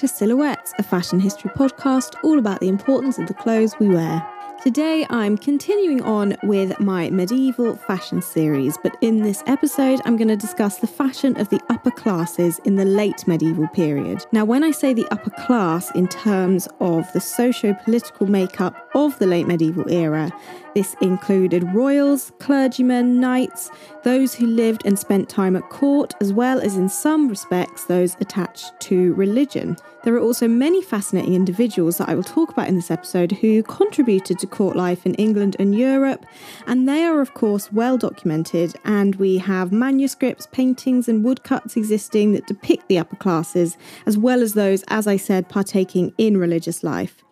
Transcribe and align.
to 0.00 0.08
Silhouettes, 0.08 0.72
a 0.78 0.82
fashion 0.82 1.20
history 1.20 1.50
podcast 1.50 2.14
all 2.24 2.38
about 2.38 2.60
the 2.60 2.68
importance 2.68 3.18
of 3.18 3.26
the 3.26 3.34
clothes 3.34 3.78
we 3.78 3.86
wear. 3.86 4.26
Today, 4.62 5.06
I'm 5.10 5.36
continuing 5.36 6.02
on 6.02 6.38
with 6.42 6.78
my 6.80 7.10
medieval 7.10 7.76
fashion 7.76 8.22
series, 8.22 8.78
but 8.82 8.96
in 9.02 9.22
this 9.22 9.42
episode, 9.46 10.00
I'm 10.06 10.16
going 10.16 10.28
to 10.28 10.36
discuss 10.36 10.78
the 10.78 10.86
fashion 10.86 11.38
of 11.38 11.50
the 11.50 11.60
upper 11.68 11.90
classes 11.90 12.60
in 12.64 12.76
the 12.76 12.84
late 12.84 13.26
medieval 13.26 13.68
period. 13.68 14.24
Now, 14.32 14.46
when 14.46 14.64
I 14.64 14.70
say 14.70 14.94
the 14.94 15.08
upper 15.10 15.30
class 15.30 15.90
in 15.94 16.08
terms 16.08 16.66
of 16.80 17.10
the 17.12 17.20
socio 17.20 17.74
political 17.84 18.26
makeup 18.26 18.89
of 18.94 19.18
the 19.18 19.26
late 19.26 19.46
medieval 19.46 19.90
era, 19.90 20.32
this 20.74 20.94
included 21.00 21.64
royals, 21.74 22.32
clergymen, 22.38 23.20
knights, 23.20 23.70
those 24.04 24.34
who 24.34 24.46
lived 24.46 24.82
and 24.84 24.98
spent 24.98 25.28
time 25.28 25.56
at 25.56 25.68
court, 25.68 26.14
as 26.20 26.32
well 26.32 26.60
as 26.60 26.76
in 26.76 26.88
some 26.88 27.28
respects 27.28 27.84
those 27.84 28.16
attached 28.20 28.72
to 28.80 29.12
religion. 29.14 29.76
There 30.02 30.14
are 30.14 30.20
also 30.20 30.48
many 30.48 30.82
fascinating 30.82 31.34
individuals 31.34 31.98
that 31.98 32.08
I 32.08 32.14
will 32.14 32.22
talk 32.22 32.50
about 32.50 32.68
in 32.68 32.76
this 32.76 32.90
episode 32.90 33.32
who 33.32 33.62
contributed 33.64 34.38
to 34.38 34.46
court 34.46 34.76
life 34.76 35.04
in 35.04 35.14
England 35.16 35.56
and 35.58 35.76
Europe, 35.76 36.24
and 36.66 36.88
they 36.88 37.04
are, 37.04 37.20
of 37.20 37.34
course, 37.34 37.72
well 37.72 37.98
documented. 37.98 38.74
And 38.84 39.16
we 39.16 39.38
have 39.38 39.72
manuscripts, 39.72 40.46
paintings, 40.52 41.08
and 41.08 41.24
woodcuts 41.24 41.76
existing 41.76 42.32
that 42.32 42.46
depict 42.46 42.88
the 42.88 42.98
upper 42.98 43.16
classes, 43.16 43.76
as 44.06 44.16
well 44.16 44.40
as 44.40 44.54
those, 44.54 44.84
as 44.88 45.06
I 45.06 45.16
said, 45.16 45.48
partaking 45.48 46.14
in 46.16 46.38
religious 46.38 46.82
life. 46.82 47.22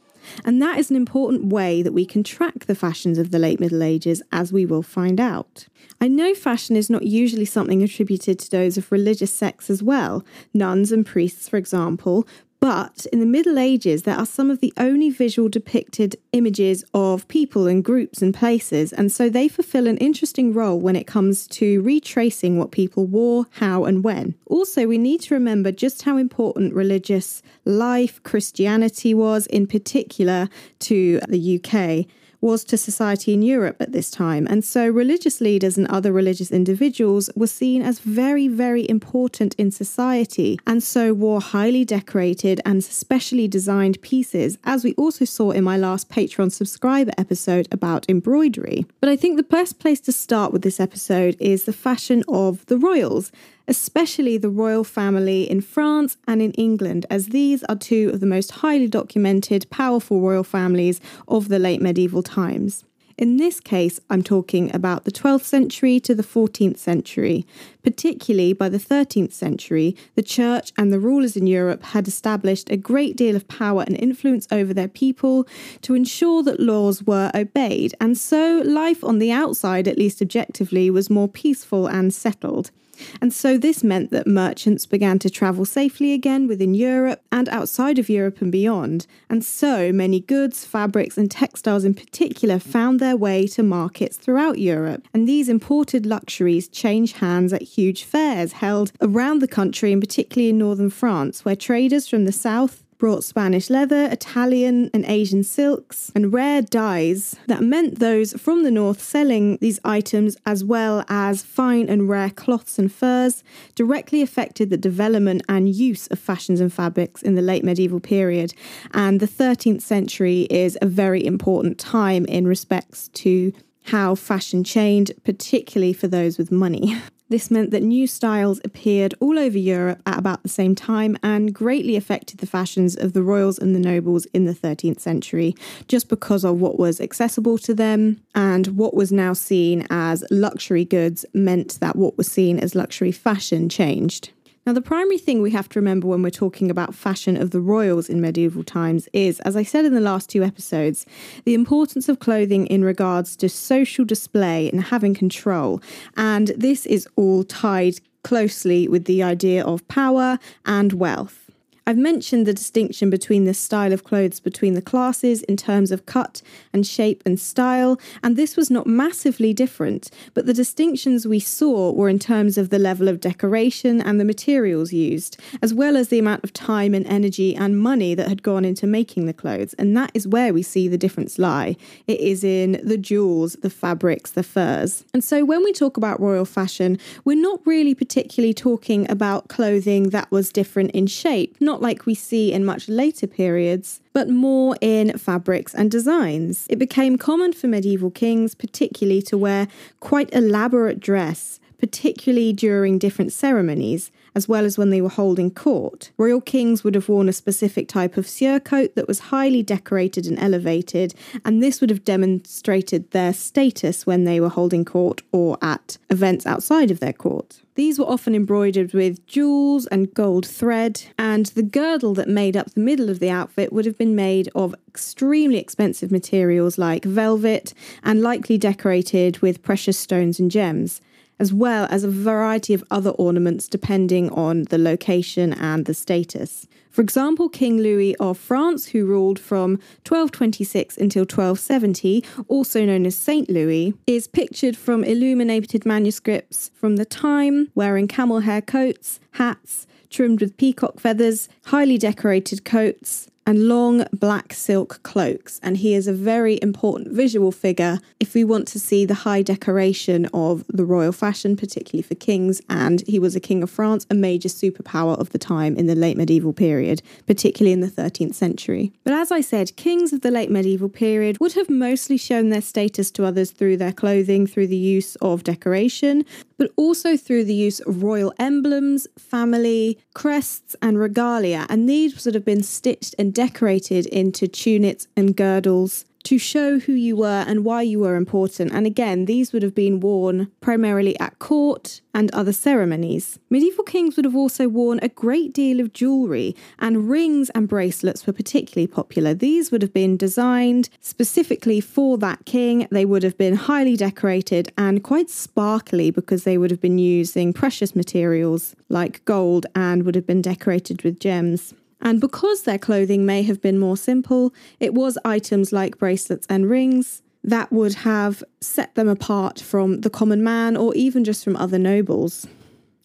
And 0.45 0.61
that 0.63 0.79
is 0.79 0.91
an 0.91 0.97
important 0.97 1.53
way 1.53 1.83
that 1.83 1.93
we 1.93 2.05
can 2.05 2.23
track 2.23 2.67
the 2.67 2.75
fashions 2.75 3.19
of 3.19 3.31
the 3.31 3.39
late 3.39 3.61
Middle 3.61 3.83
Ages, 3.83 4.23
as 4.33 4.53
we 4.53 4.67
will 4.67 4.83
find 4.83 5.21
out. 5.21 5.67
I 6.01 6.09
know 6.09 6.35
fashion 6.35 6.77
is 6.77 6.91
not 6.91 7.05
usually 7.05 7.45
something 7.45 7.83
attributed 7.83 8.39
to 8.41 8.51
those 8.51 8.77
of 8.77 8.93
religious 8.93 9.33
sects 9.33 9.71
as 9.71 9.83
well. 9.83 10.25
Nuns 10.55 10.93
and 10.93 11.05
priests, 11.05 11.49
for 11.49 11.57
example, 11.57 12.27
but 12.61 13.07
in 13.13 13.21
the 13.21 13.27
Middle 13.27 13.59
Ages, 13.59 14.03
there 14.03 14.17
are 14.17 14.27
some 14.27 14.51
of 14.51 14.61
the 14.61 14.73
only 14.77 15.11
visual 15.11 15.49
depicted 15.49 16.17
images 16.33 16.85
of 16.93 17.29
people 17.29 17.67
and 17.69 17.85
groups 17.85 18.21
and 18.21 18.35
places, 18.35 18.93
and 18.93 19.13
so 19.13 19.29
they 19.29 19.47
fulfill 19.47 19.87
an 19.87 19.97
interesting 19.99 20.53
role 20.53 20.81
when 20.81 20.97
it 20.97 21.07
comes 21.07 21.47
to 21.49 21.81
retracing 21.83 22.59
what 22.59 22.73
people 22.73 23.07
wore, 23.07 23.47
how, 23.53 23.85
and 23.85 24.03
when. 24.03 24.35
Also, 24.47 24.87
we 24.87 24.99
need 24.99 25.21
to 25.23 25.35
remember 25.35 25.71
just 25.71 26.03
how 26.03 26.17
important 26.17 26.75
religious 26.75 27.43
life, 27.65 28.21
Christianity 28.25 29.15
was 29.15 29.47
in 29.47 29.67
particular 29.67 30.49
to 30.81 31.21
the 31.29 31.61
UK 31.63 32.07
was 32.41 32.65
to 32.65 32.77
society 32.77 33.35
in 33.35 33.43
Europe 33.43 33.77
at 33.81 33.93
this 33.93 34.11
time. 34.11 34.47
And 34.49 34.65
so 34.65 34.89
religious 34.89 35.41
leaders 35.41 35.77
and 35.77 35.87
other 35.89 36.13
religious 36.13 36.51
individuals 36.51 37.31
were 37.35 37.47
seen 37.47 37.83
as 37.83 37.99
very, 37.99 38.49
very 38.49 38.89
important 38.89 39.55
in 39.55 39.71
society, 39.71 40.59
and 40.67 40.83
so 40.83 41.13
wore 41.13 41.41
highly 41.41 41.85
decorated 41.85 42.61
and 42.65 42.83
specially 42.85 43.49
designed 43.49 44.01
pieces, 44.03 44.59
as 44.65 44.85
we 44.85 44.95
also 44.95 45.25
saw 45.25 45.51
in 45.51 45.65
my 45.65 45.77
last 45.77 46.09
Patreon 46.09 46.53
subscriber 46.53 47.13
episode 47.19 47.69
about 47.73 48.07
embroidery. 48.09 48.87
But 49.01 49.11
I 49.11 49.17
think 49.17 49.37
the 49.37 49.43
best 49.43 49.79
place 49.79 50.01
to 50.01 50.13
start 50.13 50.53
with 50.53 50.63
this 50.63 50.81
episode 50.81 51.37
is 51.41 51.65
the 51.65 51.73
fashion 51.73 52.23
of 52.29 52.65
the 52.67 52.79
royals 52.79 53.33
especially 53.69 54.39
the 54.39 54.51
royal 54.51 54.83
family 54.83 55.49
in 55.49 55.61
France 55.61 56.17
and 56.27 56.43
in 56.43 56.53
England, 56.53 57.07
as 57.11 57.29
these 57.29 57.63
are 57.65 57.77
two 57.77 58.11
of 58.13 58.21
the 58.21 58.27
most 58.27 58.51
highly 58.51 58.89
documented, 58.89 59.71
powerful 59.71 60.21
royal 60.21 60.43
families 60.43 61.01
of 61.29 61.49
the 61.49 61.59
late 61.59 61.83
medieval 61.83 62.23
times. 62.23 62.85
In 63.19 63.37
this 63.37 63.59
case, 63.59 63.99
I'm 64.09 64.23
talking 64.23 64.73
about 64.73 65.03
the 65.05 65.11
12th 65.11 65.43
century 65.43 65.99
to 66.01 66.15
the 66.15 66.23
14th 66.23 66.79
century. 66.79 67.45
Particularly 67.83 68.53
by 68.53 68.69
the 68.69 68.79
13th 68.79 69.33
century, 69.33 69.97
the 70.15 70.23
church 70.23 70.73
and 70.79 70.93
the 70.93 71.01
rulers 71.01 71.37
in 71.37 71.49
Europe 71.49 71.83
had 71.83 72.07
established 72.07 72.71
a 72.71 72.77
great 72.77 73.17
deal 73.17 73.35
of 73.35 73.49
power 73.49 73.83
and 73.83 73.97
influence 73.97 74.47
over 74.53 74.73
their 74.73 74.87
people 74.87 75.49
to 75.83 75.97
ensure 75.97 76.45
that 76.45 76.61
laws 76.61 77.03
were 77.03 77.33
obeyed, 77.35 77.93
and 78.01 78.17
so 78.17 78.63
life 78.65 79.03
on 79.03 79.19
the 79.19 79.33
outside, 79.33 79.89
at 79.89 79.99
least 79.99 80.23
objectively, 80.23 80.89
was 80.89 81.11
more 81.11 81.29
peaceful 81.29 81.89
and 81.89 82.15
settled. 82.15 82.71
And 83.21 83.33
so 83.33 83.59
this 83.59 83.85
meant 83.85 84.11
that 84.11 84.27
merchants 84.27 84.87
began 84.87 85.19
to 85.21 85.31
travel 85.31 85.65
safely 85.65 86.13
again 86.13 86.47
within 86.47 86.75
Europe 86.75 87.23
and 87.31 87.49
outside 87.49 87.99
of 87.99 88.09
Europe 88.09 88.41
and 88.41 88.51
beyond. 88.51 89.07
And 89.29 89.45
so 89.45 89.93
many 89.93 90.21
goods, 90.21 90.65
fabrics, 90.65 91.19
and 91.19 91.31
textiles 91.31 91.85
in 91.85 91.95
particular 91.95 92.59
found 92.59 93.01
their 93.01 93.17
way 93.17 93.47
to 93.49 93.63
markets 93.63 94.17
throughout 94.17 94.59
Europe. 94.59 95.07
And 95.15 95.29
these 95.29 95.49
imported 95.49 96.07
luxuries 96.07 96.69
changed 96.69 97.19
hands 97.19 97.53
at 97.53 97.63
huge 97.63 98.05
fairs 98.05 98.53
held 98.53 98.93
around 99.01 99.41
the 99.41 99.49
country, 99.49 99.93
and 99.93 100.03
particularly 100.03 100.51
in 100.51 100.59
northern 100.59 100.91
France, 100.91 101.45
where 101.45 101.57
traders 101.57 102.09
from 102.09 102.25
the 102.25 102.33
south 102.33 102.83
brought 102.99 103.25
Spanish 103.25 103.71
leather, 103.71 104.09
Italian 104.11 104.91
and 104.93 105.05
Asian 105.07 105.43
silks, 105.43 106.11
and 106.15 106.33
rare 106.33 106.61
dyes 106.61 107.37
that 107.47 107.63
meant 107.63 107.99
those 108.01 108.33
from 108.35 108.65
the 108.65 108.71
north 108.71 109.01
selling 109.01 109.57
these 109.61 109.81
items 109.85 110.37
as 110.45 110.65
well 110.65 111.05
as 111.09 111.43
fine 111.43 111.89
and 111.89 112.09
rare 112.09 112.31
cloths 112.31 112.79
and 112.79 112.93
furs 112.93 113.43
directly 113.75 114.21
affected 114.21 114.69
the 114.69 114.77
development 114.77 115.43
and 115.49 115.69
use 115.69 116.09
of 116.09 116.19
fashions 116.19 116.61
and 116.61 116.73
fabrics 116.73 117.23
in 117.23 117.35
the 117.35 117.43
late 117.43 117.65
medieval 117.65 118.01
period. 118.01 118.53
And 118.93 119.21
the 119.21 119.29
13th 119.29 119.83
century 119.83 120.43
is 120.51 120.77
a 120.83 120.87
very 120.87 121.25
important 121.25 121.79
time 121.79 122.25
in 122.27 122.47
respects 122.47 123.09
to 123.09 123.53
how 123.85 124.15
fashion 124.15 124.65
changed, 124.65 125.13
particularly 125.25 125.93
for 125.93 126.09
those 126.09 126.37
with 126.37 126.53
money. 126.53 126.97
This 127.31 127.51
meant 127.51 127.71
that 127.73 127.83
new 127.83 128.07
styles 128.07 128.59
appeared 128.65 129.15
all 129.21 129.39
over 129.39 129.59
Europe 129.59 130.01
at 130.07 130.19
about 130.19 130.43
the 130.43 130.49
same 130.49 130.75
time 130.75 131.19
and 131.23 131.55
greatly 131.55 131.95
affected 131.95 132.39
the 132.39 132.47
fashions 132.47 132.97
of 132.97 133.13
the 133.13 133.23
royals 133.23 133.59
and 133.59 133.75
the 133.75 133.81
nobles 133.81 134.25
in 134.27 134.47
the 134.47 134.55
13th 134.55 135.01
century, 135.01 135.55
just 135.89 136.09
because 136.09 136.43
of 136.43 136.61
what 136.61 136.79
was 136.79 137.01
accessible 137.01 137.59
to 137.59 137.75
them 137.75 138.23
and 138.35 138.69
what 138.69 138.95
was 138.95 139.13
now 139.13 139.35
seen 139.35 139.87
as 139.91 140.25
luxury 140.31 140.87
goods 140.87 141.27
meant 141.35 141.79
that 141.81 141.97
what 141.97 142.17
was 142.17 142.29
seen 142.29 142.59
as 142.59 142.75
luxury 142.75 143.13
fashion 143.13 143.69
changed. 143.69 144.31
Now, 144.69 144.75
the 144.75 144.83
primary 144.83 145.17
thing 145.17 145.41
we 145.41 145.53
have 145.53 145.71
to 145.71 145.79
remember 145.79 146.09
when 146.09 146.21
we're 146.21 146.29
talking 146.29 146.71
about 146.71 146.95
fashion 146.95 147.39
of 147.39 147.53
the 147.53 147.61
royals 147.63 148.11
in 148.11 148.21
medieval 148.21 148.63
times 148.63 149.09
is, 149.15 149.41
as 149.41 149.57
I 149.57 149.63
said 149.63 149.87
in 149.87 149.95
the 149.95 150.01
last 150.03 150.29
two 150.29 150.45
episodes, 150.45 151.07
the 151.47 151.55
importance 151.55 152.07
of 152.07 152.19
clothing 152.19 152.67
in 152.67 152.85
regards 152.85 153.35
to 153.37 153.49
social 153.49 154.05
display 154.05 154.69
and 154.69 154.83
having 154.83 155.15
control. 155.15 155.81
And 156.19 156.49
this 156.49 156.85
is 156.85 157.09
all 157.17 157.45
tied 157.45 157.95
closely 158.25 158.87
with 158.89 159.07
the 159.07 159.23
idea 159.23 159.65
of 159.65 159.89
power 159.89 160.39
and 160.67 160.93
wealth. 160.93 161.48
I've 161.89 161.97
mentioned 161.97 162.47
the 162.47 162.53
distinction 162.53 163.09
between 163.09 163.45
this 163.47 163.59
style 163.59 163.95
of 163.95 164.05
clothes 164.05 164.41
between 164.41 164.75
the 164.75 164.83
classes 164.83 165.43
in 165.45 165.57
terms 165.57 165.91
of 165.91 166.05
cut 166.05 166.43
and 166.71 166.87
shape 166.87 167.23
and 167.25 167.41
style, 167.41 167.99
and 168.23 168.37
this 168.37 168.59
was 168.59 168.71
not 168.71 168.87
massively 168.87 169.55
different, 169.55 170.11
but 170.35 170.45
the 170.45 170.53
distinctions 170.53 171.27
we 171.27 171.41
saw 171.41 171.91
were 171.91 172.11
in 172.11 172.19
terms 172.19 172.59
of 172.59 172.69
the 172.69 172.79
level 172.79 173.09
of 173.09 173.21
decoration 173.21 174.03
and 174.03 174.21
the 174.21 174.27
materials 174.27 174.93
used, 174.93 175.41
as 175.63 175.73
well 175.73 175.97
as 175.97 176.09
the 176.09 176.19
amount 176.19 176.45
of 176.45 176.53
time 176.53 176.93
and 176.93 177.07
energy 177.07 177.57
and 177.57 177.81
money 177.81 178.15
that 178.15 178.29
had 178.29 178.43
gone 178.43 178.67
into 178.67 178.87
making 178.87 179.25
the 179.25 179.33
clothes, 179.33 179.73
and 179.79 179.97
that 179.97 180.11
is 180.13 180.29
where 180.29 180.53
we 180.53 180.61
see 180.61 180.89
the 180.89 180.99
difference 180.99 181.39
lie. 181.39 181.75
It 182.07 182.21
is 182.21 182.45
in 182.45 182.83
the 182.85 182.99
jewels, 182.99 183.55
the 183.63 183.71
fabrics, 183.71 184.33
the 184.33 184.43
furs. 184.43 185.07
And 185.15 185.25
so 185.25 185.43
when 185.43 185.65
we 185.65 185.73
talk 185.73 185.97
about 185.97 186.21
royal 186.21 186.45
fashion, 186.45 186.99
we're 187.25 187.41
not 187.41 187.61
really 187.65 187.95
particularly 187.95 188.53
talking 188.53 189.11
about 189.11 189.49
clothing 189.49 190.11
that 190.11 190.31
was 190.31 190.53
different 190.53 190.91
in 190.91 191.07
shape, 191.07 191.57
not 191.63 191.78
not 191.79 191.83
like 191.83 192.07
we 192.07 192.15
see 192.15 192.53
in 192.53 192.65
much 192.65 192.89
later 192.89 193.27
periods, 193.27 194.01
but 194.13 194.29
more 194.29 194.77
in 194.81 195.17
fabrics 195.17 195.75
and 195.75 195.91
designs. 195.91 196.67
It 196.69 196.79
became 196.79 197.17
common 197.17 197.53
for 197.53 197.69
medieval 197.69 198.11
kings, 198.11 198.55
particularly, 198.55 199.23
to 199.23 199.39
wear 199.39 199.69
quite 200.01 200.29
elaborate 200.35 200.99
dress, 200.99 201.61
particularly 201.79 202.53
during 202.53 202.99
different 202.99 203.33
ceremonies 203.33 204.11
as 204.39 204.49
well 204.49 204.65
as 204.65 204.79
when 204.79 204.91
they 204.91 205.01
were 205.01 205.09
holding 205.09 205.51
court. 205.51 206.13
Royal 206.17 206.41
kings 206.41 206.85
would 206.85 206.95
have 206.95 207.09
worn 207.09 207.29
a 207.29 207.33
specific 207.33 207.89
type 207.89 208.17
of 208.17 208.25
surcoat 208.25 208.95
that 208.95 209.09
was 209.09 209.19
highly 209.35 209.65
decorated 209.65 210.27
and 210.29 210.39
elevated, 210.39 211.13
and 211.45 211.61
this 211.61 211.81
would 211.81 211.91
have 211.91 212.05
demonstrated 212.05 213.11
their 213.11 213.33
status 213.33 214.07
when 214.07 214.23
they 214.23 214.39
were 214.39 214.49
holding 214.49 214.85
court 214.85 215.23
or 215.33 215.59
at 215.61 215.99
events 216.09 216.47
outside 216.47 216.93
of 216.93 217.01
their 217.01 217.13
court. 217.13 217.63
These 217.75 217.99
were 217.99 218.07
often 218.07 218.37
embroidered 218.37 218.93
with 218.93 219.27
jewels 219.27 219.87
and 219.87 220.15
gold 220.15 220.47
thread, 220.47 221.03
and 221.19 221.47
the 221.47 221.65
girdle 221.65 222.15
that 222.15 222.29
made 222.29 222.57
up 222.57 222.71
the 222.71 222.81
middle 222.81 223.11
of 223.11 223.19
the 223.19 223.31
outfit 223.31 223.73
would 223.73 223.87
have 223.87 223.99
been 223.99 224.15
made 224.15 224.49
of 224.55 224.73
extremely 224.87 225.59
expensive 225.59 226.13
materials 226.13 226.79
like 226.79 227.05
velvet 227.05 227.75
and 228.05 228.23
likely 228.23 228.57
decorated 228.57 229.39
with 229.39 229.65
precious 229.65 229.99
stones 229.99 230.39
and 230.39 230.53
gems 230.53 231.01
as 231.39 231.53
well 231.53 231.87
as 231.91 232.05
a 232.05 232.11
variety 232.11 232.75
of 232.75 232.85
other 232.91 233.11
ornaments 233.11 233.69
depending 233.69 234.31
on 234.31 234.65
the 234.65 234.79
location 234.79 235.53
and 235.53 235.87
the 235.87 235.95
status. 235.95 236.67
For 236.91 237.03
example, 237.03 237.49
King 237.49 237.79
Louis 237.79 238.17
of 238.17 238.39
France, 238.39 238.87
who 238.87 239.07
ruled 239.07 239.39
from 239.39 239.73
1226 240.07 240.97
until 240.97 241.23
1270, 241.23 242.25
also 242.49 242.85
known 242.85 243.07
as 243.07 243.15
Saint 243.15 243.49
Louis, 243.49 243.95
is 244.07 244.27
pictured 244.27 244.77
from 244.77 245.05
illuminated 245.05 245.87
manuscripts 245.87 246.71
from 246.75 246.97
the 246.97 247.05
time 247.05 247.71
wearing 247.75 248.09
camel 248.09 248.41
hair 248.41 248.63
coats, 248.63 249.21
hats, 249.33 249.87
trimmed 250.11 250.41
with 250.41 250.57
peacock 250.57 250.99
feathers, 250.99 251.49
highly 251.67 251.99
decorated 251.99 252.65
coats, 252.65 253.29
and 253.49 253.67
long 253.67 254.05
black 254.13 254.53
silk 254.53 255.03
cloaks. 255.03 255.59
And 255.63 255.79
he 255.79 255.95
is 255.95 256.07
a 256.07 256.13
very 256.13 256.59
important 256.61 257.15
visual 257.15 257.51
figure 257.51 257.99
if 258.21 258.35
we 258.35 258.45
want 258.45 258.69
to 258.69 258.79
see 258.79 259.07
the 259.07 259.15
high 259.15 259.41
decoration 259.41 260.27
of 260.35 260.67
the 260.69 260.85
royal 260.85 261.13
fashion, 261.13 261.57
particularly 261.57 262.03
for 262.03 262.15
kings. 262.15 262.61
And 262.69 263.03
he 263.07 263.19
was 263.19 263.35
a 263.35 263.41
king 263.41 263.63
of 263.63 263.71
France, 263.71 264.07
a 264.11 264.15
major 264.15 264.51
superpower 264.51 265.19
of 265.19 265.31
the 265.31 265.39
time 265.39 265.77
in 265.77 265.87
the 265.87 265.95
late 265.95 266.19
medieval 266.19 266.53
period, 266.53 267.01
particularly 267.27 267.73
in 267.73 267.81
the 267.81 267.87
13th 267.87 268.35
century. 268.35 268.93
But 269.03 269.15
as 269.15 269.33
I 269.33 269.41
said, 269.41 269.75
kings 269.77 270.13
of 270.13 270.21
the 270.21 270.31
late 270.31 270.51
medieval 270.51 270.91
period 270.91 271.41
would 271.41 271.55
have 271.55 271.71
mostly 271.71 272.19
shown 272.19 272.51
their 272.51 272.61
status 272.61 273.11
to 273.13 273.25
others 273.25 273.51
through 273.51 273.79
their 273.79 273.93
clothing, 273.93 274.47
through 274.47 274.67
the 274.67 274.77
use 274.77 275.17
of 275.23 275.43
decoration, 275.43 276.27
but 276.59 276.73
also 276.77 277.17
through 277.17 277.45
the 277.45 277.55
use 277.55 277.81
of 277.81 278.03
royal 278.03 278.35
emblems, 278.39 279.07
family, 279.17 279.99
crests, 280.13 280.77
and 280.83 280.99
regalia. 280.99 281.67
And 281.71 281.89
these 281.89 282.25
would 282.25 282.35
have 282.35 282.45
been 282.45 282.63
stitched 282.63 283.15
and 283.19 283.33
decorated 283.33 284.05
into 284.07 284.49
tunics 284.49 285.07
and 285.17 285.37
girdles 285.37 286.05
to 286.25 286.39
show 286.39 286.79
who 286.79 286.93
you 286.93 287.17
were 287.17 287.45
and 287.47 287.65
why 287.65 287.83
you 287.83 288.01
were 288.01 288.17
important. 288.17 288.73
And 288.73 288.87
again, 288.87 289.25
these 289.25 289.53
would 289.53 289.63
have 289.63 289.75
been 289.75 290.01
worn 290.01 290.51
primarily 290.61 291.19
at 291.19 291.39
court 291.39 292.01
and 292.13 292.31
other 292.35 292.53
ceremonies. 292.53 293.39
Medieval 293.49 293.85
kings 293.85 294.17
would 294.17 294.25
have 294.25 294.35
also 294.35 294.69
worn 294.69 294.99
a 295.03 295.09
great 295.09 295.53
deal 295.53 295.81
of 295.81 295.93
jewellery, 295.93 296.57
and 296.79 297.09
rings 297.09 297.51
and 297.51 297.69
bracelets 297.69 298.27
were 298.27 298.33
particularly 298.33 298.87
popular. 298.87 299.35
These 299.35 299.71
would 299.71 299.83
have 299.83 299.95
been 299.95 300.17
designed 300.17 300.89
specifically 301.01 301.81
for 301.81 302.19
that 302.19 302.45
king. 302.45 302.89
They 302.91 303.05
would 303.05 303.23
have 303.23 303.39
been 303.39 303.55
highly 303.55 303.97
decorated 303.97 304.73
and 304.77 305.03
quite 305.05 305.31
sparkly 305.31 306.11
because 306.11 306.45
they 306.45 306.59
would 306.59 306.71
have 306.71 306.81
been 306.81 306.99
using 306.99 307.53
precious 307.53 307.95
materials 307.95 308.75
like 308.89 309.25
gold 309.25 309.67
and 309.75 310.03
would 310.03 310.15
have 310.15 310.27
been 310.27 310.43
decorated 310.43 311.03
with 311.03 311.21
gems. 311.21 311.75
And 312.01 312.21
because 312.21 312.63
their 312.63 312.79
clothing 312.79 313.27
may 313.27 313.43
have 313.43 313.61
been 313.61 313.79
more 313.79 313.97
simple, 313.97 314.53
it 314.79 314.95
was 314.95 315.19
items 315.25 315.73
like 315.73 315.99
bracelets 315.99 316.47
and 316.49 316.71
rings 316.71 317.23
that 317.43 317.73
would 317.73 317.95
have 317.95 318.43
set 318.61 318.95
them 318.95 319.09
apart 319.09 319.61
from 319.61 320.03
the 320.03 320.11
common 320.11 320.43
man 320.43 320.77
or 320.77 320.95
even 320.95 321.25
just 321.25 321.45
from 321.45 321.57
other 321.57 321.79
nobles. 321.79 322.47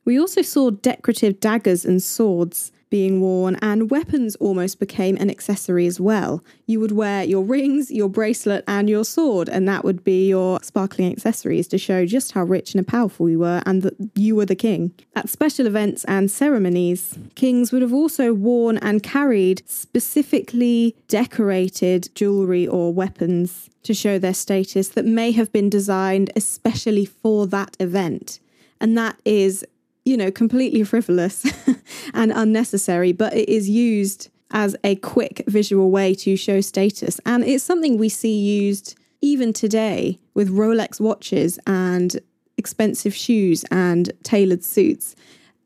We 0.05 0.19
also 0.19 0.41
saw 0.41 0.69
decorative 0.69 1.39
daggers 1.39 1.85
and 1.85 2.03
swords 2.03 2.71
being 2.93 3.19
worn, 3.19 3.57
and 3.59 3.89
weapons 3.89 4.35
almost 4.35 4.79
became 4.79 5.17
an 5.17 5.27
accessory 5.27 5.87
as 5.87 5.99
well. 5.99 6.43
You 6.67 6.79
would 6.79 6.91
wear 6.91 7.23
your 7.23 7.43
rings, 7.43 7.89
your 7.89 8.07
bracelet, 8.07 8.63
and 8.67 8.87
your 8.87 9.03
sword, 9.03 9.49
and 9.49 9.67
that 9.67 9.83
would 9.83 10.03
be 10.03 10.27
your 10.29 10.61
sparkling 10.61 11.11
accessories 11.11 11.67
to 11.69 11.79
show 11.79 12.05
just 12.05 12.33
how 12.33 12.43
rich 12.43 12.75
and 12.75 12.87
powerful 12.87 13.27
you 13.27 13.39
were 13.39 13.63
and 13.65 13.81
that 13.81 13.95
you 14.13 14.35
were 14.35 14.45
the 14.45 14.53
king. 14.53 14.93
At 15.15 15.27
special 15.27 15.65
events 15.65 16.03
and 16.03 16.29
ceremonies, 16.29 17.17
kings 17.33 17.71
would 17.71 17.81
have 17.81 17.93
also 17.93 18.31
worn 18.31 18.77
and 18.77 19.01
carried 19.01 19.67
specifically 19.67 20.95
decorated 21.07 22.09
jewellery 22.13 22.67
or 22.67 22.93
weapons 22.93 23.71
to 23.81 23.95
show 23.95 24.19
their 24.19 24.35
status 24.35 24.89
that 24.89 25.05
may 25.05 25.31
have 25.31 25.51
been 25.51 25.67
designed 25.67 26.29
especially 26.35 27.05
for 27.05 27.47
that 27.47 27.75
event. 27.79 28.39
And 28.79 28.95
that 28.97 29.17
is 29.25 29.65
you 30.05 30.17
know, 30.17 30.31
completely 30.31 30.83
frivolous 30.83 31.45
and 32.13 32.31
unnecessary, 32.31 33.11
but 33.11 33.33
it 33.33 33.49
is 33.49 33.69
used 33.69 34.29
as 34.51 34.75
a 34.83 34.95
quick 34.97 35.43
visual 35.47 35.89
way 35.89 36.13
to 36.13 36.35
show 36.35 36.61
status. 36.61 37.19
And 37.25 37.43
it's 37.43 37.63
something 37.63 37.97
we 37.97 38.09
see 38.09 38.37
used 38.37 38.95
even 39.21 39.53
today 39.53 40.19
with 40.33 40.49
Rolex 40.49 40.99
watches 40.99 41.57
and 41.65 42.19
expensive 42.57 43.15
shoes 43.15 43.65
and 43.71 44.11
tailored 44.23 44.63
suits 44.63 45.15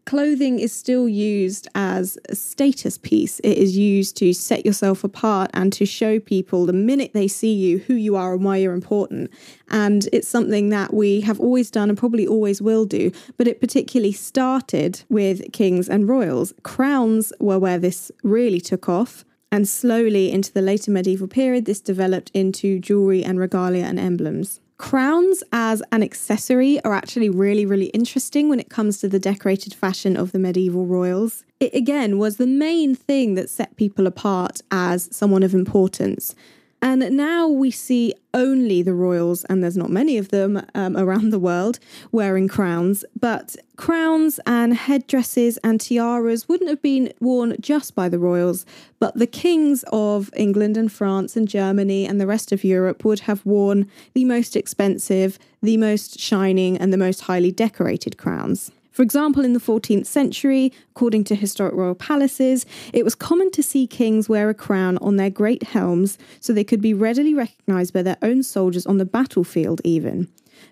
clothing 0.07 0.57
is 0.57 0.71
still 0.71 1.07
used 1.09 1.67
as 1.75 2.17
a 2.29 2.35
status 2.35 2.97
piece. 2.97 3.39
It 3.41 3.57
is 3.57 3.77
used 3.77 4.15
to 4.17 4.31
set 4.31 4.65
yourself 4.65 5.03
apart 5.03 5.51
and 5.53 5.71
to 5.73 5.85
show 5.85 6.17
people 6.17 6.65
the 6.65 6.71
minute 6.71 7.11
they 7.13 7.27
see 7.27 7.53
you 7.53 7.79
who 7.79 7.93
you 7.93 8.15
are 8.15 8.33
and 8.33 8.43
why 8.45 8.55
you're 8.55 8.73
important. 8.73 9.29
And 9.69 10.07
it's 10.13 10.29
something 10.29 10.69
that 10.69 10.93
we 10.93 11.21
have 11.21 11.41
always 11.41 11.69
done 11.69 11.89
and 11.89 11.97
probably 11.97 12.25
always 12.25 12.61
will 12.61 12.85
do. 12.85 13.11
But 13.35 13.49
it 13.49 13.59
particularly 13.59 14.13
started 14.13 15.03
with 15.09 15.51
kings 15.51 15.89
and 15.89 16.07
royals. 16.07 16.53
Crowns 16.63 17.33
were 17.41 17.59
where 17.59 17.77
this 17.77 18.09
really 18.23 18.61
took 18.61 18.87
off. 18.87 19.25
And 19.51 19.67
slowly 19.67 20.31
into 20.31 20.53
the 20.53 20.61
later 20.61 20.89
medieval 20.89 21.27
period, 21.27 21.65
this 21.65 21.81
developed 21.81 22.31
into 22.33 22.79
jewelry 22.79 23.25
and 23.25 23.39
regalia 23.39 23.83
and 23.83 23.99
emblems. 23.99 24.61
Crowns 24.77 25.43
as 25.51 25.81
an 25.91 26.03
accessory 26.03 26.79
are 26.83 26.93
actually 26.93 27.29
really, 27.29 27.65
really 27.65 27.87
interesting 27.87 28.47
when 28.47 28.59
it 28.59 28.69
comes 28.69 28.99
to 28.99 29.09
the 29.09 29.17
decorated 29.17 29.73
fashion 29.73 30.15
of 30.15 30.31
the 30.33 30.39
medieval 30.39 30.85
royals. 30.85 31.43
It 31.59 31.73
again 31.73 32.19
was 32.19 32.37
the 32.37 32.45
main 32.45 32.93
thing 32.93 33.33
that 33.33 33.49
set 33.49 33.75
people 33.75 34.05
apart 34.05 34.61
as 34.69 35.09
someone 35.11 35.41
of 35.41 35.55
importance. 35.55 36.35
And 36.81 37.17
now 37.17 37.47
we 37.47 37.71
see 37.71 38.13
only 38.33 38.83
the 38.83 38.93
royals, 38.93 39.45
and 39.45 39.63
there's 39.63 39.77
not 39.77 39.89
many 39.89 40.17
of 40.17 40.29
them 40.29 40.61
um, 40.75 40.95
around 40.95 41.31
the 41.31 41.39
world, 41.39 41.79
wearing 42.11 42.47
crowns. 42.47 43.03
But 43.19 43.55
crowns 43.77 44.39
and 44.45 44.75
headdresses 44.75 45.57
and 45.63 45.81
tiaras 45.81 46.47
wouldn't 46.47 46.69
have 46.69 46.81
been 46.81 47.11
worn 47.19 47.55
just 47.59 47.95
by 47.95 48.09
the 48.09 48.19
royals, 48.19 48.65
but 48.99 49.15
the 49.15 49.27
kings 49.27 49.83
of 49.91 50.29
England 50.35 50.77
and 50.77 50.91
France 50.91 51.35
and 51.35 51.47
Germany 51.47 52.05
and 52.05 52.21
the 52.21 52.27
rest 52.27 52.51
of 52.51 52.63
Europe 52.63 53.03
would 53.03 53.21
have 53.21 53.45
worn 53.45 53.89
the 54.13 54.25
most 54.25 54.55
expensive, 54.55 55.39
the 55.63 55.77
most 55.77 56.19
shining, 56.19 56.77
and 56.77 56.93
the 56.93 56.97
most 56.97 57.21
highly 57.21 57.51
decorated 57.51 58.17
crowns. 58.17 58.71
For 58.97 59.03
example, 59.03 59.45
in 59.45 59.53
the 59.53 59.59
14th 59.59 60.07
century, 60.07 60.73
according 60.89 61.25
to 61.25 61.35
historic 61.35 61.75
royal 61.75 61.93
palaces, 61.93 62.65
it 62.93 63.03
was 63.03 63.13
common 63.13 63.51
to 63.51 63.61
see 63.61 63.85
kings 63.85 64.27
wear 64.27 64.49
a 64.49 64.55
crown 64.55 64.97
on 64.97 65.17
their 65.17 65.29
great 65.29 65.61
helms 65.61 66.17
so 66.39 66.51
they 66.51 66.63
could 66.63 66.81
be 66.81 66.95
readily 66.95 67.35
recognised 67.35 67.93
by 67.93 68.01
their 68.01 68.17
own 68.23 68.41
soldiers 68.41 68.87
on 68.87 68.97
the 68.97 69.05
battlefield, 69.05 69.81
even. 69.83 70.29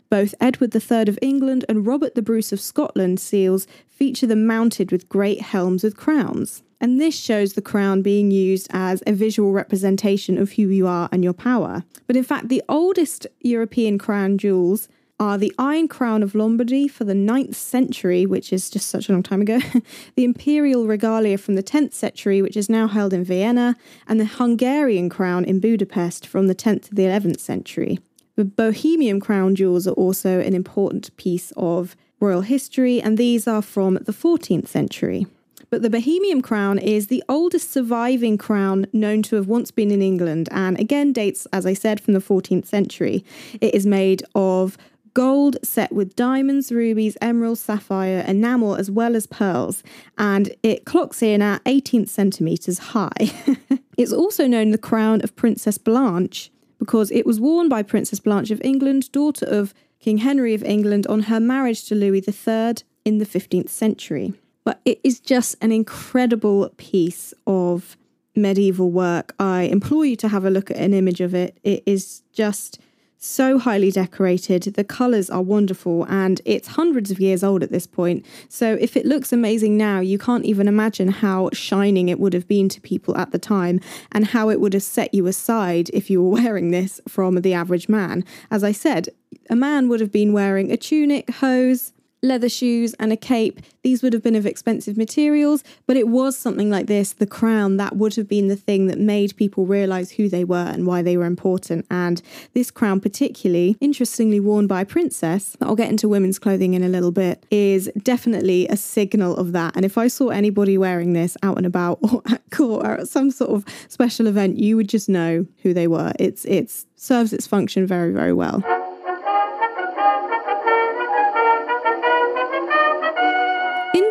Both 0.09 0.33
Edward 0.41 0.73
III 0.73 1.03
of 1.03 1.19
England 1.21 1.65
and 1.69 1.85
Robert 1.85 2.15
the 2.15 2.23
Bruce 2.23 2.51
of 2.51 2.59
Scotland 2.59 3.19
seals 3.19 3.67
feature 3.85 4.25
them 4.25 4.47
mounted 4.47 4.91
with 4.91 5.07
great 5.07 5.41
helms 5.41 5.83
with 5.83 5.95
crowns. 5.95 6.63
And 6.81 6.99
this 6.99 7.15
shows 7.15 7.53
the 7.53 7.61
crown 7.61 8.01
being 8.01 8.31
used 8.31 8.67
as 8.71 9.03
a 9.05 9.13
visual 9.13 9.51
representation 9.51 10.39
of 10.39 10.53
who 10.53 10.63
you 10.63 10.87
are 10.87 11.09
and 11.11 11.23
your 11.23 11.33
power. 11.33 11.83
But 12.07 12.15
in 12.15 12.23
fact, 12.23 12.49
the 12.49 12.63
oldest 12.67 13.27
European 13.41 13.99
crown 13.99 14.39
jewels 14.39 14.89
are 15.19 15.37
the 15.37 15.53
Iron 15.57 15.87
Crown 15.87 16.23
of 16.23 16.35
Lombardy 16.35 16.87
for 16.87 17.05
the 17.05 17.13
9th 17.13 17.55
century, 17.55 18.25
which 18.25 18.51
is 18.51 18.69
just 18.69 18.89
such 18.89 19.07
a 19.07 19.13
long 19.13 19.23
time 19.23 19.41
ago, 19.41 19.59
the 20.15 20.23
Imperial 20.23 20.87
Regalia 20.87 21.37
from 21.37 21.55
the 21.55 21.63
10th 21.63 21.93
century, 21.93 22.41
which 22.41 22.57
is 22.57 22.69
now 22.69 22.87
held 22.87 23.13
in 23.13 23.23
Vienna, 23.23 23.75
and 24.07 24.19
the 24.19 24.25
Hungarian 24.25 25.09
Crown 25.09 25.45
in 25.45 25.59
Budapest 25.59 26.27
from 26.27 26.47
the 26.47 26.55
10th 26.55 26.89
to 26.89 26.95
the 26.95 27.03
11th 27.03 27.39
century. 27.39 27.99
The 28.35 28.45
Bohemian 28.45 29.21
crown 29.21 29.55
jewels 29.55 29.87
are 29.87 29.91
also 29.91 30.41
an 30.41 30.53
important 30.53 31.15
piece 31.15 31.53
of 31.55 31.95
royal 32.19 32.41
history, 32.41 33.01
and 33.01 33.17
these 33.17 33.47
are 33.47 33.61
from 33.61 33.95
the 34.01 34.11
14th 34.11 34.67
century. 34.67 35.27
But 35.69 35.81
the 35.81 35.89
Bohemian 35.89 36.41
crown 36.41 36.77
is 36.77 37.07
the 37.07 37.23
oldest 37.27 37.71
surviving 37.71 38.37
crown 38.37 38.85
known 38.93 39.23
to 39.23 39.35
have 39.37 39.47
once 39.47 39.71
been 39.71 39.91
in 39.91 40.01
England, 40.01 40.49
and 40.51 40.77
again 40.79 41.13
dates, 41.13 41.45
as 41.53 41.65
I 41.65 41.73
said, 41.73 41.99
from 41.99 42.13
the 42.13 42.19
14th 42.19 42.65
century. 42.65 43.23
It 43.61 43.73
is 43.73 43.85
made 43.85 44.23
of 44.35 44.77
gold 45.15 45.57
set 45.63 45.91
with 45.91 46.15
diamonds, 46.15 46.71
rubies, 46.71 47.17
emeralds, 47.21 47.61
sapphire, 47.61 48.23
enamel, 48.27 48.75
as 48.75 48.91
well 48.91 49.15
as 49.15 49.25
pearls, 49.25 49.81
and 50.19 50.53
it 50.61 50.85
clocks 50.85 51.23
in 51.23 51.41
at 51.41 51.61
18 51.65 52.05
centimetres 52.05 52.77
high. 52.77 53.09
it's 53.97 54.13
also 54.13 54.45
known 54.45 54.69
the 54.69 54.77
crown 54.77 55.21
of 55.21 55.35
Princess 55.35 55.79
Blanche 55.79 56.51
because 56.77 57.09
it 57.11 57.25
was 57.25 57.39
worn 57.39 57.69
by 57.69 57.81
Princess 57.81 58.19
Blanche 58.19 58.51
of 58.51 58.61
England, 58.63 59.11
daughter 59.11 59.45
of 59.45 59.73
King 59.99 60.19
Henry 60.19 60.53
of 60.53 60.63
England, 60.63 61.07
on 61.07 61.21
her 61.21 61.39
marriage 61.39 61.85
to 61.85 61.95
Louis 61.95 62.23
III 62.27 62.75
in 63.05 63.17
the 63.17 63.25
15th 63.25 63.69
century. 63.69 64.33
But 64.65 64.81
it 64.83 64.99
is 65.03 65.19
just 65.19 65.55
an 65.61 65.71
incredible 65.71 66.69
piece 66.77 67.33
of 67.47 67.95
medieval 68.35 68.91
work. 68.91 69.33
I 69.39 69.63
implore 69.63 70.05
you 70.05 70.17
to 70.17 70.27
have 70.27 70.43
a 70.43 70.49
look 70.49 70.69
at 70.69 70.77
an 70.77 70.93
image 70.93 71.21
of 71.21 71.33
it. 71.33 71.57
It 71.63 71.83
is 71.85 72.21
just 72.33 72.79
so 73.17 73.57
highly 73.57 73.91
decorated. 73.91 74.63
The 74.63 74.83
colours 74.83 75.29
are 75.29 75.41
wonderful 75.41 76.05
and 76.09 76.41
it's 76.45 76.69
hundreds 76.69 77.11
of 77.11 77.19
years 77.19 77.43
old 77.43 77.63
at 77.63 77.71
this 77.71 77.87
point. 77.87 78.25
So 78.49 78.77
if 78.79 78.95
it 78.95 79.05
looks 79.05 79.33
amazing 79.33 79.77
now, 79.77 79.99
you 79.99 80.17
can't 80.17 80.45
even 80.45 80.67
imagine 80.67 81.09
how 81.09 81.49
shining 81.53 82.09
it 82.09 82.19
would 82.19 82.33
have 82.33 82.47
been 82.47 82.69
to 82.69 82.81
people 82.81 83.17
at 83.17 83.31
the 83.31 83.39
time 83.39 83.79
and 84.11 84.27
how 84.27 84.49
it 84.49 84.59
would 84.59 84.73
have 84.73 84.83
set 84.83 85.13
you 85.13 85.27
aside 85.27 85.89
if 85.93 86.09
you 86.09 86.21
were 86.21 86.29
wearing 86.41 86.71
this 86.71 87.01
from 87.07 87.41
the 87.41 87.53
average 87.53 87.89
man. 87.89 88.23
As 88.51 88.63
I 88.63 88.71
said, 88.71 89.09
a 89.49 89.55
man 89.55 89.89
would 89.89 89.99
have 89.99 90.11
been 90.11 90.33
wearing 90.33 90.71
a 90.71 90.77
tunic, 90.77 91.29
hose, 91.29 91.93
leather 92.21 92.49
shoes, 92.49 92.93
and 92.99 93.11
a 93.13 93.17
cape. 93.17 93.61
These 93.83 94.01
would 94.01 94.13
have 94.13 94.23
been 94.23 94.35
of 94.35 94.45
expensive 94.45 94.97
materials, 94.97 95.63
but 95.85 95.97
it 95.97 96.07
was 96.07 96.37
something 96.37 96.69
like 96.69 96.87
this 96.87 97.13
the 97.13 97.27
crown 97.27 97.77
that 97.77 97.95
would 97.95 98.15
have 98.15 98.27
been 98.27 98.47
the 98.47 98.55
thing 98.55 98.87
that 98.87 98.99
made 98.99 99.35
people 99.37 99.65
realize 99.65 100.11
who 100.11 100.27
they 100.27 100.43
were 100.43 100.55
and 100.55 100.87
why 100.87 101.01
they 101.01 101.17
were 101.17 101.25
important. 101.25 101.85
And 101.91 102.21
this 102.53 102.71
crown, 102.71 102.99
particularly 102.99 103.77
interestingly 103.79 104.39
worn 104.39 104.67
by 104.67 104.81
a 104.81 104.85
princess, 104.85 105.55
I'll 105.61 105.75
get 105.75 105.89
into 105.89 106.09
women's 106.09 106.39
clothing 106.39 106.73
in 106.73 106.83
a 106.83 106.89
little 106.89 107.11
bit, 107.11 107.45
is 107.51 107.89
definitely 108.01 108.67
a 108.67 108.77
signal 108.77 109.37
of 109.37 109.51
that. 109.51 109.75
And 109.75 109.85
if 109.85 109.97
I 109.97 110.07
saw 110.07 110.29
anybody 110.29 110.77
wearing 110.77 111.13
this 111.13 111.37
out 111.43 111.57
and 111.57 111.65
about 111.65 111.99
or 112.01 112.21
at 112.29 112.41
court 112.51 112.85
or 112.85 112.91
at 112.93 113.07
some 113.07 113.31
sort 113.31 113.51
of 113.51 113.65
special 113.87 114.27
event, 114.27 114.57
you 114.57 114.75
would 114.77 114.89
just 114.89 115.09
know 115.09 115.45
who 115.61 115.73
they 115.73 115.87
were. 115.87 116.11
It's 116.19 116.45
it's 116.45 116.85
serves 116.95 117.33
its 117.33 117.45
function 117.45 117.85
very, 117.85 118.11
very 118.11 118.33
well. 118.33 118.63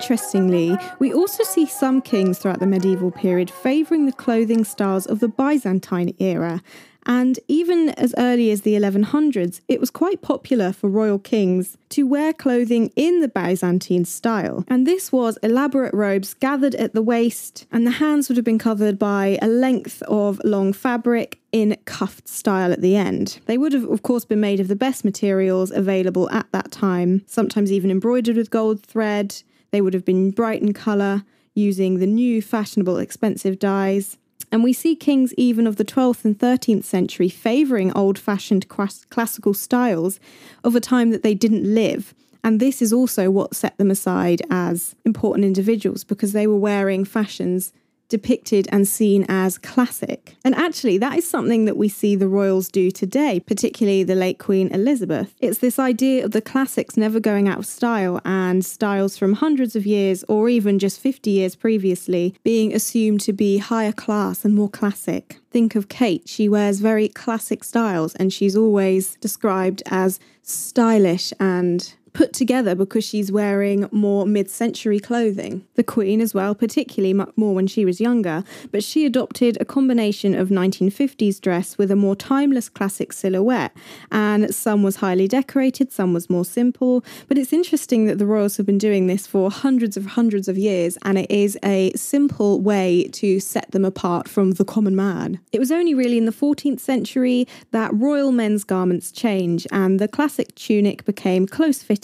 Interestingly, 0.04 0.76
we 0.98 1.14
also 1.14 1.44
see 1.44 1.64
some 1.64 2.02
kings 2.02 2.38
throughout 2.38 2.60
the 2.60 2.66
medieval 2.66 3.10
period 3.10 3.50
favouring 3.50 4.04
the 4.04 4.12
clothing 4.12 4.62
styles 4.62 5.06
of 5.06 5.20
the 5.20 5.28
Byzantine 5.28 6.14
era. 6.18 6.62
And 7.06 7.40
even 7.48 7.88
as 7.88 8.14
early 8.18 8.50
as 8.50 8.60
the 8.60 8.74
1100s, 8.74 9.62
it 9.66 9.80
was 9.80 9.90
quite 9.90 10.20
popular 10.20 10.74
for 10.74 10.90
royal 10.90 11.18
kings 11.18 11.78
to 11.88 12.02
wear 12.06 12.34
clothing 12.34 12.92
in 12.96 13.22
the 13.22 13.28
Byzantine 13.28 14.04
style. 14.04 14.66
And 14.68 14.86
this 14.86 15.10
was 15.10 15.38
elaborate 15.42 15.94
robes 15.94 16.34
gathered 16.34 16.74
at 16.74 16.92
the 16.92 17.02
waist, 17.02 17.64
and 17.72 17.86
the 17.86 17.92
hands 17.92 18.28
would 18.28 18.36
have 18.36 18.44
been 18.44 18.58
covered 18.58 18.98
by 18.98 19.38
a 19.40 19.48
length 19.48 20.02
of 20.02 20.38
long 20.44 20.74
fabric 20.74 21.40
in 21.50 21.78
cuffed 21.86 22.28
style 22.28 22.74
at 22.74 22.82
the 22.82 22.94
end. 22.94 23.38
They 23.46 23.56
would 23.56 23.72
have, 23.72 23.88
of 23.88 24.02
course, 24.02 24.26
been 24.26 24.40
made 24.40 24.60
of 24.60 24.68
the 24.68 24.76
best 24.76 25.02
materials 25.02 25.70
available 25.70 26.28
at 26.30 26.52
that 26.52 26.70
time, 26.70 27.22
sometimes 27.26 27.72
even 27.72 27.90
embroidered 27.90 28.36
with 28.36 28.50
gold 28.50 28.82
thread. 28.82 29.42
They 29.74 29.80
would 29.80 29.94
have 29.94 30.04
been 30.04 30.30
bright 30.30 30.62
in 30.62 30.72
colour, 30.72 31.24
using 31.52 31.98
the 31.98 32.06
new 32.06 32.40
fashionable 32.40 32.98
expensive 32.98 33.58
dyes. 33.58 34.18
And 34.52 34.62
we 34.62 34.72
see 34.72 34.94
kings 34.94 35.34
even 35.34 35.66
of 35.66 35.74
the 35.74 35.84
12th 35.84 36.24
and 36.24 36.38
13th 36.38 36.84
century 36.84 37.28
favouring 37.28 37.92
old 37.92 38.16
fashioned 38.16 38.68
classical 38.68 39.52
styles 39.52 40.20
of 40.62 40.76
a 40.76 40.80
time 40.80 41.10
that 41.10 41.24
they 41.24 41.34
didn't 41.34 41.64
live. 41.64 42.14
And 42.44 42.60
this 42.60 42.80
is 42.80 42.92
also 42.92 43.32
what 43.32 43.56
set 43.56 43.76
them 43.76 43.90
aside 43.90 44.42
as 44.48 44.94
important 45.04 45.44
individuals 45.44 46.04
because 46.04 46.30
they 46.30 46.46
were 46.46 46.56
wearing 46.56 47.04
fashions 47.04 47.72
depicted 48.08 48.68
and 48.70 48.86
seen 48.86 49.24
as 49.28 49.58
classic. 49.58 50.36
And 50.44 50.54
actually, 50.54 50.98
that 50.98 51.16
is 51.16 51.28
something 51.28 51.64
that 51.64 51.76
we 51.76 51.88
see 51.88 52.16
the 52.16 52.28
royals 52.28 52.68
do 52.68 52.90
today, 52.90 53.40
particularly 53.40 54.04
the 54.04 54.14
late 54.14 54.38
Queen 54.38 54.68
Elizabeth. 54.68 55.34
It's 55.40 55.58
this 55.58 55.78
idea 55.78 56.24
of 56.24 56.32
the 56.32 56.42
classics 56.42 56.96
never 56.96 57.20
going 57.20 57.48
out 57.48 57.58
of 57.58 57.66
style 57.66 58.20
and 58.24 58.64
styles 58.64 59.16
from 59.16 59.34
hundreds 59.34 59.74
of 59.76 59.86
years 59.86 60.24
or 60.28 60.48
even 60.48 60.78
just 60.78 61.00
50 61.00 61.30
years 61.30 61.56
previously 61.56 62.34
being 62.42 62.74
assumed 62.74 63.20
to 63.22 63.32
be 63.32 63.58
higher 63.58 63.92
class 63.92 64.44
and 64.44 64.54
more 64.54 64.68
classic. 64.68 65.40
Think 65.50 65.76
of 65.76 65.88
Kate, 65.88 66.28
she 66.28 66.48
wears 66.48 66.80
very 66.80 67.08
classic 67.08 67.62
styles 67.64 68.14
and 68.16 68.32
she's 68.32 68.56
always 68.56 69.16
described 69.16 69.82
as 69.86 70.18
stylish 70.42 71.32
and 71.40 71.94
put 72.14 72.32
together 72.32 72.74
because 72.74 73.04
she's 73.04 73.30
wearing 73.30 73.86
more 73.90 74.24
mid 74.24 74.48
century 74.48 75.00
clothing. 75.00 75.66
The 75.74 75.82
Queen, 75.82 76.20
as 76.20 76.32
well, 76.32 76.54
particularly 76.54 77.12
more 77.36 77.54
when 77.54 77.66
she 77.66 77.84
was 77.84 78.00
younger, 78.00 78.44
but 78.70 78.82
she 78.82 79.04
adopted 79.04 79.58
a 79.60 79.64
combination 79.64 80.34
of 80.34 80.48
1950s 80.48 81.40
dress 81.40 81.76
with 81.76 81.90
a 81.90 81.96
more 81.96 82.16
timeless 82.16 82.68
classic 82.68 83.12
silhouette. 83.12 83.76
And 84.12 84.54
some 84.54 84.82
was 84.82 84.96
highly 84.96 85.28
decorated, 85.28 85.92
some 85.92 86.14
was 86.14 86.30
more 86.30 86.44
simple. 86.44 87.04
But 87.28 87.36
it's 87.36 87.52
interesting 87.52 88.06
that 88.06 88.18
the 88.18 88.26
royals 88.26 88.56
have 88.56 88.66
been 88.66 88.78
doing 88.78 89.08
this 89.08 89.26
for 89.26 89.50
hundreds 89.50 89.96
of 89.96 90.06
hundreds 90.06 90.46
of 90.48 90.56
years, 90.56 90.96
and 91.02 91.18
it 91.18 91.30
is 91.30 91.58
a 91.64 91.92
simple 91.94 92.60
way 92.60 93.08
to 93.12 93.40
set 93.40 93.72
them 93.72 93.84
apart 93.84 94.28
from 94.28 94.52
the 94.52 94.64
common 94.64 94.94
man. 94.94 95.40
It 95.52 95.58
was 95.58 95.72
only 95.72 95.94
really 95.94 96.16
in 96.16 96.26
the 96.26 96.32
14th 96.32 96.80
century 96.80 97.48
that 97.72 97.92
royal 97.92 98.30
men's 98.30 98.62
garments 98.62 99.10
changed, 99.10 99.66
and 99.72 99.98
the 99.98 100.06
classic 100.06 100.54
tunic 100.54 101.04
became 101.04 101.46
close 101.46 101.82
fitting 101.82 102.03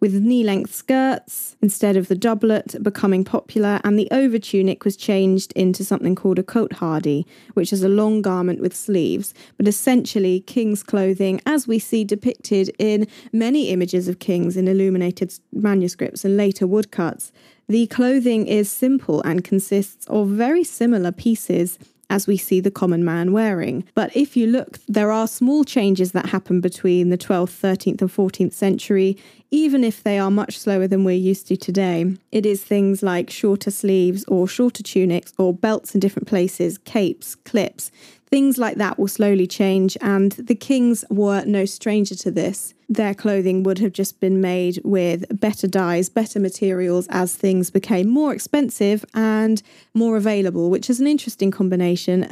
with 0.00 0.14
knee 0.14 0.42
length 0.42 0.74
skirts 0.74 1.56
instead 1.60 1.96
of 1.96 2.08
the 2.08 2.14
doublet 2.14 2.74
becoming 2.82 3.24
popular, 3.24 3.80
and 3.84 3.98
the 3.98 4.08
over 4.10 4.38
tunic 4.38 4.84
was 4.84 4.96
changed 4.96 5.52
into 5.52 5.84
something 5.84 6.14
called 6.14 6.38
a 6.38 6.42
cotehardie, 6.42 7.24
which 7.54 7.72
is 7.72 7.82
a 7.82 7.88
long 7.88 8.22
garment 8.22 8.60
with 8.60 8.74
sleeves, 8.74 9.34
but 9.56 9.68
essentially 9.68 10.40
king's 10.40 10.82
clothing 10.82 11.40
as 11.46 11.68
we 11.68 11.78
see 11.78 12.04
depicted 12.04 12.70
in 12.78 13.06
many 13.32 13.68
images 13.68 14.08
of 14.08 14.18
kings 14.18 14.56
in 14.56 14.66
illuminated 14.68 15.32
manuscripts 15.52 16.24
and 16.24 16.36
later 16.36 16.66
woodcuts. 16.66 17.32
The 17.68 17.86
clothing 17.86 18.46
is 18.46 18.70
simple 18.70 19.22
and 19.22 19.42
consists 19.42 20.06
of 20.08 20.28
very 20.28 20.64
similar 20.64 21.12
pieces 21.12 21.78
as 22.14 22.28
we 22.28 22.36
see 22.36 22.60
the 22.60 22.70
common 22.70 23.04
man 23.04 23.32
wearing. 23.32 23.82
But 23.94 24.16
if 24.16 24.36
you 24.36 24.46
look, 24.46 24.78
there 24.86 25.10
are 25.10 25.26
small 25.26 25.64
changes 25.64 26.12
that 26.12 26.26
happen 26.26 26.60
between 26.60 27.10
the 27.10 27.18
12th, 27.18 27.60
13th, 27.60 28.00
and 28.00 28.10
14th 28.10 28.52
century, 28.52 29.18
even 29.50 29.84
if 29.84 30.02
they 30.02 30.18
are 30.18 30.30
much 30.30 30.58
slower 30.58 30.86
than 30.86 31.04
we're 31.04 31.12
used 31.16 31.46
to 31.48 31.56
today. 31.56 32.16
It 32.32 32.44
is 32.44 32.62
things 32.62 33.02
like 33.02 33.30
shorter 33.30 33.70
sleeves 33.70 34.24
or 34.24 34.48
shorter 34.48 34.82
tunics 34.82 35.32
or 35.38 35.54
belts 35.54 35.94
in 35.94 36.00
different 36.00 36.28
places, 36.28 36.78
capes, 36.78 37.34
clips. 37.34 37.90
Things 38.34 38.58
like 38.58 38.78
that 38.78 38.98
will 38.98 39.06
slowly 39.06 39.46
change, 39.46 39.96
and 40.00 40.32
the 40.32 40.56
kings 40.56 41.04
were 41.08 41.44
no 41.44 41.66
stranger 41.66 42.16
to 42.16 42.32
this. 42.32 42.74
Their 42.88 43.14
clothing 43.14 43.62
would 43.62 43.78
have 43.78 43.92
just 43.92 44.18
been 44.18 44.40
made 44.40 44.80
with 44.82 45.24
better 45.40 45.68
dyes, 45.68 46.08
better 46.08 46.40
materials 46.40 47.06
as 47.10 47.36
things 47.36 47.70
became 47.70 48.08
more 48.08 48.34
expensive 48.34 49.04
and 49.14 49.62
more 49.94 50.16
available, 50.16 50.68
which 50.68 50.90
is 50.90 50.98
an 50.98 51.06
interesting 51.06 51.52
combination. 51.52 52.26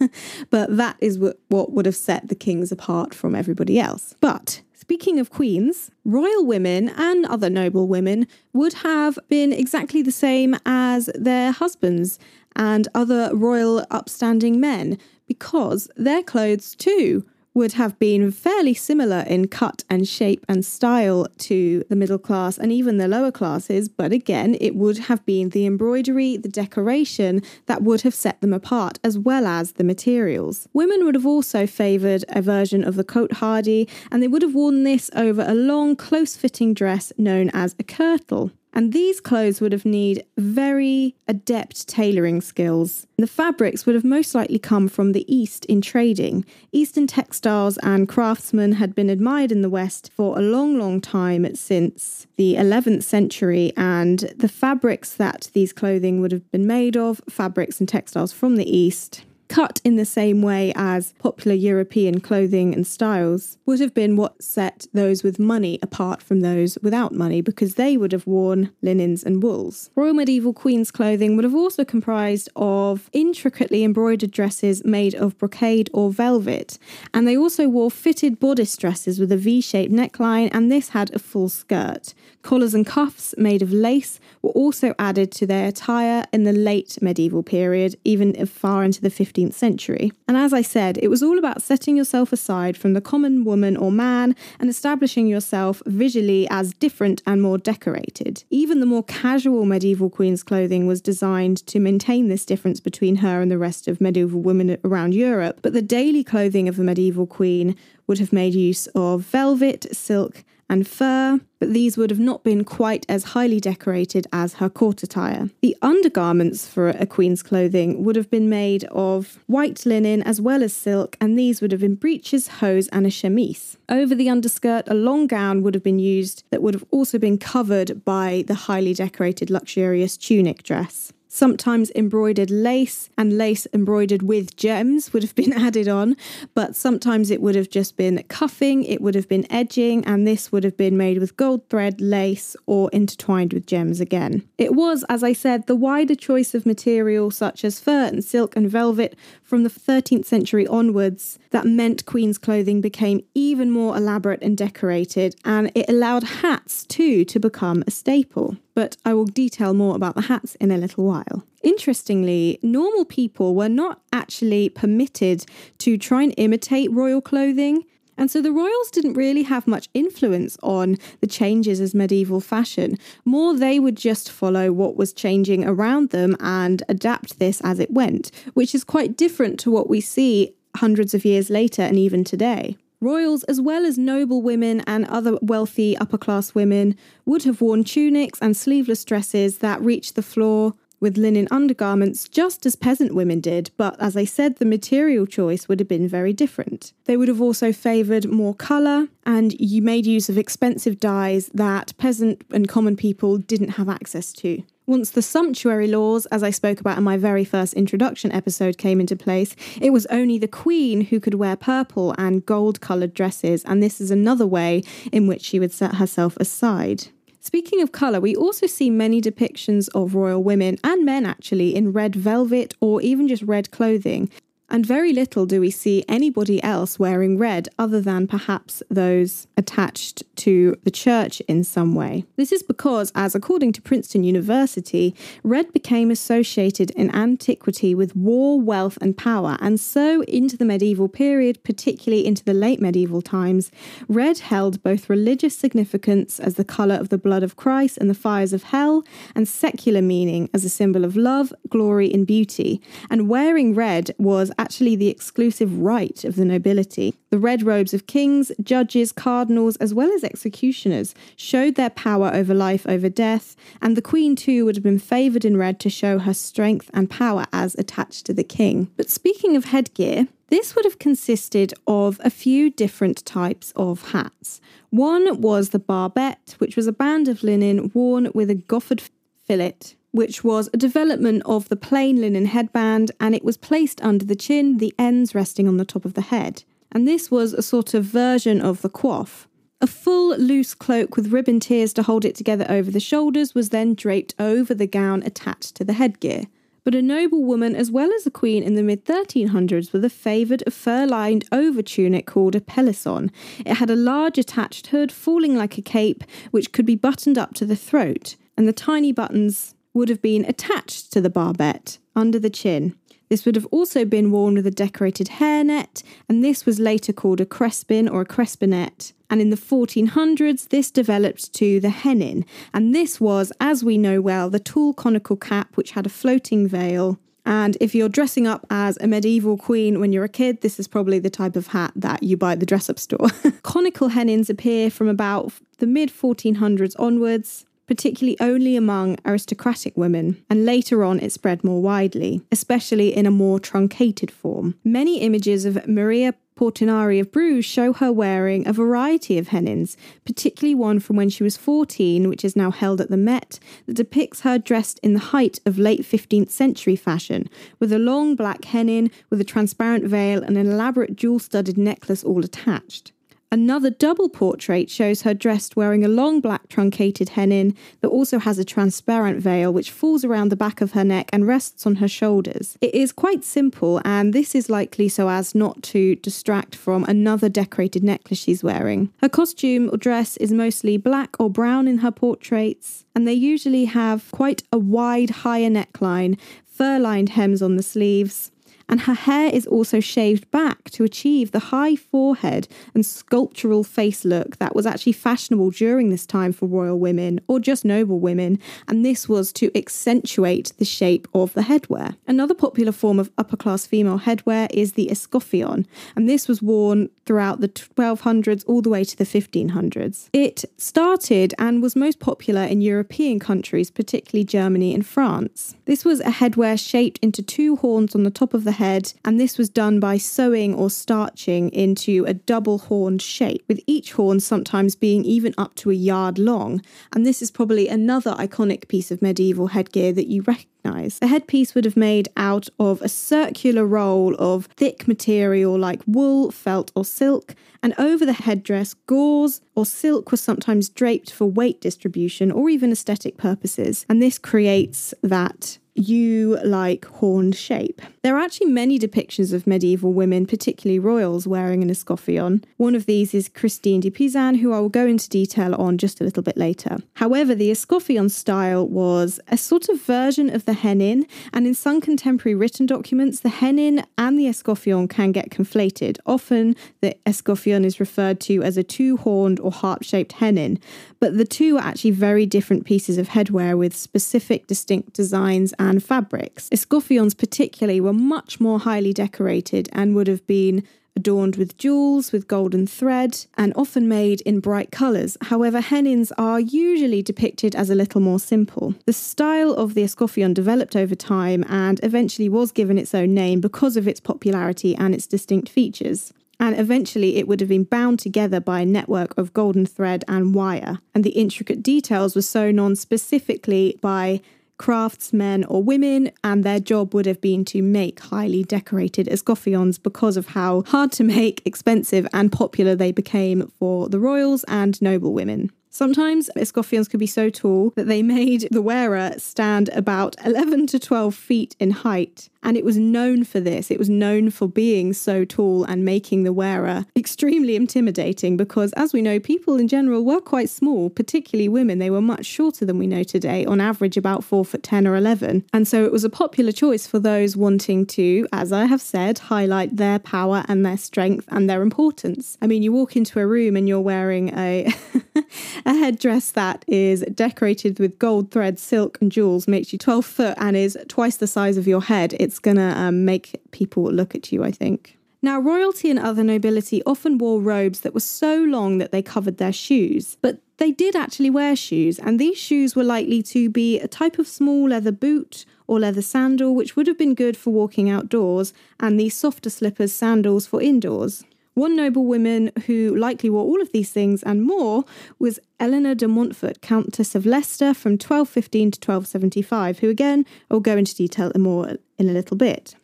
but 0.50 0.76
that 0.76 0.96
is 1.00 1.18
what, 1.18 1.38
would 1.50 1.86
have 1.86 1.96
set 1.96 2.28
the 2.28 2.36
kings 2.36 2.70
apart 2.70 3.12
from 3.12 3.34
everybody 3.34 3.80
else. 3.80 4.14
But 4.20 4.60
Speaking 4.88 5.20
of 5.20 5.28
queens, 5.28 5.90
royal 6.06 6.46
women 6.46 6.88
and 6.88 7.26
other 7.26 7.50
noble 7.50 7.86
women 7.86 8.26
would 8.54 8.72
have 8.72 9.18
been 9.28 9.52
exactly 9.52 10.00
the 10.00 10.10
same 10.10 10.56
as 10.64 11.10
their 11.14 11.52
husbands 11.52 12.18
and 12.56 12.88
other 12.94 13.28
royal 13.34 13.84
upstanding 13.90 14.58
men 14.58 14.96
because 15.26 15.90
their 15.96 16.22
clothes 16.22 16.74
too 16.74 17.26
would 17.58 17.72
have 17.72 17.98
been 17.98 18.30
fairly 18.30 18.72
similar 18.72 19.24
in 19.26 19.48
cut 19.48 19.82
and 19.90 20.06
shape 20.06 20.46
and 20.48 20.64
style 20.64 21.26
to 21.36 21.82
the 21.88 21.96
middle 21.96 22.16
class 22.16 22.56
and 22.56 22.70
even 22.70 22.98
the 22.98 23.08
lower 23.08 23.32
classes, 23.32 23.88
but 23.88 24.12
again, 24.12 24.56
it 24.60 24.76
would 24.76 24.96
have 24.96 25.26
been 25.26 25.48
the 25.48 25.66
embroidery, 25.66 26.36
the 26.36 26.48
decoration 26.48 27.42
that 27.66 27.82
would 27.82 28.02
have 28.02 28.14
set 28.14 28.40
them 28.40 28.52
apart, 28.52 29.00
as 29.02 29.18
well 29.18 29.44
as 29.44 29.72
the 29.72 29.82
materials. 29.82 30.68
Women 30.72 31.04
would 31.04 31.16
have 31.16 31.26
also 31.26 31.66
favoured 31.66 32.24
a 32.28 32.40
version 32.40 32.84
of 32.84 32.94
the 32.94 33.02
cotehardie, 33.02 33.90
and 34.12 34.22
they 34.22 34.28
would 34.28 34.42
have 34.42 34.54
worn 34.54 34.84
this 34.84 35.10
over 35.16 35.44
a 35.44 35.54
long, 35.54 35.96
close 35.96 36.36
fitting 36.36 36.74
dress 36.74 37.12
known 37.18 37.50
as 37.52 37.74
a 37.80 37.82
kirtle. 37.82 38.52
And 38.72 38.92
these 38.92 39.20
clothes 39.20 39.60
would 39.60 39.72
have 39.72 39.84
need 39.84 40.24
very 40.36 41.16
adept 41.26 41.88
tailoring 41.88 42.40
skills. 42.40 43.06
The 43.16 43.26
fabrics 43.26 43.86
would 43.86 43.94
have 43.94 44.04
most 44.04 44.34
likely 44.34 44.58
come 44.58 44.88
from 44.88 45.12
the 45.12 45.24
East 45.32 45.64
in 45.64 45.80
trading. 45.80 46.44
Eastern 46.70 47.06
textiles 47.06 47.78
and 47.78 48.08
craftsmen 48.08 48.72
had 48.72 48.94
been 48.94 49.10
admired 49.10 49.50
in 49.50 49.62
the 49.62 49.70
West 49.70 50.10
for 50.14 50.38
a 50.38 50.42
long, 50.42 50.78
long 50.78 51.00
time 51.00 51.54
since 51.56 52.26
the 52.36 52.54
11th 52.54 53.02
century, 53.02 53.72
and 53.76 54.32
the 54.36 54.48
fabrics 54.48 55.14
that 55.14 55.50
these 55.54 55.72
clothing 55.72 56.20
would 56.20 56.30
have 56.32 56.48
been 56.52 56.66
made 56.66 56.96
of, 56.96 57.20
fabrics 57.28 57.80
and 57.80 57.88
textiles 57.88 58.32
from 58.32 58.56
the 58.56 58.76
East, 58.76 59.24
cut 59.48 59.80
in 59.84 59.96
the 59.96 60.04
same 60.04 60.42
way 60.42 60.72
as 60.76 61.12
popular 61.18 61.54
European 61.54 62.20
clothing 62.20 62.74
and 62.74 62.86
styles, 62.86 63.58
would 63.66 63.80
have 63.80 63.94
been 63.94 64.16
what 64.16 64.42
set 64.42 64.86
those 64.92 65.22
with 65.22 65.38
money 65.38 65.78
apart 65.82 66.22
from 66.22 66.40
those 66.40 66.78
without 66.82 67.12
money 67.12 67.40
because 67.40 67.74
they 67.74 67.96
would 67.96 68.12
have 68.12 68.26
worn 68.26 68.70
linens 68.82 69.24
and 69.24 69.42
wools. 69.42 69.90
Royal 69.94 70.14
medieval 70.14 70.52
queen's 70.52 70.90
clothing 70.90 71.36
would 71.36 71.44
have 71.44 71.54
also 71.54 71.84
comprised 71.84 72.48
of 72.56 73.08
intricately 73.12 73.84
embroidered 73.84 74.30
dresses 74.30 74.84
made 74.84 75.14
of 75.14 75.36
brocade 75.38 75.90
or 75.92 76.10
velvet, 76.10 76.78
and 77.14 77.26
they 77.26 77.36
also 77.36 77.68
wore 77.68 77.90
fitted 77.90 78.38
bodice 78.38 78.76
dresses 78.76 79.18
with 79.18 79.32
a 79.32 79.36
V 79.36 79.60
shaped 79.60 79.92
neckline, 79.92 80.50
and 80.52 80.70
this 80.70 80.90
had 80.90 81.14
a 81.14 81.18
full 81.18 81.48
skirt. 81.48 82.14
Collars 82.42 82.74
and 82.74 82.86
cuffs 82.86 83.34
made 83.36 83.62
of 83.62 83.72
lace 83.72 84.20
were 84.42 84.50
also 84.50 84.94
added 84.98 85.32
to 85.32 85.46
their 85.46 85.68
attire 85.68 86.24
in 86.32 86.44
the 86.44 86.52
late 86.52 86.96
medieval 87.02 87.42
period, 87.42 87.96
even 88.04 88.34
far 88.46 88.84
into 88.84 89.00
the 89.00 89.10
15th 89.10 89.37
century. 89.54 90.12
And 90.26 90.36
as 90.36 90.52
I 90.52 90.62
said, 90.62 90.98
it 90.98 91.08
was 91.08 91.22
all 91.22 91.38
about 91.38 91.62
setting 91.62 91.96
yourself 91.96 92.32
aside 92.32 92.76
from 92.76 92.92
the 92.92 93.00
common 93.00 93.44
woman 93.44 93.76
or 93.76 93.90
man 93.92 94.34
and 94.58 94.68
establishing 94.68 95.26
yourself 95.26 95.82
visually 95.86 96.46
as 96.50 96.72
different 96.74 97.22
and 97.26 97.40
more 97.40 97.58
decorated. 97.58 98.44
Even 98.50 98.80
the 98.80 98.86
more 98.86 99.04
casual 99.04 99.64
medieval 99.64 100.10
queen's 100.10 100.42
clothing 100.42 100.86
was 100.86 101.00
designed 101.00 101.64
to 101.66 101.78
maintain 101.78 102.28
this 102.28 102.44
difference 102.44 102.80
between 102.80 103.16
her 103.16 103.40
and 103.40 103.50
the 103.50 103.58
rest 103.58 103.88
of 103.88 104.00
medieval 104.00 104.40
women 104.40 104.76
around 104.84 105.14
Europe, 105.14 105.60
but 105.62 105.72
the 105.72 105.82
daily 105.82 106.24
clothing 106.24 106.68
of 106.68 106.76
the 106.76 106.84
medieval 106.84 107.26
queen 107.26 107.76
would 108.06 108.18
have 108.18 108.32
made 108.32 108.54
use 108.54 108.86
of 108.88 109.22
velvet, 109.22 109.86
silk, 109.94 110.44
and 110.68 110.86
fur, 110.86 111.40
but 111.58 111.72
these 111.72 111.96
would 111.96 112.10
have 112.10 112.18
not 112.18 112.44
been 112.44 112.64
quite 112.64 113.04
as 113.08 113.24
highly 113.24 113.60
decorated 113.60 114.26
as 114.32 114.54
her 114.54 114.68
court 114.68 115.02
attire. 115.02 115.50
The 115.60 115.76
undergarments 115.82 116.66
for 116.66 116.90
a 116.90 117.06
queen's 117.06 117.42
clothing 117.42 118.04
would 118.04 118.16
have 118.16 118.30
been 118.30 118.48
made 118.48 118.84
of 118.84 119.38
white 119.46 119.84
linen 119.86 120.22
as 120.22 120.40
well 120.40 120.62
as 120.62 120.74
silk, 120.74 121.16
and 121.20 121.38
these 121.38 121.60
would 121.60 121.72
have 121.72 121.80
been 121.80 121.94
breeches, 121.94 122.48
hose, 122.48 122.88
and 122.88 123.06
a 123.06 123.10
chemise. 123.10 123.76
Over 123.88 124.14
the 124.14 124.28
underskirt, 124.28 124.88
a 124.88 124.94
long 124.94 125.26
gown 125.26 125.62
would 125.62 125.74
have 125.74 125.82
been 125.82 125.98
used 125.98 126.44
that 126.50 126.62
would 126.62 126.74
have 126.74 126.84
also 126.90 127.18
been 127.18 127.38
covered 127.38 128.04
by 128.04 128.44
the 128.46 128.54
highly 128.54 128.94
decorated, 128.94 129.50
luxurious 129.50 130.16
tunic 130.16 130.62
dress. 130.62 131.12
Sometimes 131.30 131.92
embroidered 131.94 132.50
lace 132.50 133.10
and 133.18 133.36
lace 133.36 133.66
embroidered 133.74 134.22
with 134.22 134.56
gems 134.56 135.12
would 135.12 135.22
have 135.22 135.34
been 135.34 135.52
added 135.66 135.86
on, 135.86 136.16
but 136.54 136.74
sometimes 136.74 137.30
it 137.30 137.42
would 137.42 137.54
have 137.54 137.68
just 137.68 137.96
been 137.98 138.22
cuffing, 138.28 138.82
it 138.84 139.02
would 139.02 139.14
have 139.14 139.28
been 139.28 139.50
edging, 139.52 140.04
and 140.06 140.26
this 140.26 140.50
would 140.50 140.64
have 140.64 140.76
been 140.76 140.96
made 140.96 141.18
with 141.18 141.36
gold 141.36 141.68
thread, 141.68 142.00
lace, 142.00 142.56
or 142.66 142.88
intertwined 142.92 143.52
with 143.52 143.66
gems 143.66 144.00
again. 144.00 144.48
It 144.56 144.74
was, 144.74 145.04
as 145.10 145.22
I 145.22 145.34
said, 145.34 145.66
the 145.66 145.76
wider 145.76 146.14
choice 146.14 146.54
of 146.54 146.64
material 146.64 147.30
such 147.30 147.62
as 147.62 147.78
fur 147.78 148.06
and 148.06 148.24
silk 148.24 148.56
and 148.56 148.70
velvet 148.70 149.14
from 149.42 149.64
the 149.64 149.70
13th 149.70 150.24
century 150.24 150.66
onwards 150.66 151.38
that 151.50 151.66
meant 151.66 152.06
Queen's 152.06 152.38
clothing 152.38 152.80
became 152.80 153.22
even 153.34 153.70
more 153.70 153.96
elaborate 153.96 154.42
and 154.42 154.56
decorated, 154.56 155.36
and 155.44 155.70
it 155.74 155.88
allowed 155.90 156.24
hats 156.24 156.84
too 156.86 157.24
to 157.26 157.38
become 157.38 157.84
a 157.86 157.90
staple 157.90 158.56
but 158.78 158.96
I 159.04 159.12
will 159.12 159.24
detail 159.24 159.74
more 159.74 159.96
about 159.96 160.14
the 160.14 160.28
hats 160.30 160.54
in 160.60 160.70
a 160.70 160.78
little 160.78 161.04
while. 161.04 161.42
Interestingly, 161.64 162.60
normal 162.62 163.04
people 163.04 163.56
were 163.56 163.68
not 163.68 164.02
actually 164.12 164.68
permitted 164.68 165.44
to 165.78 165.98
try 165.98 166.22
and 166.22 166.32
imitate 166.36 166.92
royal 166.92 167.20
clothing. 167.20 167.82
And 168.16 168.30
so 168.30 168.40
the 168.40 168.52
royals 168.52 168.92
didn't 168.92 169.14
really 169.14 169.42
have 169.42 169.66
much 169.66 169.88
influence 169.94 170.56
on 170.62 170.96
the 171.20 171.26
changes 171.26 171.80
as 171.80 171.92
medieval 171.92 172.40
fashion. 172.40 172.98
More, 173.24 173.52
they 173.52 173.80
would 173.80 173.96
just 173.96 174.30
follow 174.30 174.70
what 174.70 174.96
was 174.96 175.12
changing 175.12 175.64
around 175.64 176.10
them 176.10 176.36
and 176.38 176.84
adapt 176.88 177.40
this 177.40 177.60
as 177.62 177.80
it 177.80 177.90
went, 177.90 178.30
which 178.54 178.76
is 178.76 178.84
quite 178.84 179.16
different 179.16 179.58
to 179.58 179.72
what 179.72 179.90
we 179.90 180.00
see 180.00 180.54
hundreds 180.76 181.14
of 181.14 181.24
years 181.24 181.50
later 181.50 181.82
and 181.82 181.98
even 181.98 182.22
today. 182.22 182.76
Royals, 183.00 183.44
as 183.44 183.60
well 183.60 183.86
as 183.86 183.96
noble 183.96 184.42
women 184.42 184.80
and 184.86 185.04
other 185.06 185.38
wealthy 185.40 185.96
upper 185.98 186.18
class 186.18 186.54
women, 186.54 186.96
would 187.24 187.44
have 187.44 187.60
worn 187.60 187.84
tunics 187.84 188.40
and 188.40 188.56
sleeveless 188.56 189.04
dresses 189.04 189.58
that 189.58 189.80
reached 189.80 190.16
the 190.16 190.22
floor 190.22 190.74
with 191.00 191.16
linen 191.16 191.46
undergarments, 191.50 192.28
just 192.28 192.66
as 192.66 192.74
peasant 192.74 193.14
women 193.14 193.40
did, 193.40 193.70
but 193.76 193.94
as 194.00 194.16
I 194.16 194.24
said, 194.24 194.56
the 194.56 194.64
material 194.64 195.26
choice 195.26 195.68
would 195.68 195.78
have 195.78 195.88
been 195.88 196.08
very 196.08 196.32
different. 196.32 196.92
They 197.04 197.16
would 197.16 197.28
have 197.28 197.40
also 197.40 197.72
favoured 197.72 198.28
more 198.28 198.54
colour, 198.54 199.06
and 199.24 199.54
you 199.60 199.80
made 199.80 200.06
use 200.06 200.28
of 200.28 200.36
expensive 200.36 200.98
dyes 200.98 201.50
that 201.54 201.96
peasant 201.98 202.42
and 202.50 202.68
common 202.68 202.96
people 202.96 203.38
didn't 203.38 203.70
have 203.70 203.88
access 203.88 204.32
to. 204.34 204.64
Once 204.88 205.10
the 205.10 205.20
sumptuary 205.20 205.86
laws, 205.86 206.24
as 206.32 206.42
I 206.42 206.48
spoke 206.48 206.80
about 206.80 206.96
in 206.96 207.04
my 207.04 207.18
very 207.18 207.44
first 207.44 207.74
introduction 207.74 208.32
episode, 208.32 208.78
came 208.78 209.00
into 209.00 209.16
place, 209.16 209.54
it 209.82 209.90
was 209.90 210.06
only 210.06 210.38
the 210.38 210.48
Queen 210.48 211.02
who 211.02 211.20
could 211.20 211.34
wear 211.34 211.56
purple 211.56 212.14
and 212.16 212.46
gold 212.46 212.80
coloured 212.80 213.12
dresses, 213.12 213.62
and 213.64 213.82
this 213.82 214.00
is 214.00 214.10
another 214.10 214.46
way 214.46 214.82
in 215.12 215.26
which 215.26 215.42
she 215.42 215.60
would 215.60 215.72
set 215.72 215.96
herself 215.96 216.38
aside. 216.38 217.08
Speaking 217.38 217.82
of 217.82 217.92
colour, 217.92 218.18
we 218.18 218.34
also 218.34 218.66
see 218.66 218.88
many 218.88 219.20
depictions 219.20 219.90
of 219.94 220.14
royal 220.14 220.42
women 220.42 220.78
and 220.82 221.04
men 221.04 221.26
actually 221.26 221.76
in 221.76 221.92
red 221.92 222.16
velvet 222.16 222.72
or 222.80 223.02
even 223.02 223.28
just 223.28 223.42
red 223.42 223.70
clothing 223.70 224.30
and 224.70 224.84
very 224.84 225.12
little 225.12 225.46
do 225.46 225.60
we 225.60 225.70
see 225.70 226.04
anybody 226.08 226.62
else 226.62 226.98
wearing 226.98 227.38
red 227.38 227.68
other 227.78 228.00
than 228.00 228.26
perhaps 228.26 228.82
those 228.90 229.46
attached 229.56 230.22
to 230.36 230.76
the 230.84 230.90
church 230.90 231.40
in 231.48 231.64
some 231.64 231.94
way. 231.94 232.24
This 232.36 232.52
is 232.52 232.62
because, 232.62 233.10
as 233.14 233.34
according 233.34 233.72
to 233.72 233.82
Princeton 233.82 234.24
University, 234.24 235.14
red 235.42 235.72
became 235.72 236.10
associated 236.10 236.90
in 236.92 237.14
antiquity 237.14 237.94
with 237.94 238.14
war, 238.14 238.60
wealth, 238.60 238.98
and 239.00 239.16
power, 239.16 239.56
and 239.60 239.80
so 239.80 240.22
into 240.24 240.56
the 240.56 240.64
medieval 240.64 241.08
period, 241.08 241.62
particularly 241.64 242.26
into 242.26 242.44
the 242.44 242.54
late 242.54 242.80
medieval 242.80 243.22
times, 243.22 243.70
red 244.08 244.38
held 244.38 244.82
both 244.82 245.10
religious 245.10 245.56
significance 245.56 246.38
as 246.38 246.54
the 246.54 246.64
colour 246.64 246.94
of 246.94 247.08
the 247.08 247.18
blood 247.18 247.42
of 247.42 247.56
Christ 247.56 247.98
and 247.98 248.08
the 248.08 248.14
fires 248.14 248.52
of 248.52 248.64
hell, 248.64 249.04
and 249.34 249.48
secular 249.48 250.02
meaning 250.02 250.48
as 250.54 250.64
a 250.64 250.68
symbol 250.68 251.04
of 251.04 251.16
love, 251.16 251.52
glory, 251.68 252.12
and 252.12 252.26
beauty. 252.26 252.80
And 253.10 253.28
wearing 253.28 253.74
red 253.74 254.10
was 254.18 254.52
actually 254.58 254.96
the 254.96 255.08
exclusive 255.08 255.78
right 255.78 256.24
of 256.24 256.36
the 256.36 256.44
nobility. 256.44 257.14
The 257.30 257.38
red 257.38 257.62
robes 257.62 257.94
of 257.94 258.06
kings, 258.06 258.52
judges, 258.62 259.12
cardinals, 259.12 259.76
as 259.76 259.94
well 259.94 260.12
as 260.12 260.24
executioners 260.24 261.14
showed 261.36 261.76
their 261.76 261.90
power 261.90 262.30
over 262.34 262.52
life, 262.52 262.86
over 262.86 263.08
death, 263.08 263.56
and 263.80 263.96
the 263.96 264.02
queen 264.02 264.36
too 264.36 264.64
would 264.64 264.76
have 264.76 264.82
been 264.82 264.98
favoured 264.98 265.44
in 265.44 265.56
red 265.56 265.78
to 265.80 265.90
show 265.90 266.18
her 266.18 266.34
strength 266.34 266.90
and 266.92 267.08
power 267.08 267.46
as 267.52 267.74
attached 267.76 268.26
to 268.26 268.34
the 268.34 268.44
king. 268.44 268.90
But 268.96 269.10
speaking 269.10 269.56
of 269.56 269.66
headgear, 269.66 270.26
this 270.48 270.74
would 270.74 270.84
have 270.84 270.98
consisted 270.98 271.74
of 271.86 272.20
a 272.24 272.30
few 272.30 272.70
different 272.70 273.24
types 273.24 273.72
of 273.76 274.12
hats. 274.12 274.60
One 274.90 275.40
was 275.40 275.70
the 275.70 275.78
barbette, 275.78 276.56
which 276.58 276.74
was 276.74 276.86
a 276.86 276.92
band 276.92 277.28
of 277.28 277.42
linen 277.42 277.90
worn 277.92 278.30
with 278.34 278.48
a 278.50 278.54
goffered 278.54 279.06
fillet 279.46 279.76
which 280.10 280.42
was 280.42 280.68
a 280.72 280.76
development 280.78 281.42
of 281.44 281.68
the 281.68 281.76
plain 281.76 282.20
linen 282.20 282.46
headband, 282.46 283.12
and 283.20 283.34
it 283.34 283.44
was 283.44 283.56
placed 283.56 284.02
under 284.02 284.24
the 284.24 284.36
chin, 284.36 284.78
the 284.78 284.94
ends 284.98 285.34
resting 285.34 285.68
on 285.68 285.76
the 285.76 285.84
top 285.84 286.04
of 286.04 286.14
the 286.14 286.22
head. 286.22 286.64
And 286.90 287.06
this 287.06 287.30
was 287.30 287.52
a 287.52 287.62
sort 287.62 287.94
of 287.94 288.04
version 288.04 288.60
of 288.60 288.82
the 288.82 288.90
coif. 288.90 289.46
A 289.80 289.86
full 289.86 290.36
loose 290.36 290.74
cloak 290.74 291.16
with 291.16 291.32
ribbon 291.32 291.60
tiers 291.60 291.92
to 291.92 292.02
hold 292.02 292.24
it 292.24 292.34
together 292.34 292.66
over 292.68 292.90
the 292.90 292.98
shoulders 292.98 293.54
was 293.54 293.68
then 293.68 293.94
draped 293.94 294.34
over 294.38 294.74
the 294.74 294.86
gown 294.86 295.22
attached 295.22 295.76
to 295.76 295.84
the 295.84 295.92
headgear. 295.92 296.44
But 296.82 296.94
a 296.94 297.02
noble 297.02 297.44
woman, 297.44 297.76
as 297.76 297.90
well 297.90 298.10
as 298.14 298.26
a 298.26 298.30
queen 298.30 298.62
in 298.62 298.74
the 298.74 298.82
mid 298.82 299.04
1300s, 299.04 299.92
were 299.92 299.98
the 299.98 300.08
favoured 300.08 300.64
fur 300.72 301.06
lined 301.06 301.44
over 301.52 301.82
tunic 301.82 302.26
called 302.26 302.56
a 302.56 302.60
pelisson. 302.60 303.30
It 303.64 303.74
had 303.74 303.90
a 303.90 303.94
large 303.94 304.38
attached 304.38 304.88
hood 304.88 305.12
falling 305.12 305.54
like 305.54 305.76
a 305.76 305.82
cape, 305.82 306.24
which 306.50 306.72
could 306.72 306.86
be 306.86 306.96
buttoned 306.96 307.36
up 307.36 307.52
to 307.54 307.66
the 307.66 307.76
throat, 307.76 308.36
and 308.56 308.66
the 308.66 308.72
tiny 308.72 309.12
buttons 309.12 309.74
would 309.98 310.08
have 310.08 310.22
been 310.22 310.44
attached 310.44 311.12
to 311.12 311.20
the 311.20 311.28
barbette 311.28 311.98
under 312.14 312.38
the 312.38 312.48
chin. 312.48 312.94
This 313.28 313.44
would 313.44 313.56
have 313.56 313.66
also 313.66 314.04
been 314.04 314.30
worn 314.30 314.54
with 314.54 314.66
a 314.66 314.70
decorated 314.70 315.26
hairnet, 315.26 316.02
and 316.28 316.44
this 316.44 316.64
was 316.64 316.78
later 316.78 317.12
called 317.12 317.40
a 317.40 317.44
crespin 317.44 318.10
or 318.10 318.22
a 318.22 318.26
crespinet. 318.26 319.12
And 319.28 319.42
in 319.42 319.50
the 319.50 319.56
1400s, 319.56 320.68
this 320.68 320.92
developed 320.92 321.52
to 321.54 321.80
the 321.80 321.90
hennin, 321.90 322.46
and 322.72 322.94
this 322.94 323.20
was, 323.20 323.52
as 323.60 323.84
we 323.84 323.98
know 323.98 324.20
well, 324.20 324.48
the 324.48 324.60
tall 324.60 324.94
conical 324.94 325.36
cap 325.36 325.76
which 325.76 325.90
had 325.90 326.06
a 326.06 326.10
floating 326.10 326.66
veil. 326.68 327.18
And 327.44 327.76
if 327.80 327.94
you're 327.94 328.08
dressing 328.08 328.46
up 328.46 328.66
as 328.70 328.98
a 329.00 329.06
medieval 329.06 329.58
queen 329.58 330.00
when 330.00 330.12
you're 330.12 330.24
a 330.24 330.28
kid, 330.28 330.60
this 330.60 330.78
is 330.78 330.86
probably 330.86 331.18
the 331.18 331.30
type 331.30 331.56
of 331.56 331.68
hat 331.68 331.92
that 331.96 332.22
you 332.22 332.36
buy 332.36 332.52
at 332.52 332.60
the 332.60 332.66
dress 332.66 332.88
up 332.88 332.98
store. 332.98 333.28
Conical 333.62 334.08
hennins 334.08 334.48
appear 334.48 334.90
from 334.90 335.08
about 335.08 335.52
the 335.78 335.86
mid 335.86 336.10
1400s 336.10 336.94
onwards 336.98 337.64
particularly 337.88 338.36
only 338.38 338.76
among 338.76 339.16
aristocratic 339.24 339.96
women, 339.96 340.44
and 340.48 340.64
later 340.64 341.02
on 341.02 341.18
it 341.18 341.32
spread 341.32 341.64
more 341.64 341.82
widely, 341.82 342.42
especially 342.52 343.16
in 343.16 343.26
a 343.26 343.30
more 343.30 343.58
truncated 343.58 344.30
form. 344.30 344.76
Many 344.84 345.20
images 345.20 345.64
of 345.64 345.88
Maria 345.88 346.34
Portinari 346.58 347.20
of 347.20 347.30
Bruges 347.30 347.64
show 347.64 347.92
her 347.92 348.12
wearing 348.12 348.66
a 348.66 348.72
variety 348.72 349.38
of 349.38 349.48
hennins, 349.48 349.96
particularly 350.24 350.74
one 350.74 350.98
from 350.98 351.14
when 351.14 351.30
she 351.30 351.44
was 351.44 351.56
14, 351.56 352.28
which 352.28 352.44
is 352.44 352.56
now 352.56 352.72
held 352.72 353.00
at 353.00 353.10
the 353.10 353.16
Met, 353.16 353.60
that 353.86 353.94
depicts 353.94 354.40
her 354.40 354.58
dressed 354.58 354.98
in 355.00 355.14
the 355.14 355.20
height 355.20 355.60
of 355.64 355.78
late 355.78 356.02
15th 356.02 356.50
century 356.50 356.96
fashion, 356.96 357.48
with 357.78 357.92
a 357.92 357.98
long 357.98 358.34
black 358.34 358.62
hennin 358.62 359.10
with 359.30 359.40
a 359.40 359.44
transparent 359.44 360.04
veil 360.04 360.42
and 360.42 360.58
an 360.58 360.66
elaborate 360.66 361.14
jewel 361.14 361.38
studded 361.38 361.78
necklace 361.78 362.24
all 362.24 362.44
attached. 362.44 363.12
Another 363.50 363.88
double 363.88 364.28
portrait 364.28 364.90
shows 364.90 365.22
her 365.22 365.32
dressed 365.32 365.74
wearing 365.74 366.04
a 366.04 366.08
long 366.08 366.42
black 366.42 366.68
truncated 366.68 367.30
hennin 367.30 367.74
that 368.02 368.08
also 368.08 368.38
has 368.38 368.58
a 368.58 368.64
transparent 368.64 369.40
veil 369.40 369.72
which 369.72 369.90
falls 369.90 370.22
around 370.22 370.50
the 370.50 370.56
back 370.56 370.82
of 370.82 370.92
her 370.92 371.04
neck 371.04 371.30
and 371.32 371.46
rests 371.46 371.86
on 371.86 371.96
her 371.96 372.08
shoulders. 372.08 372.76
It 372.82 372.94
is 372.94 373.10
quite 373.10 373.44
simple, 373.44 374.02
and 374.04 374.34
this 374.34 374.54
is 374.54 374.68
likely 374.68 375.08
so 375.08 375.30
as 375.30 375.54
not 375.54 375.82
to 375.84 376.16
distract 376.16 376.74
from 376.74 377.04
another 377.04 377.48
decorated 377.48 378.04
necklace 378.04 378.38
she's 378.38 378.62
wearing. 378.62 379.10
Her 379.22 379.30
costume 379.30 379.88
or 379.90 379.96
dress 379.96 380.36
is 380.36 380.52
mostly 380.52 380.98
black 380.98 381.34
or 381.40 381.48
brown 381.48 381.88
in 381.88 381.98
her 381.98 382.10
portraits, 382.10 383.06
and 383.14 383.26
they 383.26 383.32
usually 383.32 383.86
have 383.86 384.30
quite 384.30 384.62
a 384.70 384.78
wide, 384.78 385.30
higher 385.30 385.70
neckline, 385.70 386.38
fur 386.66 386.98
lined 386.98 387.30
hems 387.30 387.62
on 387.62 387.76
the 387.76 387.82
sleeves 387.82 388.50
and 388.88 389.02
her 389.02 389.14
hair 389.14 389.50
is 389.52 389.66
also 389.66 390.00
shaved 390.00 390.50
back 390.50 390.90
to 390.90 391.04
achieve 391.04 391.50
the 391.50 391.58
high 391.58 391.96
forehead 391.96 392.68
and 392.94 393.04
sculptural 393.04 393.84
face 393.84 394.24
look 394.24 394.56
that 394.58 394.74
was 394.74 394.86
actually 394.86 395.12
fashionable 395.12 395.70
during 395.70 396.10
this 396.10 396.26
time 396.26 396.52
for 396.52 396.66
royal 396.66 396.98
women 396.98 397.40
or 397.48 397.60
just 397.60 397.84
noble 397.84 398.20
women, 398.20 398.58
and 398.86 399.04
this 399.04 399.28
was 399.28 399.52
to 399.52 399.70
accentuate 399.76 400.72
the 400.78 400.84
shape 400.84 401.28
of 401.34 401.52
the 401.54 401.62
headwear. 401.62 402.16
Another 402.26 402.54
popular 402.54 402.92
form 402.92 403.18
of 403.18 403.30
upper 403.36 403.56
class 403.56 403.86
female 403.86 404.20
headwear 404.20 404.68
is 404.72 404.92
the 404.92 405.08
escoffion, 405.08 405.86
and 406.16 406.28
this 406.28 406.48
was 406.48 406.62
worn 406.62 407.08
throughout 407.26 407.60
the 407.60 407.68
1200s 407.68 408.64
all 408.66 408.82
the 408.82 408.90
way 408.90 409.04
to 409.04 409.16
the 409.16 409.24
1500s. 409.24 410.28
It 410.32 410.64
started 410.76 411.54
and 411.58 411.82
was 411.82 411.94
most 411.94 412.18
popular 412.18 412.64
in 412.64 412.80
European 412.80 413.38
countries, 413.38 413.90
particularly 413.90 414.44
Germany 414.44 414.94
and 414.94 415.06
France. 415.06 415.74
This 415.84 416.04
was 416.04 416.20
a 416.20 416.24
headwear 416.24 416.78
shaped 416.78 417.18
into 417.18 417.42
two 417.42 417.76
horns 417.76 418.14
on 418.14 418.22
the 418.22 418.30
top 418.30 418.54
of 418.54 418.64
the 418.64 418.77
head, 418.78 419.12
and 419.24 419.38
this 419.38 419.58
was 419.58 419.68
done 419.68 420.00
by 420.00 420.16
sewing 420.16 420.74
or 420.74 420.88
starching 420.88 421.68
into 421.70 422.24
a 422.26 422.34
double 422.34 422.78
horned 422.78 423.20
shape, 423.20 423.62
with 423.68 423.80
each 423.86 424.12
horn 424.12 424.40
sometimes 424.40 424.94
being 424.96 425.24
even 425.24 425.54
up 425.58 425.74
to 425.76 425.90
a 425.90 425.94
yard 425.94 426.38
long. 426.38 426.80
And 427.12 427.26
this 427.26 427.42
is 427.42 427.50
probably 427.50 427.88
another 427.88 428.32
iconic 428.34 428.88
piece 428.88 429.10
of 429.10 429.20
medieval 429.20 429.68
headgear 429.68 430.12
that 430.12 430.28
you 430.28 430.42
recognize. 430.42 431.18
The 431.18 431.26
headpiece 431.26 431.74
would 431.74 431.84
have 431.84 431.96
made 431.96 432.28
out 432.36 432.68
of 432.78 433.02
a 433.02 433.08
circular 433.08 433.84
roll 433.84 434.34
of 434.38 434.66
thick 434.76 435.06
material 435.06 435.78
like 435.78 436.00
wool, 436.06 436.50
felt, 436.50 436.90
or 436.94 437.04
silk, 437.04 437.54
and 437.82 437.94
over 437.98 438.24
the 438.24 438.32
headdress, 438.32 438.94
gauze 439.06 439.60
or 439.74 439.86
silk 439.86 440.30
was 440.30 440.40
sometimes 440.40 440.88
draped 440.88 441.30
for 441.30 441.46
weight 441.46 441.80
distribution 441.80 442.50
or 442.50 442.68
even 442.68 442.90
aesthetic 442.90 443.36
purposes. 443.36 444.06
And 444.08 444.22
this 444.22 444.38
creates 444.38 445.14
that 445.22 445.78
U 445.98 446.58
like 446.64 447.04
horned 447.06 447.56
shape. 447.56 448.00
There 448.22 448.36
are 448.36 448.40
actually 448.40 448.66
many 448.66 448.98
depictions 448.98 449.52
of 449.52 449.66
medieval 449.66 450.12
women, 450.12 450.46
particularly 450.46 450.98
royals, 450.98 451.46
wearing 451.46 451.82
an 451.82 451.90
escoffion. 451.90 452.62
One 452.76 452.94
of 452.94 453.06
these 453.06 453.34
is 453.34 453.48
Christine 453.48 454.00
de 454.00 454.10
Pizan, 454.10 454.58
who 454.58 454.72
I 454.72 454.80
will 454.80 454.88
go 454.88 455.06
into 455.06 455.28
detail 455.28 455.74
on 455.74 455.98
just 455.98 456.20
a 456.20 456.24
little 456.24 456.42
bit 456.42 456.56
later. 456.56 456.98
However, 457.14 457.54
the 457.54 457.70
escoffion 457.70 458.30
style 458.30 458.86
was 458.86 459.40
a 459.48 459.56
sort 459.56 459.88
of 459.88 460.00
version 460.00 460.54
of 460.54 460.64
the 460.64 460.74
hennin, 460.74 461.26
and 461.52 461.66
in 461.66 461.74
some 461.74 462.00
contemporary 462.00 462.54
written 462.54 462.86
documents, 462.86 463.40
the 463.40 463.48
hennin 463.48 464.04
and 464.16 464.38
the 464.38 464.46
escoffion 464.46 465.08
can 465.08 465.32
get 465.32 465.50
conflated. 465.50 466.18
Often, 466.26 466.76
the 467.00 467.16
escoffion 467.26 467.84
is 467.84 468.00
referred 468.00 468.40
to 468.40 468.62
as 468.62 468.76
a 468.76 468.82
two 468.82 469.16
horned 469.16 469.60
or 469.60 469.72
harp 469.72 470.02
shaped 470.02 470.32
hennin, 470.32 470.78
but 471.20 471.36
the 471.36 471.44
two 471.44 471.76
are 471.76 471.84
actually 471.84 472.10
very 472.10 472.46
different 472.46 472.84
pieces 472.84 473.18
of 473.18 473.28
headwear 473.28 473.76
with 473.76 473.96
specific, 473.96 474.66
distinct 474.66 475.12
designs 475.12 475.72
fabrics. 476.02 476.68
Escoffions, 476.70 477.36
particularly, 477.36 478.00
were 478.00 478.12
much 478.12 478.60
more 478.60 478.78
highly 478.78 479.12
decorated 479.12 479.88
and 479.92 480.14
would 480.14 480.26
have 480.26 480.46
been 480.46 480.82
adorned 481.16 481.56
with 481.56 481.76
jewels, 481.78 482.30
with 482.30 482.46
golden 482.46 482.86
thread, 482.86 483.44
and 483.56 483.72
often 483.74 484.06
made 484.06 484.40
in 484.42 484.60
bright 484.60 484.92
colours. 484.92 485.36
However, 485.42 485.80
hennins 485.80 486.30
are 486.38 486.60
usually 486.60 487.22
depicted 487.22 487.74
as 487.74 487.90
a 487.90 487.94
little 487.96 488.20
more 488.20 488.38
simple. 488.38 488.94
The 489.04 489.12
style 489.12 489.72
of 489.72 489.94
the 489.94 490.04
escoffion 490.04 490.54
developed 490.54 490.94
over 490.94 491.16
time 491.16 491.64
and 491.68 491.98
eventually 492.04 492.48
was 492.48 492.70
given 492.70 492.98
its 492.98 493.14
own 493.14 493.34
name 493.34 493.60
because 493.60 493.96
of 493.96 494.06
its 494.06 494.20
popularity 494.20 494.94
and 494.94 495.12
its 495.12 495.26
distinct 495.26 495.68
features 495.68 496.32
and 496.60 496.78
eventually 496.78 497.36
it 497.36 497.46
would 497.46 497.60
have 497.60 497.68
been 497.68 497.84
bound 497.84 498.18
together 498.18 498.60
by 498.60 498.80
a 498.80 498.86
network 498.86 499.36
of 499.38 499.52
golden 499.52 499.86
thread 499.86 500.24
and 500.26 500.54
wire. 500.54 500.98
And 501.14 501.22
the 501.22 501.30
intricate 501.30 501.82
details 501.82 502.34
were 502.34 502.42
sewn 502.42 502.78
on 502.78 502.96
specifically 502.96 503.98
by 504.00 504.40
craftsmen 504.78 505.64
or 505.64 505.82
women, 505.82 506.30
and 506.42 506.64
their 506.64 506.80
job 506.80 507.14
would 507.14 507.26
have 507.26 507.40
been 507.40 507.64
to 507.66 507.82
make 507.82 508.20
highly 508.20 508.64
decorated 508.64 509.26
escoffions 509.26 510.02
because 510.02 510.36
of 510.36 510.48
how 510.48 510.82
hard 510.86 511.12
to 511.12 511.24
make, 511.24 511.60
expensive, 511.64 512.26
and 512.32 512.50
popular 512.50 512.94
they 512.94 513.12
became 513.12 513.70
for 513.78 514.08
the 514.08 514.20
royals 514.20 514.64
and 514.68 515.00
noble 515.02 515.32
women. 515.32 515.70
Sometimes 515.90 516.50
escoffions 516.54 517.08
could 517.08 517.20
be 517.20 517.26
so 517.26 517.50
tall 517.50 517.92
that 517.96 518.06
they 518.06 518.22
made 518.22 518.68
the 518.70 518.82
wearer 518.82 519.32
stand 519.38 519.88
about 519.90 520.36
11 520.44 520.86
to 520.88 520.98
12 520.98 521.34
feet 521.34 521.74
in 521.80 521.90
height 521.90 522.48
and 522.62 522.76
it 522.76 522.84
was 522.84 522.96
known 522.96 523.44
for 523.44 523.60
this. 523.60 523.90
It 523.90 523.98
was 523.98 524.08
known 524.08 524.50
for 524.50 524.68
being 524.68 525.12
so 525.12 525.44
tall 525.44 525.84
and 525.84 526.04
making 526.04 526.42
the 526.42 526.52
wearer 526.52 527.06
extremely 527.16 527.76
intimidating 527.76 528.56
because, 528.56 528.92
as 528.94 529.12
we 529.12 529.22
know, 529.22 529.38
people 529.38 529.78
in 529.78 529.88
general 529.88 530.24
were 530.24 530.40
quite 530.40 530.68
small, 530.68 531.10
particularly 531.10 531.68
women. 531.68 531.98
They 531.98 532.10
were 532.10 532.20
much 532.20 532.46
shorter 532.46 532.84
than 532.84 532.98
we 532.98 533.06
know 533.06 533.22
today, 533.22 533.64
on 533.64 533.80
average 533.80 534.16
about 534.16 534.44
4 534.44 534.64
foot 534.64 534.82
10 534.82 535.06
or 535.06 535.16
11. 535.16 535.64
And 535.72 535.86
so 535.86 536.04
it 536.04 536.12
was 536.12 536.24
a 536.24 536.30
popular 536.30 536.72
choice 536.72 537.06
for 537.06 537.18
those 537.18 537.56
wanting 537.56 538.06
to, 538.06 538.46
as 538.52 538.72
I 538.72 538.86
have 538.86 539.00
said, 539.00 539.38
highlight 539.38 539.96
their 539.96 540.18
power 540.18 540.64
and 540.68 540.84
their 540.84 540.96
strength 540.96 541.46
and 541.48 541.68
their 541.70 541.82
importance. 541.82 542.58
I 542.60 542.66
mean, 542.66 542.82
you 542.82 542.92
walk 542.92 543.16
into 543.16 543.40
a 543.40 543.46
room 543.46 543.76
and 543.76 543.88
you're 543.88 544.00
wearing 544.00 544.56
a, 544.56 544.92
a 545.86 545.94
headdress 545.94 546.50
that 546.52 546.84
is 546.88 547.20
decorated 547.34 547.98
with 547.98 548.18
gold 548.18 548.50
thread, 548.50 548.78
silk, 548.78 549.18
and 549.20 549.30
jewels, 549.30 549.68
makes 549.68 549.92
you 549.92 549.98
12 549.98 550.26
foot, 550.26 550.54
and 550.58 550.76
is 550.76 550.98
twice 551.08 551.36
the 551.36 551.46
size 551.46 551.76
of 551.76 551.86
your 551.86 552.02
head 552.02 552.34
going 552.56 552.76
to 552.76 552.96
um, 552.96 553.24
make 553.24 553.60
people 553.72 554.04
look 554.04 554.34
at 554.34 554.52
you, 554.52 554.62
I 554.64 554.70
think. 554.70 555.18
Now, 555.40 555.60
royalty 555.60 556.10
and 556.10 556.18
other 556.18 556.42
nobility 556.42 557.02
often 557.04 557.38
wore 557.38 557.60
robes 557.60 558.00
that 558.00 558.14
were 558.14 558.20
so 558.20 558.56
long 558.56 558.98
that 558.98 559.12
they 559.12 559.22
covered 559.22 559.58
their 559.58 559.72
shoes, 559.72 560.36
but 560.40 560.58
they 560.78 560.90
did 560.90 561.14
actually 561.14 561.50
wear 561.50 561.76
shoes, 561.76 562.18
and 562.18 562.38
these 562.38 562.58
shoes 562.58 562.96
were 562.96 563.04
likely 563.04 563.42
to 563.44 563.68
be 563.68 564.00
a 564.00 564.08
type 564.08 564.38
of 564.38 564.48
small 564.48 564.88
leather 564.88 565.12
boot 565.12 565.64
or 565.86 566.00
leather 566.00 566.22
sandal, 566.22 566.74
which 566.74 566.96
would 566.96 567.06
have 567.06 567.18
been 567.18 567.34
good 567.34 567.56
for 567.56 567.72
walking 567.72 568.10
outdoors, 568.10 568.72
and 568.98 569.18
these 569.18 569.36
softer 569.36 569.70
slippers, 569.70 570.12
sandals 570.12 570.66
for 570.66 570.82
indoors. 570.82 571.44
One 571.78 571.94
noble 571.94 572.24
woman 572.24 572.72
who 572.86 573.14
likely 573.14 573.48
wore 573.48 573.62
all 573.62 573.80
of 573.80 573.92
these 573.92 574.10
things 574.10 574.42
and 574.42 574.64
more 574.64 575.04
was 575.38 575.60
Eleanor 575.78 576.16
de 576.16 576.26
Montfort, 576.26 576.80
Countess 576.80 577.36
of 577.36 577.46
Leicester 577.46 577.94
from 577.94 578.14
1215 578.14 578.90
to 578.90 578.96
1275, 578.96 580.00
who 580.00 580.08
again 580.08 580.44
I'll 580.72 580.80
go 580.80 580.96
into 580.96 581.14
detail 581.14 581.52
more 581.56 581.90
in 582.18 582.28
a 582.28 582.32
little 582.32 582.56
bit. 582.56 582.96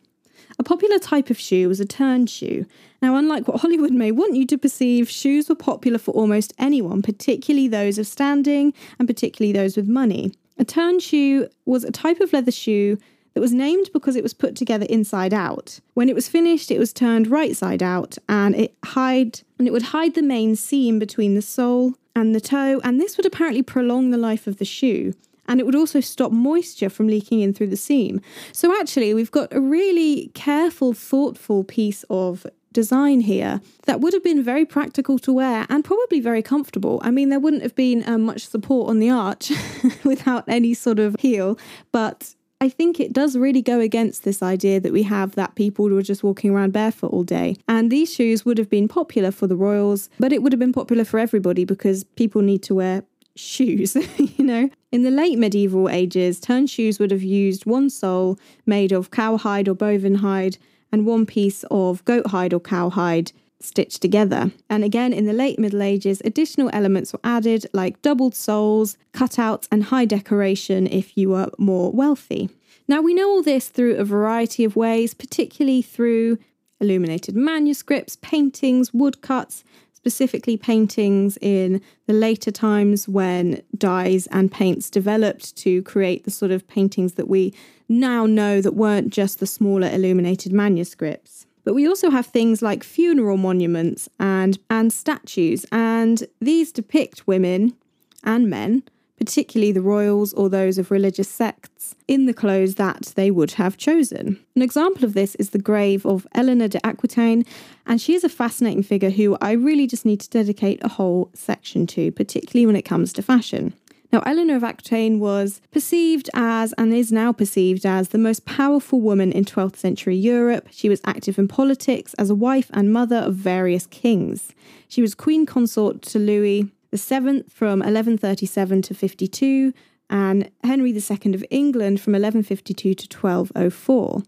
A 0.59 0.63
popular 0.63 0.99
type 0.99 1.29
of 1.29 1.39
shoe 1.39 1.69
was 1.69 1.79
a 1.79 1.85
turn 1.85 2.25
shoe. 2.25 2.65
Now, 3.01 3.15
unlike 3.15 3.47
what 3.47 3.61
Hollywood 3.61 3.93
may 3.93 4.11
want 4.11 4.35
you 4.35 4.45
to 4.47 4.57
perceive, 4.57 5.09
shoes 5.09 5.47
were 5.47 5.55
popular 5.55 5.97
for 5.97 6.11
almost 6.11 6.53
anyone, 6.59 7.01
particularly 7.01 7.69
those 7.69 7.97
of 7.97 8.07
standing 8.07 8.73
and 8.99 9.07
particularly 9.07 9.53
those 9.53 9.77
with 9.77 9.87
money. 9.87 10.33
A 10.57 10.65
turn 10.65 10.99
shoe 10.99 11.47
was 11.65 11.85
a 11.85 11.91
type 11.91 12.19
of 12.19 12.33
leather 12.33 12.51
shoe 12.51 12.97
that 13.35 13.41
was 13.41 13.53
named 13.53 13.89
because 13.93 14.15
it 14.15 14.23
was 14.23 14.33
put 14.33 14.55
together 14.55 14.87
inside 14.89 15.33
out. 15.33 15.79
When 15.93 16.09
it 16.09 16.15
was 16.15 16.27
finished, 16.27 16.71
it 16.71 16.79
was 16.79 16.93
turned 16.93 17.27
right 17.27 17.55
side 17.55 17.83
out 17.83 18.17
and 18.27 18.55
it 18.55 18.75
hide 18.83 19.41
and 19.59 19.67
it 19.67 19.71
would 19.71 19.83
hide 19.83 20.15
the 20.15 20.23
main 20.23 20.55
seam 20.55 20.97
between 20.99 21.35
the 21.35 21.41
sole 21.41 21.93
and 22.15 22.33
the 22.33 22.39
toe, 22.39 22.79
and 22.83 22.99
this 22.99 23.17
would 23.17 23.25
apparently 23.25 23.61
prolong 23.61 24.09
the 24.09 24.17
life 24.17 24.47
of 24.47 24.57
the 24.57 24.65
shoe. 24.65 25.13
And 25.47 25.59
it 25.59 25.65
would 25.65 25.75
also 25.75 25.99
stop 25.99 26.31
moisture 26.31 26.89
from 26.89 27.07
leaking 27.07 27.41
in 27.41 27.53
through 27.53 27.67
the 27.67 27.77
seam. 27.77 28.19
So, 28.51 28.73
actually, 28.79 29.13
we've 29.13 29.31
got 29.31 29.53
a 29.53 29.61
really 29.61 30.31
careful, 30.33 30.93
thoughtful 30.93 31.63
piece 31.63 32.03
of 32.09 32.47
design 32.75 33.21
here 33.21 33.61
that 33.85 34.01
would 34.01 34.13
have 34.13 34.23
been 34.23 34.43
very 34.43 34.65
practical 34.65 35.17
to 35.19 35.31
wear 35.31 35.65
and 35.69 35.83
probably 35.83 36.19
very 36.19 36.41
comfortable. 36.41 36.99
I 37.03 37.11
mean, 37.11 37.29
there 37.29 37.39
wouldn't 37.39 37.63
have 37.63 37.75
been 37.75 38.07
um, 38.07 38.23
much 38.23 38.47
support 38.47 38.89
on 38.89 38.99
the 38.99 39.09
arch 39.09 39.51
without 40.03 40.43
any 40.47 40.73
sort 40.73 40.99
of 40.99 41.15
heel, 41.19 41.57
but 41.91 42.34
I 42.61 42.69
think 42.69 42.99
it 42.99 43.11
does 43.11 43.37
really 43.37 43.61
go 43.61 43.79
against 43.79 44.23
this 44.23 44.41
idea 44.41 44.79
that 44.79 44.93
we 44.93 45.03
have 45.03 45.35
that 45.35 45.55
people 45.55 45.89
were 45.89 46.01
just 46.01 46.23
walking 46.23 46.51
around 46.51 46.71
barefoot 46.71 47.11
all 47.11 47.23
day. 47.23 47.57
And 47.67 47.91
these 47.91 48.13
shoes 48.13 48.45
would 48.45 48.57
have 48.57 48.69
been 48.69 48.87
popular 48.87 49.31
for 49.31 49.45
the 49.45 49.55
royals, 49.55 50.09
but 50.19 50.31
it 50.31 50.41
would 50.41 50.53
have 50.53 50.59
been 50.59 50.73
popular 50.73 51.03
for 51.03 51.19
everybody 51.19 51.65
because 51.65 52.03
people 52.03 52.41
need 52.41 52.63
to 52.63 52.75
wear 52.75 53.03
shoes, 53.35 53.95
you 54.17 54.45
know? 54.45 54.69
In 54.91 55.03
the 55.03 55.11
late 55.11 55.37
medieval 55.37 55.89
ages, 55.89 56.39
turn 56.39 56.67
shoes 56.67 56.99
would 56.99 57.11
have 57.11 57.23
used 57.23 57.65
one 57.65 57.89
sole 57.89 58.39
made 58.65 58.93
of 58.93 59.11
cowhide 59.11 59.67
or 59.67 59.73
bovine 59.73 60.15
hide 60.15 60.57
and 60.91 61.05
one 61.05 61.25
piece 61.25 61.65
of 61.69 62.05
goat 62.05 62.27
hide 62.27 62.53
or 62.53 62.59
cowhide 62.59 63.33
stitched 63.59 64.01
together. 64.01 64.51
And 64.69 64.83
again, 64.83 65.13
in 65.13 65.25
the 65.25 65.33
late 65.33 65.59
Middle 65.59 65.81
Ages, 65.81 66.21
additional 66.25 66.69
elements 66.73 67.13
were 67.13 67.19
added 67.23 67.65
like 67.73 68.01
doubled 68.01 68.35
soles, 68.35 68.97
cutouts, 69.13 69.67
and 69.71 69.85
high 69.85 70.05
decoration 70.05 70.87
if 70.87 71.17
you 71.17 71.29
were 71.29 71.49
more 71.57 71.91
wealthy. 71.91 72.49
Now, 72.87 73.01
we 73.01 73.13
know 73.13 73.29
all 73.29 73.41
this 73.41 73.69
through 73.69 73.95
a 73.95 74.05
variety 74.05 74.63
of 74.63 74.75
ways, 74.75 75.13
particularly 75.13 75.81
through 75.81 76.37
illuminated 76.79 77.35
manuscripts, 77.35 78.17
paintings, 78.17 78.93
woodcuts, 78.93 79.63
specifically 79.93 80.55
paintings 80.55 81.35
in 81.41 81.81
the 82.05 82.13
later 82.13 82.51
times 82.51 83.07
when 83.07 83.59
dyes 83.75 84.27
and 84.27 84.51
paints 84.51 84.89
developed 84.91 85.55
to 85.57 85.81
create 85.81 86.25
the 86.25 86.31
sort 86.31 86.51
of 86.51 86.67
paintings 86.67 87.13
that 87.13 87.27
we 87.27 87.51
now 87.89 88.27
know 88.27 88.61
that 88.61 88.75
weren't 88.75 89.09
just 89.09 89.39
the 89.39 89.47
smaller 89.47 89.89
illuminated 89.89 90.53
manuscripts. 90.53 91.44
But 91.65 91.73
we 91.73 91.87
also 91.87 92.09
have 92.09 92.27
things 92.27 92.61
like 92.61 92.83
funeral 92.83 93.35
monuments 93.35 94.07
and, 94.19 94.57
and 94.69 94.93
statues, 94.93 95.65
and 95.71 96.23
these 96.39 96.71
depict 96.71 97.27
women 97.27 97.75
and 98.23 98.49
men 98.49 98.83
particularly 99.17 99.71
the 99.71 99.81
royals 99.81 100.33
or 100.33 100.49
those 100.49 100.77
of 100.77 100.91
religious 100.91 101.29
sects, 101.29 101.95
in 102.07 102.25
the 102.25 102.33
clothes 102.33 102.75
that 102.75 103.13
they 103.15 103.31
would 103.31 103.51
have 103.51 103.77
chosen. 103.77 104.39
An 104.55 104.61
example 104.61 105.05
of 105.05 105.13
this 105.13 105.35
is 105.35 105.51
the 105.51 105.59
grave 105.59 106.05
of 106.05 106.27
Eleanor 106.35 106.67
de 106.67 106.85
Aquitaine, 106.85 107.45
and 107.85 107.99
she 107.99 108.13
is 108.13 108.23
a 108.23 108.29
fascinating 108.29 108.83
figure 108.83 109.09
who 109.09 109.37
I 109.41 109.51
really 109.53 109.87
just 109.87 110.05
need 110.05 110.19
to 110.21 110.29
dedicate 110.29 110.83
a 110.83 110.89
whole 110.89 111.29
section 111.33 111.87
to, 111.87 112.11
particularly 112.11 112.65
when 112.65 112.75
it 112.75 112.83
comes 112.83 113.13
to 113.13 113.23
fashion. 113.23 113.73
Now, 114.15 114.21
Eleanor 114.25 114.55
of 114.55 114.63
Aquitaine 114.63 115.19
was 115.19 115.59
perceived 115.71 116.29
as, 116.33 116.71
and 116.77 116.93
is 116.93 117.11
now 117.11 117.33
perceived 117.33 117.85
as, 117.85 118.07
the 118.07 118.17
most 118.17 118.45
powerful 118.45 119.01
woman 119.01 119.33
in 119.33 119.43
12th 119.43 119.75
century 119.75 120.15
Europe. 120.15 120.69
She 120.71 120.87
was 120.87 121.01
active 121.03 121.37
in 121.37 121.49
politics 121.49 122.13
as 122.13 122.29
a 122.29 122.33
wife 122.33 122.71
and 122.71 122.93
mother 122.93 123.17
of 123.17 123.35
various 123.35 123.85
kings. 123.87 124.53
She 124.87 125.01
was 125.01 125.15
queen 125.15 125.45
consort 125.45 126.01
to 126.03 126.17
Louis 126.17 126.71
VII 126.93 127.43
from 127.49 127.79
1137 127.79 128.83
to 128.83 128.93
52, 128.93 129.73
and 130.09 130.49
Henry 130.63 130.91
II 130.91 131.33
of 131.33 131.43
England 131.49 131.99
from 131.99 132.13
1152 132.13 132.93
to 132.93 133.17
1204. 133.17 134.23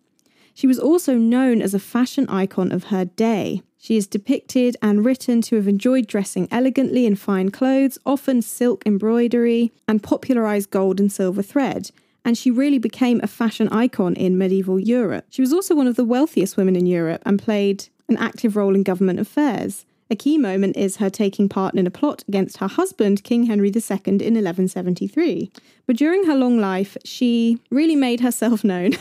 She 0.54 0.68
was 0.68 0.80
also 0.80 1.16
known 1.16 1.62
as 1.62 1.74
a 1.74 1.80
fashion 1.80 2.28
icon 2.28 2.74
of 2.74 2.86
her 2.86 3.06
day. 3.06 3.62
She 3.78 3.96
is 3.96 4.08
depicted 4.08 4.76
and 4.82 5.06
written 5.06 5.42
to 5.44 5.56
have 5.56 5.68
enjoyed 5.68 6.08
dressing 6.08 6.48
elegantly 6.52 7.06
in 7.06 7.16
fine 7.16 7.52
clothes, 7.52 7.98
often 8.06 8.42
silk 8.42 8.84
embroidery, 8.86 9.72
and 9.88 10.02
popularised 10.02 10.72
gold 10.72 11.00
and 11.00 11.12
silver 11.12 11.42
thread. 11.42 11.92
And 12.26 12.38
she 12.38 12.52
really 12.52 12.80
became 12.80 13.22
a 13.24 13.28
fashion 13.28 13.70
icon 13.70 14.16
in 14.16 14.38
medieval 14.38 14.80
Europe. 14.80 15.26
She 15.30 15.42
was 15.42 15.54
also 15.54 15.76
one 15.76 15.88
of 15.88 15.96
the 15.96 16.04
wealthiest 16.04 16.58
women 16.58 16.76
in 16.76 16.86
Europe 16.86 17.22
and 17.26 17.42
played 17.42 17.88
an 18.10 18.18
active 18.18 18.56
role 18.56 18.76
in 18.76 18.84
government 18.84 19.20
affairs. 19.20 19.86
A 20.10 20.16
key 20.16 20.38
moment 20.38 20.78
is 20.78 20.98
her 20.98 21.10
taking 21.10 21.50
part 21.50 21.76
in 21.76 21.86
a 21.86 21.92
plot 21.92 22.24
against 22.28 22.58
her 22.58 22.68
husband, 22.68 23.24
King 23.24 23.44
Henry 23.44 23.68
II, 23.68 24.00
in 24.06 24.36
1173. 24.36 25.52
But 25.86 25.98
during 25.98 26.26
her 26.26 26.36
long 26.36 26.60
life, 26.60 26.96
she 27.04 27.60
really 27.70 27.96
made 27.96 28.22
herself 28.22 28.64
known 28.64 28.94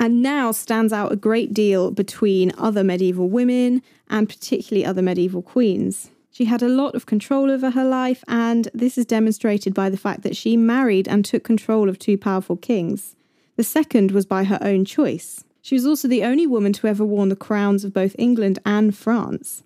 and 0.00 0.22
now 0.22 0.50
stands 0.50 0.94
out 0.94 1.12
a 1.12 1.16
great 1.16 1.52
deal 1.52 1.90
between 1.90 2.52
other 2.56 2.82
medieval 2.82 3.28
women 3.28 3.82
and 4.08 4.30
particularly 4.30 4.84
other 4.84 5.02
medieval 5.02 5.42
queens. 5.42 6.10
She 6.32 6.46
had 6.46 6.62
a 6.62 6.68
lot 6.68 6.94
of 6.94 7.04
control 7.04 7.50
over 7.50 7.70
her 7.70 7.84
life, 7.84 8.24
and 8.26 8.68
this 8.72 8.96
is 8.96 9.04
demonstrated 9.04 9.74
by 9.74 9.90
the 9.90 9.98
fact 9.98 10.22
that 10.22 10.36
she 10.36 10.56
married 10.56 11.06
and 11.06 11.22
took 11.22 11.44
control 11.44 11.90
of 11.90 11.98
two 11.98 12.16
powerful 12.16 12.56
kings. 12.56 13.14
The 13.56 13.62
second 13.62 14.12
was 14.12 14.24
by 14.24 14.44
her 14.44 14.58
own 14.62 14.86
choice. 14.86 15.44
She 15.60 15.74
was 15.74 15.84
also 15.84 16.08
the 16.08 16.24
only 16.24 16.46
woman 16.46 16.72
to 16.74 16.86
ever 16.86 17.04
worn 17.04 17.28
the 17.28 17.36
crowns 17.36 17.84
of 17.84 17.92
both 17.92 18.16
England 18.18 18.58
and 18.64 18.96
France. 18.96 19.64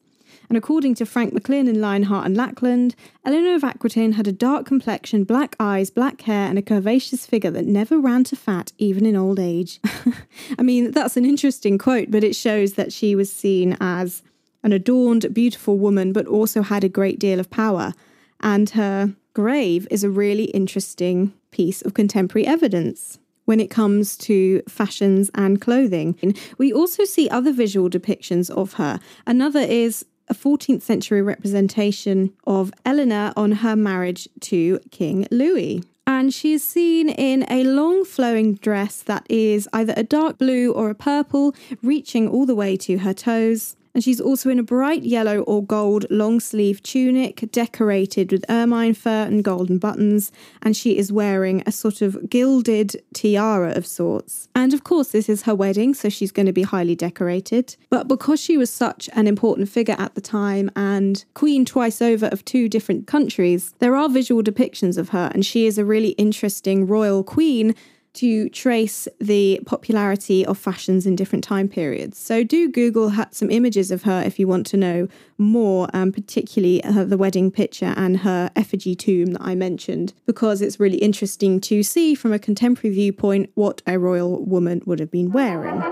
And 0.48 0.58
according 0.58 0.94
to 0.96 1.06
Frank 1.06 1.34
McLynn 1.34 1.68
in 1.68 1.80
Lionheart 1.80 2.26
and 2.26 2.36
Lackland, 2.36 2.94
Eleanor 3.24 3.54
of 3.54 3.64
Aquitaine 3.64 4.12
had 4.12 4.26
a 4.26 4.32
dark 4.32 4.66
complexion, 4.66 5.24
black 5.24 5.56
eyes, 5.58 5.90
black 5.90 6.22
hair, 6.22 6.48
and 6.48 6.58
a 6.58 6.62
curvaceous 6.62 7.26
figure 7.26 7.50
that 7.50 7.66
never 7.66 7.98
ran 7.98 8.24
to 8.24 8.36
fat, 8.36 8.72
even 8.78 9.06
in 9.06 9.16
old 9.16 9.38
age. 9.38 9.80
I 10.58 10.62
mean, 10.62 10.90
that's 10.90 11.16
an 11.16 11.24
interesting 11.24 11.78
quote, 11.78 12.10
but 12.10 12.24
it 12.24 12.36
shows 12.36 12.74
that 12.74 12.92
she 12.92 13.14
was 13.14 13.32
seen 13.32 13.76
as 13.80 14.22
an 14.62 14.72
adorned, 14.72 15.32
beautiful 15.32 15.78
woman, 15.78 16.12
but 16.12 16.26
also 16.26 16.62
had 16.62 16.84
a 16.84 16.88
great 16.88 17.18
deal 17.18 17.40
of 17.40 17.50
power. 17.50 17.92
And 18.40 18.70
her 18.70 19.14
grave 19.34 19.86
is 19.90 20.04
a 20.04 20.10
really 20.10 20.44
interesting 20.44 21.32
piece 21.50 21.82
of 21.82 21.94
contemporary 21.94 22.46
evidence 22.46 23.18
when 23.44 23.60
it 23.60 23.70
comes 23.70 24.16
to 24.16 24.62
fashions 24.68 25.30
and 25.34 25.60
clothing. 25.60 26.16
We 26.56 26.72
also 26.72 27.04
see 27.04 27.28
other 27.28 27.52
visual 27.52 27.90
depictions 27.90 28.50
of 28.50 28.74
her. 28.74 29.00
Another 29.26 29.60
is 29.60 30.04
a 30.28 30.34
14th 30.34 30.82
century 30.82 31.22
representation 31.22 32.32
of 32.46 32.72
Eleanor 32.84 33.32
on 33.36 33.52
her 33.52 33.76
marriage 33.76 34.28
to 34.40 34.78
King 34.90 35.26
Louis. 35.30 35.82
And 36.06 36.34
she 36.34 36.52
is 36.52 36.62
seen 36.62 37.08
in 37.08 37.46
a 37.50 37.64
long 37.64 38.04
flowing 38.04 38.54
dress 38.54 39.00
that 39.02 39.26
is 39.30 39.68
either 39.72 39.94
a 39.96 40.02
dark 40.02 40.38
blue 40.38 40.72
or 40.72 40.90
a 40.90 40.94
purple, 40.94 41.54
reaching 41.82 42.28
all 42.28 42.44
the 42.44 42.54
way 42.54 42.76
to 42.78 42.98
her 42.98 43.14
toes 43.14 43.76
and 43.94 44.02
she's 44.02 44.20
also 44.20 44.50
in 44.50 44.58
a 44.58 44.62
bright 44.62 45.04
yellow 45.04 45.40
or 45.42 45.64
gold 45.64 46.06
long 46.10 46.40
sleeve 46.40 46.82
tunic 46.82 47.48
decorated 47.52 48.32
with 48.32 48.44
ermine 48.48 48.94
fur 48.94 49.24
and 49.24 49.44
golden 49.44 49.78
buttons, 49.78 50.32
and 50.62 50.76
she 50.76 50.98
is 50.98 51.12
wearing 51.12 51.62
a 51.66 51.72
sort 51.72 52.02
of 52.02 52.28
gilded 52.28 52.96
tiara 53.14 53.72
of 53.72 53.86
sorts. 53.86 54.48
And 54.54 54.74
of 54.74 54.84
course, 54.84 55.08
this 55.08 55.28
is 55.28 55.42
her 55.42 55.54
wedding, 55.54 55.94
so 55.94 56.08
she's 56.08 56.32
going 56.32 56.46
to 56.46 56.52
be 56.52 56.62
highly 56.62 56.96
decorated. 56.96 57.76
But 57.90 58.08
because 58.08 58.40
she 58.40 58.58
was 58.58 58.70
such 58.70 59.08
an 59.12 59.26
important 59.26 59.68
figure 59.68 59.96
at 59.98 60.14
the 60.14 60.20
time 60.20 60.70
and 60.74 61.24
queen 61.34 61.64
twice 61.64 62.02
over 62.02 62.26
of 62.26 62.44
two 62.44 62.68
different 62.68 63.06
countries, 63.06 63.74
there 63.78 63.96
are 63.96 64.08
visual 64.08 64.42
depictions 64.42 64.98
of 64.98 65.10
her, 65.10 65.30
and 65.32 65.46
she 65.46 65.66
is 65.66 65.78
a 65.78 65.84
really 65.84 66.10
interesting 66.10 66.86
royal 66.86 67.22
queen 67.22 67.74
to 68.14 68.48
trace 68.48 69.08
the 69.20 69.60
popularity 69.66 70.46
of 70.46 70.56
fashions 70.56 71.04
in 71.04 71.16
different 71.16 71.44
time 71.44 71.68
periods. 71.68 72.16
So 72.16 72.44
do 72.44 72.70
Google 72.70 73.12
some 73.30 73.50
images 73.50 73.90
of 73.90 74.04
her 74.04 74.22
if 74.22 74.38
you 74.38 74.46
want 74.46 74.66
to 74.68 74.76
know 74.76 75.08
more, 75.36 75.88
um, 75.92 76.12
particularly 76.12 76.82
uh, 76.84 77.04
the 77.04 77.18
wedding 77.18 77.50
picture 77.50 77.92
and 77.96 78.18
her 78.18 78.50
effigy 78.54 78.94
tomb 78.94 79.32
that 79.32 79.42
I 79.42 79.54
mentioned, 79.54 80.14
because 80.26 80.62
it's 80.62 80.78
really 80.78 80.98
interesting 80.98 81.60
to 81.62 81.82
see 81.82 82.14
from 82.14 82.32
a 82.32 82.38
contemporary 82.38 82.94
viewpoint 82.94 83.50
what 83.54 83.82
a 83.86 83.98
royal 83.98 84.44
woman 84.44 84.82
would 84.86 85.00
have 85.00 85.10
been 85.10 85.32
wearing. 85.32 85.82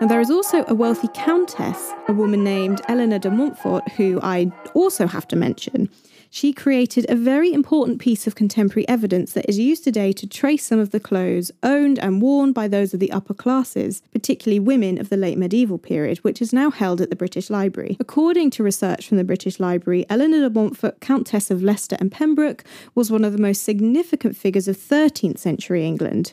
And 0.00 0.10
there 0.10 0.20
is 0.20 0.30
also 0.30 0.64
a 0.66 0.74
wealthy 0.74 1.08
countess, 1.14 1.92
a 2.08 2.12
woman 2.12 2.44
named 2.44 2.82
Eleanor 2.88 3.18
de 3.18 3.30
Montfort, 3.30 3.88
who 3.92 4.20
I 4.22 4.50
also 4.74 5.06
have 5.06 5.26
to 5.28 5.36
mention 5.36 5.88
she 6.34 6.52
created 6.52 7.06
a 7.08 7.14
very 7.14 7.52
important 7.52 8.00
piece 8.00 8.26
of 8.26 8.34
contemporary 8.34 8.84
evidence 8.88 9.34
that 9.34 9.48
is 9.48 9.56
used 9.56 9.84
today 9.84 10.10
to 10.10 10.26
trace 10.26 10.66
some 10.66 10.80
of 10.80 10.90
the 10.90 10.98
clothes 10.98 11.52
owned 11.62 11.96
and 12.00 12.20
worn 12.20 12.52
by 12.52 12.66
those 12.66 12.92
of 12.92 12.98
the 12.98 13.12
upper 13.12 13.32
classes, 13.32 14.02
particularly 14.12 14.58
women 14.58 14.98
of 14.98 15.10
the 15.10 15.16
late 15.16 15.38
medieval 15.38 15.78
period, 15.78 16.18
which 16.18 16.42
is 16.42 16.52
now 16.52 16.72
held 16.72 17.00
at 17.00 17.08
the 17.08 17.14
British 17.14 17.50
Library. 17.50 17.96
According 18.00 18.50
to 18.50 18.64
research 18.64 19.06
from 19.06 19.16
the 19.16 19.22
British 19.22 19.60
Library, 19.60 20.04
Eleanor 20.10 20.40
de 20.40 20.50
Montfort, 20.50 20.98
Countess 20.98 21.52
of 21.52 21.62
Leicester 21.62 21.96
and 22.00 22.10
Pembroke, 22.10 22.64
was 22.96 23.12
one 23.12 23.24
of 23.24 23.32
the 23.32 23.40
most 23.40 23.62
significant 23.62 24.36
figures 24.36 24.66
of 24.66 24.76
13th 24.76 25.38
century 25.38 25.86
England. 25.86 26.32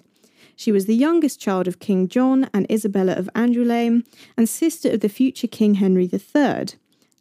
She 0.56 0.72
was 0.72 0.88
the 0.88 0.96
youngest 0.96 1.40
child 1.40 1.68
of 1.68 1.78
King 1.78 2.08
John 2.08 2.50
and 2.56 2.66
Isabella 2.72 3.14
of 3.14 3.30
Angoulême 3.36 4.04
and 4.36 4.50
sister 4.50 4.90
of 4.90 5.02
the 5.02 5.10
future 5.10 5.46
King 5.46 5.76
Henry 5.76 6.10
III. 6.12 6.70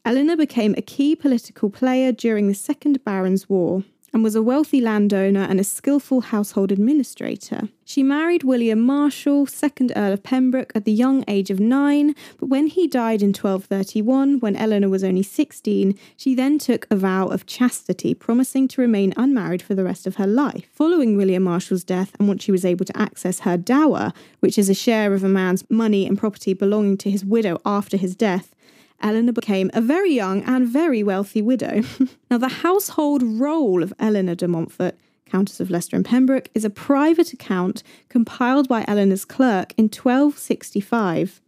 Eleanor 0.05 0.37
became 0.37 0.75
a 0.77 0.83
key 0.83 1.15
political 1.15 1.69
player 1.69 2.11
during 2.11 2.49
the 2.49 2.55
Second 2.55 3.05
Barons' 3.05 3.51
War 3.51 3.85
and 4.13 4.25
was 4.25 4.35
a 4.35 4.43
wealthy 4.43 4.81
landowner 4.81 5.43
and 5.43 5.61
a 5.61 5.65
skillful 5.65 6.23
household 6.23 6.73
administrator. 6.73 7.69
She 7.85 8.03
married 8.03 8.43
William 8.43 8.81
Marshal, 8.81 9.47
2nd 9.47 9.93
Earl 9.95 10.15
of 10.15 10.23
Pembroke, 10.23 10.73
at 10.75 10.85
the 10.85 10.93
young 10.93 11.23
age 11.29 11.51
of 11.51 11.61
nine, 11.61 12.15
but 12.39 12.47
when 12.47 12.67
he 12.67 12.89
died 12.89 13.23
in 13.23 13.29
1231, 13.29 14.41
when 14.41 14.57
Eleanor 14.57 14.89
was 14.89 15.05
only 15.05 15.23
16, 15.23 15.97
she 16.17 16.35
then 16.35 16.59
took 16.59 16.87
a 16.91 16.97
vow 16.97 17.29
of 17.29 17.47
chastity, 17.47 18.15
promising 18.15 18.67
to 18.69 18.81
remain 18.81 19.13
unmarried 19.17 19.63
for 19.63 19.75
the 19.75 19.85
rest 19.85 20.07
of 20.07 20.17
her 20.17 20.27
life. 20.27 20.67
Following 20.73 21.17
William 21.17 21.45
Marshal's 21.45 21.85
death, 21.85 22.17
and 22.19 22.27
once 22.27 22.43
she 22.43 22.53
was 22.53 22.65
able 22.65 22.87
to 22.87 22.97
access 22.97 23.41
her 23.41 23.57
dower, 23.57 24.13
which 24.41 24.59
is 24.59 24.69
a 24.69 24.75
share 24.75 25.15
of 25.15 25.23
a 25.23 25.29
man's 25.29 25.69
money 25.71 26.07
and 26.07 26.19
property 26.19 26.55
belonging 26.55 26.97
to 26.97 27.11
his 27.11 27.25
widow 27.25 27.61
after 27.65 27.97
his 27.97 28.17
death, 28.17 28.55
Eleanor 29.01 29.33
became 29.33 29.71
a 29.73 29.81
very 29.81 30.13
young 30.13 30.43
and 30.45 30.69
very 30.69 31.03
wealthy 31.03 31.43
widow. 31.43 31.83
now, 32.31 32.39
the 32.39 32.49
household 32.49 33.23
roll 33.23 33.83
of 33.83 33.93
Eleanor 33.99 34.35
de 34.35 34.49
Montfort, 34.49 34.97
Countess 35.27 35.61
of 35.61 35.71
Leicester 35.71 35.97
and 35.97 36.05
Pembroke, 36.05 36.49
is 36.55 36.65
a 36.65 36.71
private 36.71 37.33
account 37.33 37.83
compiled 38.09 38.69
by 38.69 38.85
Eleanor's 38.87 39.25
clerk 39.25 39.73
in 39.77 39.85
1265. 39.85 41.41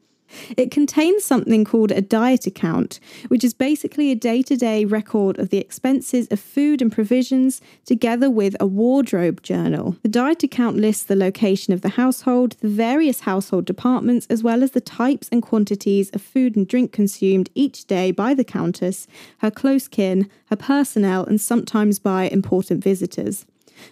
It 0.57 0.71
contains 0.71 1.25
something 1.25 1.65
called 1.65 1.91
a 1.91 2.01
diet 2.01 2.47
account, 2.47 3.01
which 3.29 3.45
is 3.45 3.55
basically 3.55 4.11
a 4.11 4.17
day 4.17 4.43
to 4.43 4.57
day 4.57 4.85
record 4.85 5.39
of 5.39 5.51
the 5.51 5.59
expenses 5.59 6.29
of 6.31 6.41
food 6.41 6.83
and 6.83 6.91
provisions, 6.91 7.61
together 7.85 8.31
with 8.31 8.57
a 8.61 8.67
wardrobe 8.67 9.43
journal. 9.43 9.97
The 10.03 10.09
diet 10.09 10.43
account 10.43 10.77
lists 10.77 11.05
the 11.05 11.17
location 11.17 11.73
of 11.73 11.81
the 11.81 11.91
household, 11.91 12.57
the 12.61 12.69
various 12.69 13.21
household 13.21 13.65
departments, 13.65 14.27
as 14.29 14.43
well 14.43 14.63
as 14.63 14.73
the 14.73 14.81
types 14.81 15.29
and 15.31 15.43
quantities 15.43 16.11
of 16.11 16.23
food 16.23 16.57
and 16.57 16.67
drink 16.67 16.93
consumed 16.93 17.51
each 17.55 17.87
day 17.87 18.11
by 18.11 18.35
the 18.35 18.45
Countess, 18.45 19.07
her 19.39 19.51
close 19.51 19.89
kin, 19.89 20.29
her 20.47 20.57
personnel, 20.57 21.25
and 21.25 21.41
sometimes 21.41 21.99
by 21.99 22.25
important 22.25 22.83
visitors. 22.83 23.47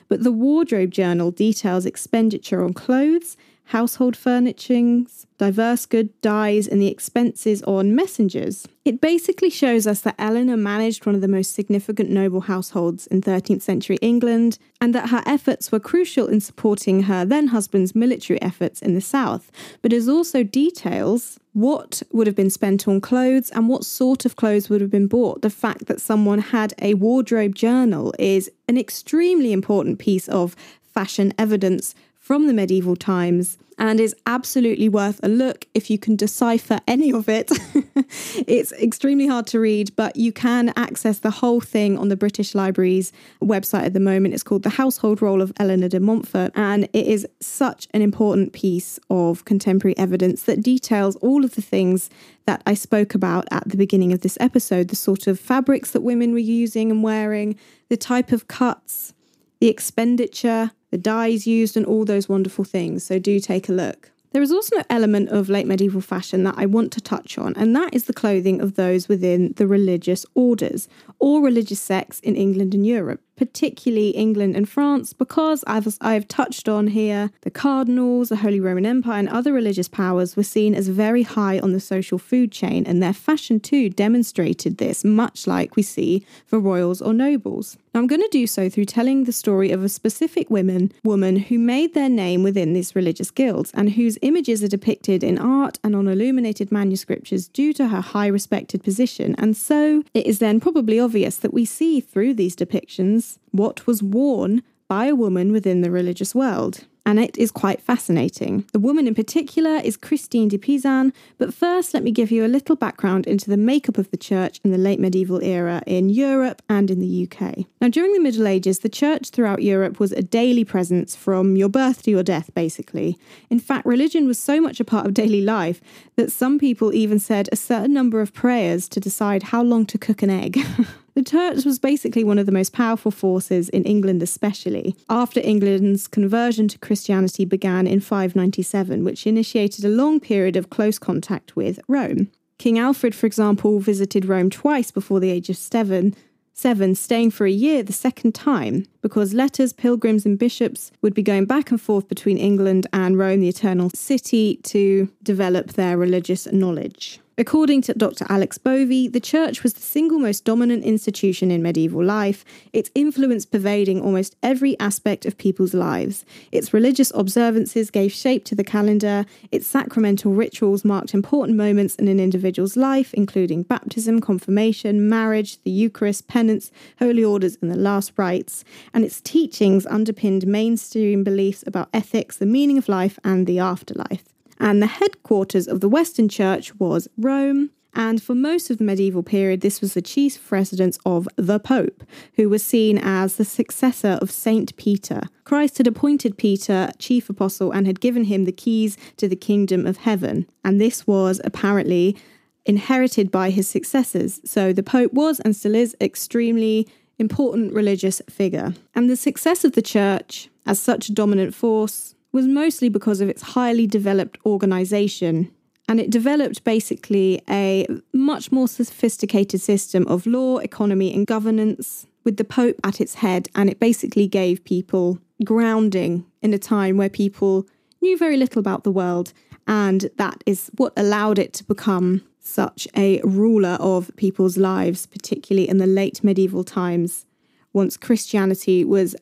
But 0.09 0.23
the 0.23 0.33
wardrobe 0.33 0.91
journal 0.91 1.31
details 1.31 1.87
expenditure 1.87 2.63
on 2.63 2.75
clothes, 2.75 3.37
household 3.71 4.17
furnishings, 4.17 5.29
diverse 5.39 5.87
good 5.87 6.09
dyes, 6.21 6.67
and 6.67 6.83
the 6.83 6.89
expenses 6.89 7.63
on 7.63 7.95
messengers. 7.95 8.67
It 8.85 9.01
basically 9.01 9.49
shows 9.49 9.87
us 9.87 10.01
that 10.01 10.17
Eleanor 10.19 10.57
managed 10.57 11.07
one 11.07 11.15
of 11.15 11.21
the 11.21 11.29
most 11.29 11.55
significant 11.55 12.11
noble 12.11 12.41
households 12.41 13.07
in 13.07 13.21
13th 13.21 13.63
century 13.63 13.97
England, 14.03 14.59
and 14.81 14.93
that 14.93 15.11
her 15.11 15.23
efforts 15.25 15.71
were 15.71 15.79
crucial 15.79 16.27
in 16.27 16.41
supporting 16.41 17.05
her 17.05 17.25
then 17.25 17.49
husband's 17.49 17.95
military 17.95 18.43
efforts 18.43 18.83
in 18.83 18.95
the 18.95 19.01
south, 19.01 19.53
but 19.83 19.93
it 19.93 20.09
also 20.09 20.43
details 20.43 21.39
what 21.53 22.03
would 22.11 22.27
have 22.27 22.37
been 22.37 22.51
spent 22.51 22.89
on 22.89 23.01
clothes 23.01 23.51
and 23.51 23.69
what 23.69 23.85
sort 23.85 24.25
of 24.25 24.35
clothes 24.35 24.69
would 24.69 24.81
have 24.81 24.91
been 24.91 25.07
bought. 25.07 25.43
The 25.43 25.51
fact 25.51 25.87
that 25.87 26.01
someone 26.01 26.41
had 26.41 26.75
a 26.81 26.95
wardrobe 26.95 27.55
journal 27.55 28.13
is 28.19 28.51
an 28.69 28.77
extremely 28.77 29.53
important 29.53 30.01
piece 30.01 30.29
of 30.29 30.57
fashion 30.93 31.33
evidence 31.39 31.95
from 32.31 32.47
the 32.47 32.55
medieval 32.55 32.95
times 32.95 33.59
and 33.77 33.99
is 33.99 34.15
absolutely 34.25 34.89
worth 34.89 35.19
a 35.25 35.29
look 35.29 35.67
if 35.75 35.91
you 35.91 35.99
can 35.99 36.15
decipher 36.15 36.79
any 36.87 37.13
of 37.13 37.29
it. 37.29 37.51
it's 38.47 38.71
extremely 38.75 39.27
hard 39.27 39.49
to 39.49 39.59
read, 39.59 39.91
but 39.97 40.15
you 40.15 40.31
can 40.31 40.73
access 40.77 41.19
the 41.19 41.33
whole 41.33 41.61
thing 41.61 41.99
on 41.99 42.09
the 42.09 42.17
British 42.17 42.55
Library's 42.55 43.11
website 43.43 43.83
at 43.83 43.95
the 43.95 43.99
moment. 43.99 44.33
It's 44.33 44.45
called 44.45 44.63
The 44.63 44.71
Household 44.71 45.21
Roll 45.21 45.43
of 45.43 45.53
Eleanor 45.59 45.89
de 45.89 45.99
Montfort, 45.99 46.53
and 46.55 46.85
it 46.93 47.09
is 47.09 47.27
such 47.41 47.89
an 47.93 48.01
important 48.01 48.53
piece 48.53 49.01
of 49.11 49.45
contemporary 49.45 49.99
evidence 49.99 50.45
that 50.45 50.63
details 50.63 51.17
all 51.17 51.45
of 51.45 51.57
the 51.57 51.63
things 51.63 52.11
that 52.47 52.63
I 52.65 52.75
spoke 52.75 53.13
about 53.13 53.49
at 53.51 53.69
the 53.69 53.77
beginning 53.77 54.13
of 54.13 54.21
this 54.21 54.39
episode 54.39 54.87
the 54.87 54.95
sort 54.95 55.27
of 55.27 55.41
fabrics 55.41 55.91
that 55.91 56.03
women 56.03 56.31
were 56.31 56.39
using 56.39 56.93
and 56.93 57.03
wearing, 57.03 57.59
the 57.89 57.97
type 57.97 58.31
of 58.31 58.47
cuts, 58.47 59.15
the 59.59 59.67
expenditure, 59.67 60.71
the 60.91 60.99
dyes 60.99 61.47
used, 61.47 61.77
and 61.77 61.87
all 61.87 62.05
those 62.05 62.29
wonderful 62.29 62.65
things. 62.65 63.05
So 63.05 63.19
do 63.19 63.41
take 63.41 63.69
a 63.69 63.73
look. 63.73 64.11
There 64.33 64.43
is 64.43 64.53
also 64.53 64.77
an 64.77 64.85
element 64.89 65.31
of 65.31 65.49
late 65.49 65.67
medieval 65.67 66.01
fashion 66.01 66.45
that 66.45 66.55
I 66.57 66.65
want 66.67 66.93
to 66.93 67.01
touch 67.01 67.37
on, 67.37 67.55
and 67.57 67.75
that 67.75 67.93
is 67.93 68.05
the 68.05 68.13
clothing 68.13 68.61
of 68.61 68.77
those 68.77 69.09
within 69.09 69.55
the 69.57 69.67
religious 69.67 70.25
orders 70.35 70.89
or 71.19 71.43
religious 71.43 71.81
sects 71.81 72.21
in 72.21 72.37
England 72.37 72.73
and 72.73 72.87
Europe 72.87 73.21
particularly 73.41 74.11
England 74.11 74.55
and 74.55 74.69
France, 74.69 75.15
because 75.15 75.65
as 75.67 75.97
I've 76.03 76.29
touched 76.29 76.69
on 76.69 76.89
here, 76.89 77.31
the 77.41 77.51
cardinals, 77.51 78.29
the 78.29 78.37
Holy 78.37 78.61
Roman 78.61 78.85
Empire, 78.85 79.19
and 79.19 79.31
other 79.31 79.51
religious 79.51 79.89
powers 79.89 80.37
were 80.37 80.43
seen 80.43 80.75
as 80.75 80.89
very 80.89 81.23
high 81.23 81.59
on 81.59 81.73
the 81.73 81.81
social 81.81 82.19
food 82.19 82.53
chain, 82.53 82.85
and 82.87 83.03
their 83.03 83.15
fashion 83.15 83.59
too 83.59 83.89
demonstrated 83.89 84.77
this, 84.77 85.07
much 85.07 85.47
like 85.47 85.75
we 85.75 85.83
see 85.83 86.23
for 86.45 86.61
royals 86.61 87.01
or 87.01 87.15
nobles. 87.15 87.79
Now, 87.95 88.01
I'm 88.01 88.07
going 88.07 88.21
to 88.21 88.29
do 88.31 88.47
so 88.47 88.69
through 88.69 88.85
telling 88.85 89.25
the 89.25 89.33
story 89.33 89.73
of 89.73 89.83
a 89.83 89.89
specific 89.89 90.49
woman, 90.49 90.93
woman 91.03 91.37
who 91.37 91.59
made 91.59 91.95
their 91.95 92.09
name 92.11 92.45
within 92.45 92.73
these 92.73 92.95
religious 92.95 93.33
guilds 93.33 93.73
and 93.75 93.91
whose 93.91 94.19
images 94.23 94.63
are 94.63 94.69
depicted 94.69 95.25
in 95.25 95.39
art 95.39 95.81
and 95.83 95.97
on 95.97 96.07
illuminated 96.07 96.71
manuscripts 96.71 97.49
due 97.49 97.73
to 97.73 97.89
her 97.89 98.01
high 98.01 98.29
respected 98.29 98.85
position. 98.85 99.35
And 99.39 99.57
so 99.57 100.05
it 100.15 100.27
is 100.27 100.39
then 100.39 100.61
probably 100.61 101.01
obvious 101.01 101.37
that 101.39 101.55
we 101.55 101.65
see 101.65 102.01
through 102.01 102.35
these 102.35 102.55
depictions 102.55 103.30
what 103.51 103.87
was 103.87 104.03
worn 104.03 104.63
by 104.89 105.07
a 105.07 105.15
woman 105.15 105.53
within 105.53 105.83
the 105.83 105.91
religious 105.91 106.35
world 106.35 106.85
and 107.07 107.19
it 107.19 107.37
is 107.39 107.51
quite 107.51 107.81
fascinating. 107.81 108.65
The 108.73 108.79
woman 108.79 109.09
in 109.09 109.15
particular 109.15 109.81
is 109.83 109.97
Christine 109.97 110.49
de 110.49 110.59
Pizan, 110.59 111.13
but 111.39 111.53
first 111.53 111.93
let 111.93 112.05
me 112.05 112.11
give 112.11 112.31
you 112.31 112.45
a 112.45 112.49
little 112.49 112.77
background 112.77 113.27
into 113.27 113.51
the 113.51 113.57
makeup 113.57 113.99
of 113.99 114.11
the 114.13 114.17
church 114.17 114.61
in 114.63 114.71
the 114.71 114.79
late 114.79 115.01
medieval 115.01 115.43
era 115.43 115.83
in 115.87 116.09
Europe 116.09 116.63
and 116.69 116.91
in 116.91 117.01
the 117.01 117.29
UK. 117.29 117.67
Now, 117.81 117.89
during 117.89 118.13
the 118.13 118.21
Middle 118.21 118.47
Ages, 118.47 118.81
the 118.81 118.89
church 118.89 119.31
throughout 119.31 119.63
Europe 119.63 119.99
was 119.99 120.13
a 120.13 120.23
daily 120.23 120.65
presence 120.65 121.17
from 121.17 121.57
your 121.57 121.69
birth 121.69 122.03
to 122.05 122.13
your 122.13 122.23
death, 122.23 122.55
basically. 122.55 123.19
In 123.49 123.59
fact, 123.59 123.87
religion 123.87 124.29
was 124.29 124.39
so 124.39 124.61
much 124.61 124.79
a 124.79 124.85
part 124.85 125.07
of 125.07 125.15
daily 125.15 125.43
life 125.43 125.81
that 126.17 126.31
some 126.31 126.59
people 126.59 126.95
even 126.95 127.19
said 127.19 127.49
a 127.51 127.57
certain 127.57 127.93
number 127.93 128.21
of 128.21 128.33
prayers 128.33 128.89
to 128.89 129.01
decide 129.01 129.45
how 129.45 129.63
long 129.63 129.85
to 129.87 129.99
cook 129.99 130.23
an 130.23 130.31
egg. 130.31 130.61
The 131.21 131.31
church 131.31 131.67
was 131.67 131.79
basically 131.79 132.25
one 132.25 132.39
of 132.39 132.47
the 132.47 132.51
most 132.51 132.73
powerful 132.73 133.11
forces 133.11 133.69
in 133.69 133.85
England, 133.85 134.23
especially 134.23 134.97
after 135.11 135.39
England's 135.39 136.09
conversion 136.09 136.67
to 136.69 136.79
Christianity 136.79 137.45
began 137.45 137.87
in 137.87 138.01
597, 138.01 139.05
which 139.05 139.27
initiated 139.27 139.85
a 139.85 139.91
long 139.91 140.19
period 140.19 140.57
of 140.57 140.71
close 140.71 140.99
contact 140.99 141.55
with 141.55 141.79
Rome. 141.89 142.31
King 142.57 142.79
Alfred, 142.79 143.15
for 143.15 143.27
example, 143.27 143.81
visited 143.81 144.25
Rome 144.25 144.49
twice 144.49 144.91
before 144.91 145.21
the 145.21 145.29
age 145.29 145.51
of 145.51 145.59
seven, 145.59 146.15
seven, 146.55 146.95
staying 146.95 147.33
for 147.33 147.45
a 147.45 147.51
year 147.51 147.83
the 147.83 147.93
second 147.93 148.35
time, 148.35 148.87
because 149.03 149.35
letters, 149.35 149.75
pilgrims, 149.75 150.25
and 150.25 150.39
bishops 150.39 150.91
would 151.03 151.13
be 151.13 151.23
going 151.23 151.45
back 151.45 151.71
and 151.71 151.83
forth 151.83 152.09
between 152.09 152.39
England 152.39 152.87
and 152.95 153.19
Rome, 153.19 153.41
the 153.41 153.49
Eternal 153.51 153.91
City, 153.95 154.57
to 154.63 155.11
develop 155.23 155.75
their 155.75 155.99
religious 155.99 156.51
knowledge. 156.51 157.21
According 157.41 157.81
to 157.83 157.95
Dr. 157.95 158.27
Alixe 158.27 158.59
Bovey, 158.59 159.09
the 159.09 159.19
church 159.19 159.63
was 159.63 159.73
the 159.73 159.81
single 159.81 160.19
most 160.19 160.45
dominant 160.45 160.85
institution 160.85 161.51
in 161.51 161.63
medieval 161.63 162.05
life, 162.05 162.45
its 162.75 162.91
influence 162.95 163.47
pervading 163.47 164.03
almost 164.03 164.37
every 164.43 164.79
aspect 164.79 165.25
of 165.25 165.39
people's 165.39 165.73
lives. 165.73 166.27
Its 166.53 166.75
religious 166.75 167.11
observances 167.15 167.91
gave 167.91 168.13
shape 168.13 168.45
to 168.45 168.55
the 168.55 168.63
calendar, 168.63 169.25
its 169.51 169.67
sacramental 169.67 170.35
rituals 170.35 170.85
marked 170.85 171.15
important 171.15 171.57
moments 171.57 171.95
in 171.95 172.09
an 172.09 172.21
individual's 172.21 172.77
life, 172.77 173.15
including 173.15 173.63
baptism, 173.63 174.21
confirmation, 174.21 175.09
marriage, 175.09 175.63
the 175.63 175.71
Eucharist, 175.71 176.29
penance, 176.29 176.71
holy 176.99 177.25
orders, 177.25 177.57
and 177.63 177.71
the 177.71 177.75
last 177.75 178.13
rites, 178.19 178.65
and 178.93 179.03
its 179.03 179.19
teachings 179.19 179.87
underpinned 179.87 180.47
mainstream 180.47 181.25
beliefs 181.25 181.65
about 181.67 181.89
ethics, 181.95 182.37
the 182.37 182.45
meaning 182.45 182.77
of 182.77 182.87
life, 182.87 183.19
and 183.25 183.47
the 183.47 183.59
afterlife 183.59 184.25
and 184.61 184.81
the 184.81 184.87
headquarters 184.87 185.67
of 185.67 185.81
the 185.81 185.89
Western 185.89 186.29
Church 186.29 186.75
was 186.77 187.09
Rome. 187.17 187.71
And 187.93 188.23
for 188.23 188.37
most 188.37 188.71
of 188.71 188.79
the 188.79 188.85
medieval 188.85 189.25
period, 189.25 189.63
this 189.63 189.81
was 189.81 189.95
the 189.95 190.03
chief 190.03 190.53
residence 190.53 190.97
of 191.05 191.27
the 191.35 191.59
Pope, 191.59 192.05
who 192.35 192.49
was 192.49 192.63
seen 192.63 192.99
as 192.99 193.35
the 193.35 193.45
successor 193.45 194.19
of 194.23 194.31
Saint 194.31 194.77
Peter. 194.77 195.23
Christ 195.43 195.79
had 195.79 195.89
appointed 195.89 196.39
Peter 196.39 196.93
chief 196.99 197.29
apostle 197.29 197.73
and 197.73 197.89
had 197.89 198.01
given 198.01 198.25
him 198.25 198.45
the 198.45 198.53
keys 198.53 198.97
to 199.17 199.27
the 199.27 199.35
kingdom 199.35 199.87
of 199.87 199.97
heaven. 199.97 200.47
And 200.63 200.81
this 200.81 201.05
was 201.05 201.41
apparently 201.43 202.17
inherited 202.65 203.33
by 203.33 203.51
his 203.51 203.67
successors. 203.67 204.41
So 204.45 204.73
the 204.73 204.85
Pope 204.85 205.13
was 205.13 205.41
and 205.41 205.57
still 205.57 205.75
is 205.75 205.97
extremely 206.01 206.87
important 207.19 207.73
religious 207.73 208.23
figure. 208.31 208.75
And 208.95 209.11
the 209.11 209.17
success 209.17 209.65
of 209.65 209.73
the 209.73 209.83
church 209.83 210.49
as 210.65 210.79
such 210.79 211.09
a 211.09 211.13
dominant 211.13 211.55
force 211.55 212.15
was 212.33 212.47
mostly 212.47 212.89
because 212.89 213.21
of 213.21 213.29
its 213.29 213.43
highly 213.43 213.87
developed 213.87 214.39
organization. 214.47 215.51
And 215.89 215.99
it 215.99 216.11
developed 216.11 216.63
basically 216.63 217.43
a 217.49 217.87
much 218.13 218.53
more 218.53 218.69
sophisticated 218.69 219.61
system 219.61 220.07
of 220.07 220.27
law, 220.27 220.59
economy, 220.59 221.13
and 221.13 221.27
governance 221.27 222.07
with 222.25 222.37
the 222.37 222.45
Pope 222.45 222.77
at 222.85 223.01
its 223.01 223.15
head. 223.15 223.49
And 223.55 223.69
it 223.69 223.81
basically 223.81 224.29
gave 224.29 224.65
people 224.65 225.19
grounding 225.45 226.27
in 226.43 226.55
a 226.55 226.59
time 226.59 226.97
where 226.97 227.09
people 227.09 227.67
knew 228.01 228.17
very 228.17 228.37
little 228.37 228.61
about 228.61 228.85
the 228.85 228.93
world. 228.93 229.33
And 229.67 230.11
that 230.17 230.43
is 230.47 230.71
what 230.77 230.93
allowed 230.97 231.39
it 231.39 231.53
to 231.55 231.65
become 231.65 232.23
such 232.39 232.89
a 232.97 233.21
ruler 233.23 233.77
of 233.81 234.11
people's 234.17 234.57
lives, 234.57 235.07
particularly 235.07 235.69
in 235.69 235.79
the 235.79 235.87
late 235.87 236.25
medieval 236.25 236.65
times, 236.65 237.27
once 237.73 237.97
Christianity 237.97 238.85
was 238.85 239.15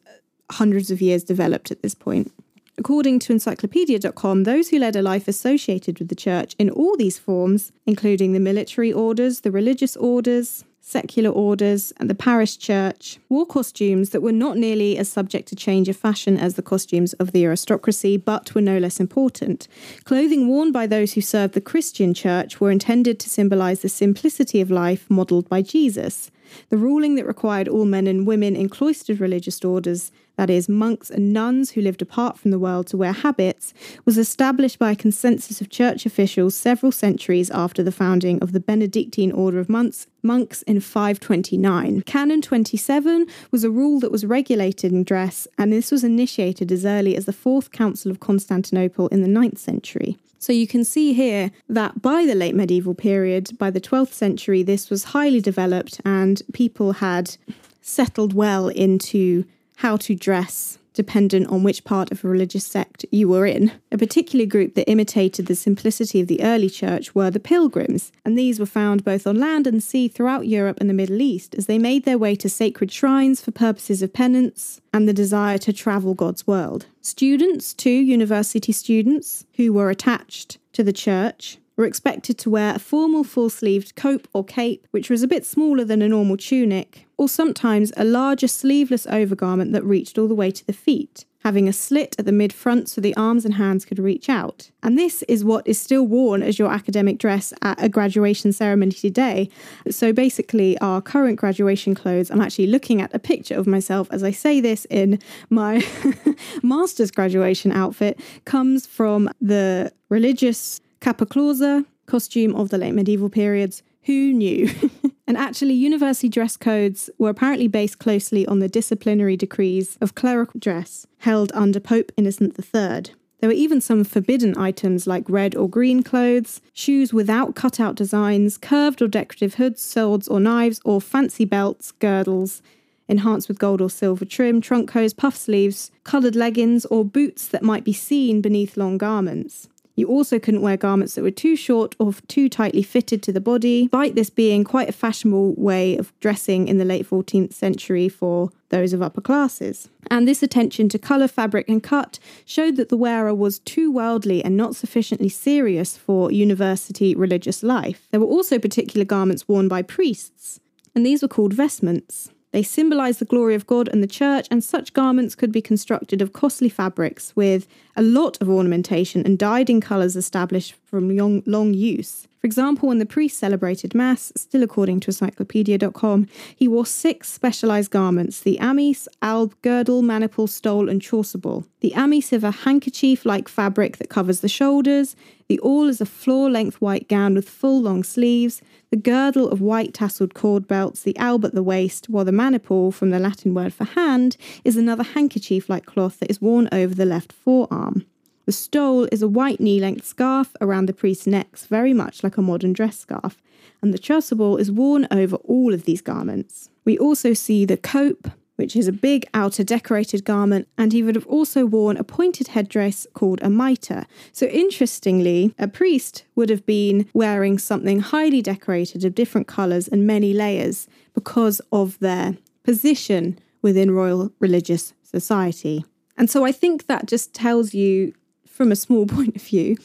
hundreds 0.50 0.90
of 0.90 1.00
years 1.00 1.24
developed 1.24 1.70
at 1.70 1.82
this 1.82 1.94
point. 1.94 2.32
According 2.78 3.18
to 3.20 3.32
encyclopedia.com, 3.32 4.44
those 4.44 4.68
who 4.68 4.78
led 4.78 4.94
a 4.94 5.02
life 5.02 5.26
associated 5.26 5.98
with 5.98 6.08
the 6.08 6.14
church 6.14 6.54
in 6.60 6.70
all 6.70 6.96
these 6.96 7.18
forms, 7.18 7.72
including 7.86 8.32
the 8.32 8.40
military 8.40 8.92
orders, 8.92 9.40
the 9.40 9.50
religious 9.50 9.96
orders, 9.96 10.64
secular 10.80 11.28
orders, 11.28 11.92
and 11.96 12.08
the 12.08 12.14
parish 12.14 12.56
church, 12.56 13.18
wore 13.28 13.44
costumes 13.44 14.10
that 14.10 14.22
were 14.22 14.30
not 14.30 14.56
nearly 14.56 14.96
as 14.96 15.10
subject 15.10 15.48
to 15.48 15.56
change 15.56 15.88
of 15.88 15.96
fashion 15.96 16.38
as 16.38 16.54
the 16.54 16.62
costumes 16.62 17.14
of 17.14 17.32
the 17.32 17.44
aristocracy, 17.44 18.16
but 18.16 18.54
were 18.54 18.60
no 18.60 18.78
less 18.78 19.00
important. 19.00 19.66
Clothing 20.04 20.46
worn 20.46 20.70
by 20.70 20.86
those 20.86 21.14
who 21.14 21.20
served 21.20 21.54
the 21.54 21.60
Christian 21.60 22.14
church 22.14 22.60
were 22.60 22.70
intended 22.70 23.18
to 23.18 23.28
symbolize 23.28 23.82
the 23.82 23.88
simplicity 23.88 24.60
of 24.60 24.70
life 24.70 25.10
modeled 25.10 25.48
by 25.48 25.62
Jesus. 25.62 26.30
The 26.70 26.78
ruling 26.78 27.16
that 27.16 27.26
required 27.26 27.66
all 27.66 27.84
men 27.84 28.06
and 28.06 28.24
women 28.24 28.54
in 28.54 28.68
cloistered 28.68 29.20
religious 29.20 29.62
orders 29.64 30.12
that 30.38 30.48
is, 30.48 30.68
monks 30.68 31.10
and 31.10 31.32
nuns 31.32 31.72
who 31.72 31.82
lived 31.82 32.00
apart 32.00 32.38
from 32.38 32.52
the 32.52 32.60
world 32.60 32.86
to 32.86 32.96
wear 32.96 33.12
habits, 33.12 33.74
was 34.04 34.16
established 34.16 34.78
by 34.78 34.92
a 34.92 34.96
consensus 34.96 35.60
of 35.60 35.68
church 35.68 36.06
officials 36.06 36.54
several 36.54 36.92
centuries 36.92 37.50
after 37.50 37.82
the 37.82 37.92
founding 37.92 38.40
of 38.40 38.52
the 38.52 38.60
Benedictine 38.60 39.32
Order 39.32 39.58
of 39.58 39.68
Monks, 39.68 40.06
monks 40.22 40.62
in 40.62 40.78
529. 40.78 42.02
Canon 42.02 42.40
27 42.40 43.26
was 43.50 43.64
a 43.64 43.70
rule 43.70 43.98
that 43.98 44.12
was 44.12 44.24
regulated 44.24 44.92
in 44.92 45.02
dress, 45.02 45.48
and 45.58 45.72
this 45.72 45.90
was 45.90 46.04
initiated 46.04 46.70
as 46.70 46.86
early 46.86 47.16
as 47.16 47.24
the 47.24 47.32
Fourth 47.32 47.72
Council 47.72 48.10
of 48.12 48.20
Constantinople 48.20 49.08
in 49.08 49.22
the 49.22 49.28
9th 49.28 49.58
century. 49.58 50.16
So 50.38 50.52
you 50.52 50.68
can 50.68 50.84
see 50.84 51.14
here 51.14 51.50
that 51.68 52.00
by 52.00 52.24
the 52.24 52.36
late 52.36 52.54
medieval 52.54 52.94
period, 52.94 53.58
by 53.58 53.70
the 53.70 53.80
12th 53.80 54.12
century, 54.12 54.62
this 54.62 54.88
was 54.88 55.02
highly 55.04 55.40
developed 55.40 56.00
and 56.04 56.40
people 56.52 56.92
had 56.92 57.36
settled 57.82 58.34
well 58.34 58.68
into 58.68 59.44
how 59.78 59.96
to 59.96 60.14
dress 60.14 60.78
dependent 60.92 61.46
on 61.46 61.62
which 61.62 61.84
part 61.84 62.10
of 62.10 62.24
a 62.24 62.28
religious 62.28 62.66
sect 62.66 63.06
you 63.12 63.28
were 63.28 63.46
in. 63.46 63.70
A 63.92 63.96
particular 63.96 64.44
group 64.44 64.74
that 64.74 64.90
imitated 64.90 65.46
the 65.46 65.54
simplicity 65.54 66.20
of 66.20 66.26
the 66.26 66.42
early 66.42 66.68
church 66.68 67.14
were 67.14 67.30
the 67.30 67.38
pilgrims, 67.38 68.10
and 68.24 68.36
these 68.36 68.58
were 68.58 68.66
found 68.66 69.04
both 69.04 69.24
on 69.24 69.38
land 69.38 69.68
and 69.68 69.80
sea 69.80 70.08
throughout 70.08 70.48
Europe 70.48 70.78
and 70.80 70.90
the 70.90 70.94
Middle 70.94 71.22
East 71.22 71.54
as 71.54 71.66
they 71.66 71.78
made 71.78 72.04
their 72.04 72.18
way 72.18 72.34
to 72.34 72.48
sacred 72.48 72.90
shrines 72.90 73.40
for 73.40 73.52
purposes 73.52 74.02
of 74.02 74.12
penance 74.12 74.80
and 74.92 75.06
the 75.08 75.12
desire 75.12 75.58
to 75.58 75.72
travel 75.72 76.14
God's 76.14 76.44
world. 76.44 76.86
Students, 77.00 77.72
too, 77.72 77.90
university 77.90 78.72
students 78.72 79.46
who 79.54 79.72
were 79.72 79.90
attached 79.90 80.58
to 80.72 80.82
the 80.82 80.92
church, 80.92 81.58
were 81.78 81.86
expected 81.86 82.36
to 82.36 82.50
wear 82.50 82.74
a 82.74 82.78
formal 82.78 83.24
full 83.24 83.48
sleeved 83.48 83.94
cope 83.94 84.28
or 84.34 84.44
cape, 84.44 84.86
which 84.90 85.08
was 85.08 85.22
a 85.22 85.28
bit 85.28 85.46
smaller 85.46 85.84
than 85.84 86.02
a 86.02 86.08
normal 86.08 86.36
tunic, 86.36 87.06
or 87.16 87.28
sometimes 87.28 87.92
a 87.96 88.04
larger 88.04 88.48
sleeveless 88.48 89.06
overgarment 89.06 89.72
that 89.72 89.84
reached 89.84 90.18
all 90.18 90.26
the 90.26 90.34
way 90.34 90.50
to 90.50 90.66
the 90.66 90.72
feet, 90.72 91.24
having 91.44 91.68
a 91.68 91.72
slit 91.72 92.16
at 92.18 92.26
the 92.26 92.32
mid 92.32 92.52
front 92.52 92.88
so 92.88 93.00
the 93.00 93.14
arms 93.14 93.44
and 93.44 93.54
hands 93.54 93.84
could 93.84 94.00
reach 94.00 94.28
out. 94.28 94.72
And 94.82 94.98
this 94.98 95.22
is 95.28 95.44
what 95.44 95.68
is 95.68 95.80
still 95.80 96.04
worn 96.04 96.42
as 96.42 96.58
your 96.58 96.72
academic 96.72 97.18
dress 97.18 97.52
at 97.62 97.80
a 97.82 97.88
graduation 97.88 98.52
ceremony 98.52 98.90
today. 98.90 99.48
So 99.88 100.12
basically, 100.12 100.76
our 100.78 101.00
current 101.00 101.38
graduation 101.38 101.94
clothes, 101.94 102.28
I'm 102.28 102.40
actually 102.40 102.66
looking 102.66 103.00
at 103.00 103.14
a 103.14 103.20
picture 103.20 103.54
of 103.54 103.68
myself 103.68 104.08
as 104.10 104.24
I 104.24 104.32
say 104.32 104.60
this 104.60 104.84
in 104.90 105.20
my 105.48 105.86
master's 106.64 107.12
graduation 107.12 107.70
outfit, 107.70 108.18
comes 108.44 108.84
from 108.84 109.30
the 109.40 109.92
religious 110.08 110.80
cappa 111.00 111.26
clausa, 111.26 111.84
costume 112.06 112.54
of 112.54 112.70
the 112.70 112.78
late 112.78 112.94
medieval 112.94 113.28
periods. 113.28 113.82
Who 114.04 114.32
knew? 114.32 114.70
and 115.26 115.36
actually, 115.36 115.74
university 115.74 116.28
dress 116.28 116.56
codes 116.56 117.10
were 117.18 117.30
apparently 117.30 117.68
based 117.68 117.98
closely 117.98 118.46
on 118.46 118.58
the 118.58 118.68
disciplinary 118.68 119.36
decrees 119.36 119.98
of 120.00 120.14
clerical 120.14 120.58
dress 120.58 121.06
held 121.18 121.52
under 121.54 121.80
Pope 121.80 122.10
Innocent 122.16 122.58
III. 122.58 123.14
There 123.40 123.48
were 123.48 123.52
even 123.52 123.80
some 123.80 124.02
forbidden 124.02 124.58
items 124.58 125.06
like 125.06 125.28
red 125.28 125.54
or 125.54 125.68
green 125.68 126.02
clothes, 126.02 126.60
shoes 126.72 127.12
without 127.12 127.54
cutout 127.54 127.94
designs, 127.94 128.58
curved 128.58 129.00
or 129.00 129.06
decorative 129.06 129.54
hoods, 129.54 129.80
swords 129.80 130.26
or 130.26 130.40
knives, 130.40 130.80
or 130.84 131.00
fancy 131.00 131.44
belts, 131.44 131.92
girdles, 131.92 132.62
enhanced 133.06 133.46
with 133.48 133.58
gold 133.58 133.80
or 133.80 133.90
silver 133.90 134.24
trim, 134.24 134.60
trunk 134.60 134.90
hose, 134.90 135.14
puff 135.14 135.36
sleeves, 135.36 135.92
coloured 136.02 136.34
leggings, 136.34 136.84
or 136.86 137.04
boots 137.04 137.46
that 137.46 137.62
might 137.62 137.84
be 137.84 137.92
seen 137.92 138.40
beneath 138.40 138.76
long 138.76 138.98
garments. 138.98 139.68
You 139.98 140.06
also 140.06 140.38
couldn't 140.38 140.62
wear 140.62 140.76
garments 140.76 141.16
that 141.16 141.22
were 141.22 141.32
too 141.32 141.56
short 141.56 141.96
or 141.98 142.12
too 142.28 142.48
tightly 142.48 142.84
fitted 142.84 143.20
to 143.24 143.32
the 143.32 143.40
body, 143.40 143.86
despite 143.86 144.14
this 144.14 144.30
being 144.30 144.62
quite 144.62 144.88
a 144.88 144.92
fashionable 144.92 145.54
way 145.56 145.96
of 145.96 146.12
dressing 146.20 146.68
in 146.68 146.78
the 146.78 146.84
late 146.84 147.04
14th 147.04 147.52
century 147.52 148.08
for 148.08 148.50
those 148.68 148.92
of 148.92 149.02
upper 149.02 149.20
classes. 149.20 149.88
And 150.08 150.28
this 150.28 150.40
attention 150.40 150.88
to 150.90 151.00
colour, 151.00 151.26
fabric, 151.26 151.68
and 151.68 151.82
cut 151.82 152.20
showed 152.44 152.76
that 152.76 152.90
the 152.90 152.96
wearer 152.96 153.34
was 153.34 153.58
too 153.58 153.90
worldly 153.90 154.44
and 154.44 154.56
not 154.56 154.76
sufficiently 154.76 155.28
serious 155.28 155.96
for 155.96 156.30
university 156.30 157.16
religious 157.16 157.64
life. 157.64 158.06
There 158.12 158.20
were 158.20 158.26
also 158.26 158.60
particular 158.60 159.04
garments 159.04 159.48
worn 159.48 159.66
by 159.66 159.82
priests, 159.82 160.60
and 160.94 161.04
these 161.04 161.22
were 161.22 161.28
called 161.28 161.52
vestments. 161.52 162.30
They 162.52 162.62
symbolize 162.62 163.18
the 163.18 163.24
glory 163.24 163.54
of 163.54 163.66
God 163.66 163.88
and 163.88 164.02
the 164.02 164.06
church, 164.06 164.46
and 164.50 164.62
such 164.62 164.92
garments 164.92 165.34
could 165.34 165.52
be 165.52 165.60
constructed 165.60 166.22
of 166.22 166.32
costly 166.32 166.68
fabrics 166.68 167.34
with 167.34 167.66
a 167.96 168.02
lot 168.02 168.38
of 168.40 168.48
ornamentation 168.48 169.24
and 169.26 169.38
dyed 169.38 169.68
in 169.68 169.80
colours 169.80 170.16
established 170.16 170.74
from 170.84 171.14
long, 171.16 171.42
long 171.46 171.74
use. 171.74 172.27
For 172.40 172.46
example, 172.46 172.88
when 172.88 172.98
the 172.98 173.06
priest 173.06 173.36
celebrated 173.36 173.94
Mass, 173.94 174.32
still 174.36 174.62
according 174.62 175.00
to 175.00 175.10
encyclopedia.com, 175.10 176.28
he 176.54 176.68
wore 176.68 176.86
six 176.86 177.28
specialised 177.28 177.90
garments 177.90 178.40
the 178.40 178.58
amice, 178.60 179.08
alb, 179.22 179.54
girdle, 179.62 180.02
maniple, 180.02 180.46
stole, 180.46 180.88
and 180.88 181.02
chasuble. 181.02 181.64
The 181.80 181.92
amice 181.94 182.32
is 182.32 182.44
a 182.44 182.50
handkerchief 182.50 183.26
like 183.26 183.48
fabric 183.48 183.96
that 183.96 184.08
covers 184.08 184.40
the 184.40 184.48
shoulders. 184.48 185.16
The 185.48 185.58
alb 185.64 185.88
is 185.88 186.00
a 186.00 186.06
floor 186.06 186.48
length 186.48 186.80
white 186.80 187.08
gown 187.08 187.34
with 187.34 187.48
full 187.48 187.82
long 187.82 188.04
sleeves. 188.04 188.62
The 188.90 188.96
girdle 188.96 189.50
of 189.50 189.60
white 189.60 189.92
tasselled 189.92 190.34
cord 190.34 190.68
belts, 190.68 191.02
the 191.02 191.16
alb 191.18 191.44
at 191.44 191.54
the 191.54 191.62
waist, 191.62 192.08
while 192.08 192.24
the 192.24 192.32
maniple, 192.32 192.92
from 192.92 193.10
the 193.10 193.18
Latin 193.18 193.52
word 193.52 193.74
for 193.74 193.84
hand, 193.84 194.36
is 194.64 194.76
another 194.76 195.02
handkerchief 195.02 195.68
like 195.68 195.86
cloth 195.86 196.20
that 196.20 196.30
is 196.30 196.40
worn 196.40 196.68
over 196.70 196.94
the 196.94 197.04
left 197.04 197.32
forearm. 197.32 198.06
The 198.48 198.52
stole 198.52 199.06
is 199.12 199.20
a 199.20 199.28
white 199.28 199.60
knee 199.60 199.78
length 199.78 200.06
scarf 200.06 200.56
around 200.62 200.86
the 200.86 200.94
priest's 200.94 201.26
necks, 201.26 201.66
very 201.66 201.92
much 201.92 202.24
like 202.24 202.38
a 202.38 202.40
modern 202.40 202.72
dress 202.72 202.98
scarf, 202.98 203.36
and 203.82 203.92
the 203.92 203.98
chasuble 203.98 204.58
is 204.58 204.72
worn 204.72 205.06
over 205.10 205.36
all 205.44 205.74
of 205.74 205.84
these 205.84 206.00
garments. 206.00 206.70
We 206.86 206.96
also 206.96 207.34
see 207.34 207.66
the 207.66 207.76
cope, 207.76 208.30
which 208.56 208.74
is 208.74 208.88
a 208.88 208.90
big 208.90 209.26
outer 209.34 209.62
decorated 209.62 210.24
garment, 210.24 210.66
and 210.78 210.94
he 210.94 211.02
would 211.02 211.14
have 211.14 211.26
also 211.26 211.66
worn 211.66 211.98
a 211.98 212.04
pointed 212.04 212.48
headdress 212.48 213.06
called 213.12 213.38
a 213.42 213.50
mitre. 213.50 214.06
So, 214.32 214.46
interestingly, 214.46 215.54
a 215.58 215.68
priest 215.68 216.24
would 216.34 216.48
have 216.48 216.64
been 216.64 217.06
wearing 217.12 217.58
something 217.58 218.00
highly 218.00 218.40
decorated 218.40 219.04
of 219.04 219.14
different 219.14 219.46
colours 219.46 219.88
and 219.88 220.06
many 220.06 220.32
layers 220.32 220.88
because 221.12 221.60
of 221.70 221.98
their 221.98 222.38
position 222.62 223.38
within 223.60 223.90
royal 223.90 224.32
religious 224.40 224.94
society. 225.02 225.84
And 226.18 226.28
so 226.28 226.44
I 226.44 226.50
think 226.50 226.86
that 226.86 227.06
just 227.06 227.32
tells 227.32 227.74
you 227.74 228.12
from 228.58 228.72
a 228.72 228.76
small 228.76 229.06
point 229.16 229.36
of 229.36 229.42
view, 229.42 229.76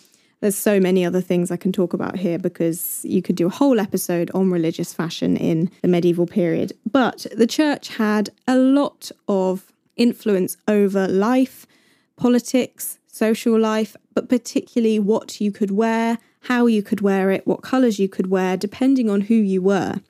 there's 0.41 0.57
so 0.57 0.78
many 0.78 1.05
other 1.05 1.21
things 1.21 1.51
I 1.51 1.55
can 1.55 1.71
talk 1.71 1.93
about 1.93 2.17
here 2.17 2.38
because 2.38 3.05
you 3.05 3.21
could 3.21 3.38
do 3.38 3.47
a 3.47 3.51
whole 3.51 3.80
episode 3.80 4.30
on 4.34 4.51
religious 4.51 4.93
fashion 4.93 5.38
in 5.38 5.71
the 5.82 5.88
medieval 5.88 6.26
period. 6.26 6.74
But 6.91 7.26
the 7.34 7.47
church 7.47 7.88
had 7.95 8.30
a 8.45 8.57
lot 8.57 9.09
of 9.30 9.71
influence 9.95 10.57
over 10.67 11.07
life, 11.07 11.65
politics, 12.17 12.99
social 13.07 13.57
life, 13.57 13.95
but 14.13 14.28
particularly 14.28 14.99
what 14.99 15.39
you 15.39 15.49
could 15.49 15.71
wear, 15.71 16.17
how 16.41 16.65
you 16.65 16.84
could 16.84 16.99
wear 16.99 17.32
it, 17.32 17.47
what 17.47 17.61
colours 17.61 17.99
you 17.99 18.09
could 18.09 18.28
wear, 18.28 18.57
depending 18.57 19.09
on 19.09 19.21
who 19.21 19.36
you 19.36 19.61
were. 19.61 20.01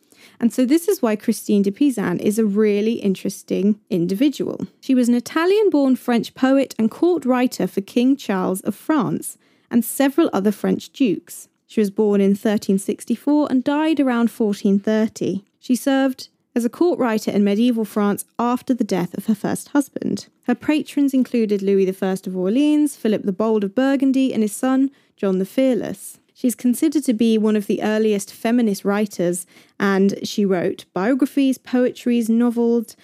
And 0.44 0.52
so, 0.52 0.66
this 0.66 0.90
is 0.90 1.02
why 1.02 1.16
Christine 1.16 1.62
de 1.62 1.72
Pizan 1.72 2.20
is 2.20 2.38
a 2.38 2.44
really 2.44 2.96
interesting 2.96 3.80
individual. 3.90 4.68
She 4.82 4.94
was 4.94 5.08
an 5.08 5.16
Italian 5.16 5.70
born 5.70 5.96
French 5.96 6.36
poet 6.36 6.76
and 6.78 6.92
court 6.92 7.24
writer 7.24 7.66
for 7.66 7.80
King 7.80 8.18
Charles 8.18 8.60
of 8.60 8.76
France 8.76 9.38
and 9.72 9.86
several 9.86 10.30
other 10.34 10.52
French 10.52 10.90
dukes. 10.90 11.48
She 11.66 11.80
was 11.80 11.90
born 11.92 12.20
in 12.20 12.32
1364 12.32 13.48
and 13.50 13.64
died 13.64 14.02
around 14.02 14.30
1430. 14.30 15.46
She 15.62 15.78
served 15.78 16.28
as 16.54 16.66
a 16.66 16.70
court 16.70 17.00
writer 17.00 17.32
in 17.32 17.46
medieval 17.46 17.86
France 17.86 18.26
after 18.38 18.74
the 18.74 18.84
death 18.84 19.18
of 19.18 19.28
her 19.28 19.36
first 19.36 19.70
husband. 19.70 20.28
Her 20.48 20.56
patrons 20.56 21.14
included 21.14 21.62
Louis 21.62 21.88
I 21.88 22.12
of 22.12 22.36
Orleans, 22.36 22.98
Philip 22.98 23.24
the 23.24 23.32
Bold 23.32 23.64
of 23.64 23.74
Burgundy, 23.74 24.34
and 24.34 24.44
his 24.44 24.54
son, 24.54 24.92
John 25.16 25.40
the 25.40 25.46
Fearless. 25.46 26.20
She's 26.34 26.56
considered 26.56 27.04
to 27.06 27.14
be 27.14 27.38
one 27.38 27.56
of 27.56 27.68
the 27.68 27.82
earliest 27.84 28.34
feminist 28.34 28.84
writers, 28.84 29.46
and 29.80 30.16
she 30.24 30.46
wrote 30.46 30.86
biographies, 30.94 31.58
poetries, 31.58 32.30
novels, 32.30 32.96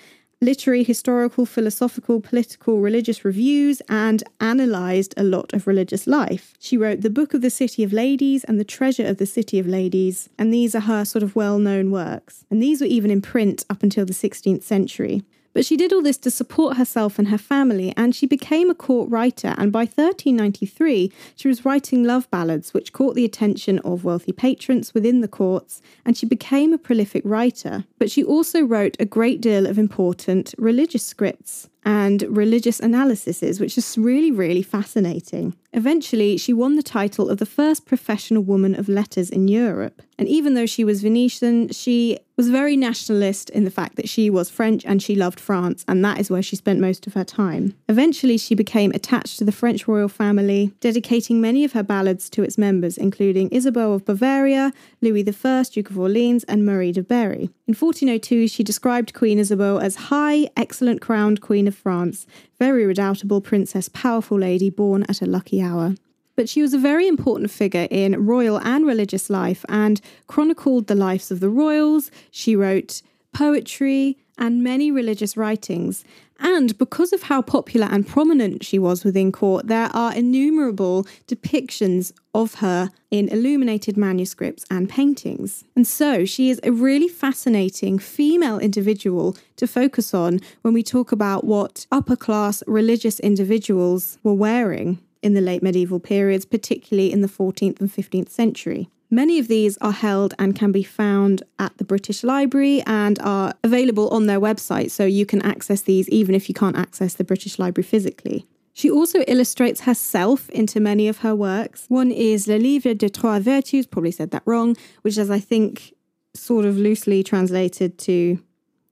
literary, 0.42 0.84
historical, 0.84 1.46
philosophical, 1.46 2.22
political, 2.22 2.80
religious 2.80 3.26
reviews, 3.26 3.82
and 3.90 4.24
analysed 4.40 5.14
a 5.18 5.24
lot 5.24 5.54
of 5.54 5.68
religious 5.68 6.08
life. 6.08 6.54
She 6.60 6.78
wrote 6.78 7.02
The 7.02 7.10
Book 7.10 7.34
of 7.34 7.42
the 7.42 7.50
City 7.50 7.84
of 7.84 7.92
Ladies 7.92 8.44
and 8.46 8.60
The 8.60 8.64
Treasure 8.64 9.06
of 9.06 9.18
the 9.18 9.26
City 9.26 9.60
of 9.60 9.68
Ladies, 9.68 10.30
and 10.38 10.54
these 10.54 10.74
are 10.74 10.82
her 10.82 11.04
sort 11.04 11.24
of 11.24 11.36
well 11.36 11.60
known 11.60 11.92
works. 11.92 12.46
And 12.50 12.62
these 12.64 12.82
were 12.82 12.88
even 12.88 13.12
in 13.12 13.22
print 13.22 13.66
up 13.70 13.84
until 13.84 14.06
the 14.06 14.14
16th 14.14 14.64
century. 14.64 15.24
But 15.54 15.66
she 15.66 15.78
did 15.78 15.92
all 15.92 16.02
this 16.02 16.18
to 16.18 16.32
support 16.32 16.78
herself 16.78 17.18
and 17.18 17.30
her 17.30 17.38
family, 17.38 17.94
and 17.98 18.16
she 18.16 18.26
became 18.26 18.70
a 18.70 18.76
court 18.76 19.10
writer. 19.10 19.56
And 19.58 19.72
by 19.72 19.82
1393, 19.82 21.12
she 21.36 21.48
was 21.48 21.66
writing 21.66 22.04
love 22.04 22.30
ballads, 22.30 22.74
which 22.74 22.94
caught 22.94 23.16
the 23.16 23.26
attention 23.26 23.80
of 23.80 24.04
wealthy 24.04 24.32
patrons 24.32 24.94
within 24.94 25.22
the 25.22 25.28
courts, 25.28 25.82
and 26.06 26.16
she 26.16 26.26
became 26.26 26.74
a 26.74 26.78
prolific 26.78 27.24
writer. 27.26 27.86
But 27.98 28.12
she 28.12 28.24
also 28.24 28.62
wrote 28.62 28.96
a 29.00 29.06
great 29.06 29.42
deal 29.42 29.66
of 29.66 29.80
important 29.80 30.54
religious 30.58 31.04
scripts 31.04 31.70
and 31.86 32.24
religious 32.24 32.80
analyses, 32.80 33.60
which 33.60 33.78
is 33.78 33.98
really, 33.98 34.32
really 34.32 34.62
fascinating. 34.62 35.56
Eventually, 35.72 36.36
she 36.38 36.52
won 36.52 36.76
the 36.76 36.84
title 36.84 37.30
of 37.30 37.38
the 37.38 37.46
first 37.46 37.86
professional 37.86 38.42
woman 38.42 38.74
of 38.78 38.90
letters 38.90 39.30
in 39.30 39.48
Europe. 39.48 40.02
And 40.18 40.28
even 40.28 40.54
though 40.56 40.66
she 40.66 40.84
was 40.84 41.02
Venetian, 41.02 41.70
she 41.70 42.18
was 42.36 42.50
very 42.50 42.76
nationalist 42.76 43.50
in 43.52 43.66
the 43.66 43.72
fact 43.72 43.96
that 43.96 44.10
she 44.10 44.30
was 44.30 44.50
French 44.50 44.84
and 44.86 45.02
she 45.02 45.16
loved 45.16 45.40
France, 45.40 45.86
and 45.88 46.04
that 46.04 46.20
is 46.20 46.32
where 46.32 46.42
she 46.42 46.56
spent 46.56 46.80
most 46.80 47.06
of 47.06 47.14
her 47.14 47.24
time. 47.24 47.76
Eventually, 47.88 48.38
she 48.38 48.56
became 48.56 48.92
attached 48.94 49.38
to 49.38 49.46
the 49.46 49.52
French 49.52 49.88
royal 49.88 50.10
family, 50.10 50.74
dedicating 50.80 51.40
many 51.40 51.64
of 51.64 51.74
her 51.74 51.84
ballads 51.84 52.30
to 52.32 52.44
its 52.44 52.58
members, 52.58 52.98
including 52.98 53.50
Isabeau 53.52 53.94
of 53.94 54.06
Bavaria, 54.06 54.74
Louis 55.02 55.26
I, 55.28 55.64
Duke 55.72 55.90
of 55.90 56.00
Orleans, 56.00 56.44
and 56.46 56.66
Marie 56.66 56.94
de 56.94 57.04
Berry. 57.04 57.50
In 57.68 57.76
1402, 57.76 58.48
she 58.48 58.64
described 58.64 59.14
Queen 59.14 59.38
Isabeau 59.38 59.78
as 59.78 59.96
high, 59.96 60.50
excellent 60.58 61.02
crowned 61.02 61.42
Queen 61.42 61.68
of 61.70 61.76
France, 61.76 62.28
very 62.60 62.86
redoubtable 62.86 63.40
princess, 63.40 63.88
powerful 63.88 64.38
lady 64.38 64.70
born 64.70 65.06
at 65.08 65.22
a 65.22 65.26
lucky 65.26 65.62
hour. 65.62 65.96
But 66.36 66.50
she 66.50 66.62
was 66.62 66.74
a 66.74 66.78
very 66.78 67.08
important 67.08 67.52
figure 67.52 67.88
in 67.90 68.26
royal 68.26 68.60
and 68.60 68.86
religious 68.86 69.30
life 69.30 69.64
and 69.70 70.02
chronicled 70.28 70.88
the 70.88 70.96
lives 70.96 71.32
of 71.32 71.40
the 71.40 71.50
royals. 71.50 72.12
She 72.32 72.56
wrote 72.56 73.02
poetry 73.34 74.18
and 74.40 74.64
many 74.64 74.90
religious 74.90 75.38
writings. 75.38 76.04
And 76.40 76.76
because 76.78 77.12
of 77.14 77.24
how 77.24 77.42
popular 77.42 77.88
and 77.92 78.08
prominent 78.08 78.64
she 78.64 78.80
was 78.80 79.04
within 79.04 79.32
court, 79.32 79.68
there 79.68 79.90
are 79.94 80.16
innumerable 80.16 81.06
depictions 81.28 82.14
of 82.34 82.56
her 82.56 82.90
in 83.12 83.28
illuminated 83.28 83.98
manuscripts 83.98 84.66
and 84.72 84.90
paintings. 84.90 85.66
And 85.76 85.86
so 85.86 86.24
she 86.24 86.50
is 86.50 86.60
a 86.64 86.72
really 86.72 87.10
fascinating 87.10 88.00
female 88.00 88.58
individual 88.58 89.36
to 89.58 89.68
focus 89.68 90.14
on 90.14 90.40
when 90.62 90.74
we 90.74 90.82
talk 90.82 91.12
about 91.12 91.44
what 91.44 91.86
upper 91.92 92.16
class 92.16 92.64
religious 92.66 93.20
individuals 93.20 94.18
were 94.24 94.34
wearing 94.34 95.00
in 95.22 95.34
the 95.34 95.42
late 95.42 95.62
medieval 95.62 96.00
periods, 96.00 96.46
particularly 96.46 97.12
in 97.12 97.20
the 97.20 97.28
14th 97.28 97.82
and 97.82 97.92
15th 97.92 98.30
century. 98.30 98.90
Many 99.12 99.40
of 99.40 99.48
these 99.48 99.76
are 99.80 99.92
held 99.92 100.36
and 100.38 100.56
can 100.56 100.72
be 100.72 100.84
found 100.84 101.42
at 101.58 101.76
the 101.78 101.84
British 101.84 102.24
Library 102.24 102.84
and 102.86 103.18
are 103.20 103.54
available 103.64 104.08
on 104.10 104.28
their 104.28 104.40
website, 104.40 104.92
so 104.92 105.04
you 105.06 105.26
can 105.26 105.42
access 105.42 105.82
these 105.82 106.08
even 106.10 106.36
if 106.36 106.48
you 106.48 106.54
can't 106.54 106.78
access 106.78 107.16
the 107.16 107.24
British 107.24 107.58
Library 107.58 107.86
physically. 107.86 108.46
She 108.72 108.90
also 108.90 109.22
illustrates 109.22 109.82
herself 109.82 110.48
into 110.52 110.80
many 110.80 111.08
of 111.08 111.18
her 111.18 111.36
works. 111.36 111.86
One 111.88 112.12
is 112.12 112.48
Le 112.48 112.60
Livre 112.60 112.94
de 112.94 113.10
Trois 113.10 113.40
Vertus, 113.40 113.88
probably 113.88 114.12
said 114.12 114.30
that 114.30 114.44
wrong, 114.46 114.78
which 115.02 115.18
is, 115.18 115.32
I 115.32 115.40
think, 115.40 115.96
sort 116.36 116.66
of 116.66 116.78
loosely 116.78 117.24
translated 117.24 117.98
to 118.00 118.40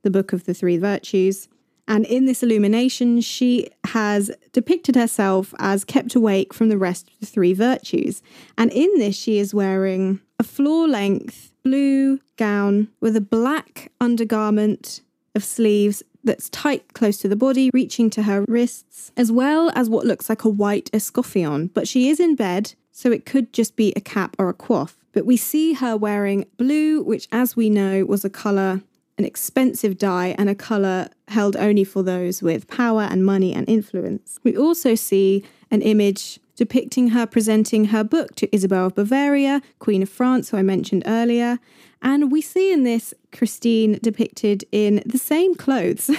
the 0.01 0.09
Book 0.09 0.33
of 0.33 0.45
the 0.45 0.53
Three 0.55 0.77
Virtues. 0.77 1.47
And 1.87 2.05
in 2.05 2.25
this 2.25 2.43
illumination, 2.43 3.21
she 3.21 3.69
has 3.85 4.29
depicted 4.51 4.95
herself 4.95 5.53
as 5.59 5.85
kept 5.85 6.15
awake 6.15 6.53
from 6.53 6.69
the 6.69 6.77
rest 6.77 7.07
of 7.07 7.19
the 7.19 7.25
three 7.25 7.53
virtues. 7.53 8.21
And 8.57 8.71
in 8.71 8.89
this, 8.97 9.15
she 9.15 9.39
is 9.39 9.53
wearing 9.53 10.19
a 10.39 10.43
floor 10.43 10.87
length 10.87 11.53
blue 11.63 12.19
gown 12.37 12.89
with 13.01 13.15
a 13.15 13.21
black 13.21 13.91
undergarment 13.99 15.01
of 15.35 15.43
sleeves 15.43 16.03
that's 16.23 16.49
tight 16.49 16.93
close 16.93 17.17
to 17.19 17.27
the 17.27 17.35
body, 17.35 17.69
reaching 17.73 18.09
to 18.09 18.23
her 18.23 18.43
wrists, 18.47 19.11
as 19.15 19.31
well 19.31 19.71
as 19.75 19.89
what 19.89 20.05
looks 20.05 20.29
like 20.29 20.43
a 20.43 20.49
white 20.49 20.89
escoffion. 20.93 21.69
But 21.73 21.87
she 21.87 22.09
is 22.09 22.19
in 22.19 22.35
bed, 22.35 22.73
so 22.91 23.11
it 23.11 23.25
could 23.25 23.53
just 23.53 23.75
be 23.75 23.93
a 23.95 24.01
cap 24.01 24.35
or 24.37 24.49
a 24.49 24.53
coif. 24.53 24.95
But 25.13 25.25
we 25.25 25.37
see 25.37 25.73
her 25.73 25.95
wearing 25.95 26.45
blue, 26.57 27.01
which, 27.01 27.27
as 27.31 27.55
we 27.55 27.69
know, 27.69 28.05
was 28.05 28.25
a 28.25 28.29
colour 28.29 28.81
an 29.17 29.25
expensive 29.25 29.97
dye 29.97 30.35
and 30.37 30.49
a 30.49 30.55
colour 30.55 31.09
held 31.27 31.55
only 31.55 31.83
for 31.83 32.03
those 32.03 32.41
with 32.41 32.67
power 32.67 33.03
and 33.03 33.25
money 33.25 33.53
and 33.53 33.67
influence. 33.67 34.39
We 34.43 34.55
also 34.55 34.95
see 34.95 35.43
an 35.71 35.81
image 35.81 36.39
depicting 36.55 37.09
her 37.09 37.25
presenting 37.25 37.85
her 37.85 38.03
book 38.03 38.35
to 38.35 38.53
Isabel 38.53 38.87
of 38.87 38.95
Bavaria, 38.95 39.61
Queen 39.79 40.03
of 40.03 40.09
France, 40.09 40.49
who 40.49 40.57
I 40.57 40.63
mentioned 40.63 41.03
earlier. 41.05 41.59
And 42.01 42.31
we 42.31 42.41
see 42.41 42.73
in 42.73 42.83
this 42.83 43.13
Christine 43.31 43.99
depicted 44.01 44.65
in 44.71 45.01
the 45.05 45.17
same 45.17 45.55
clothes, 45.55 46.09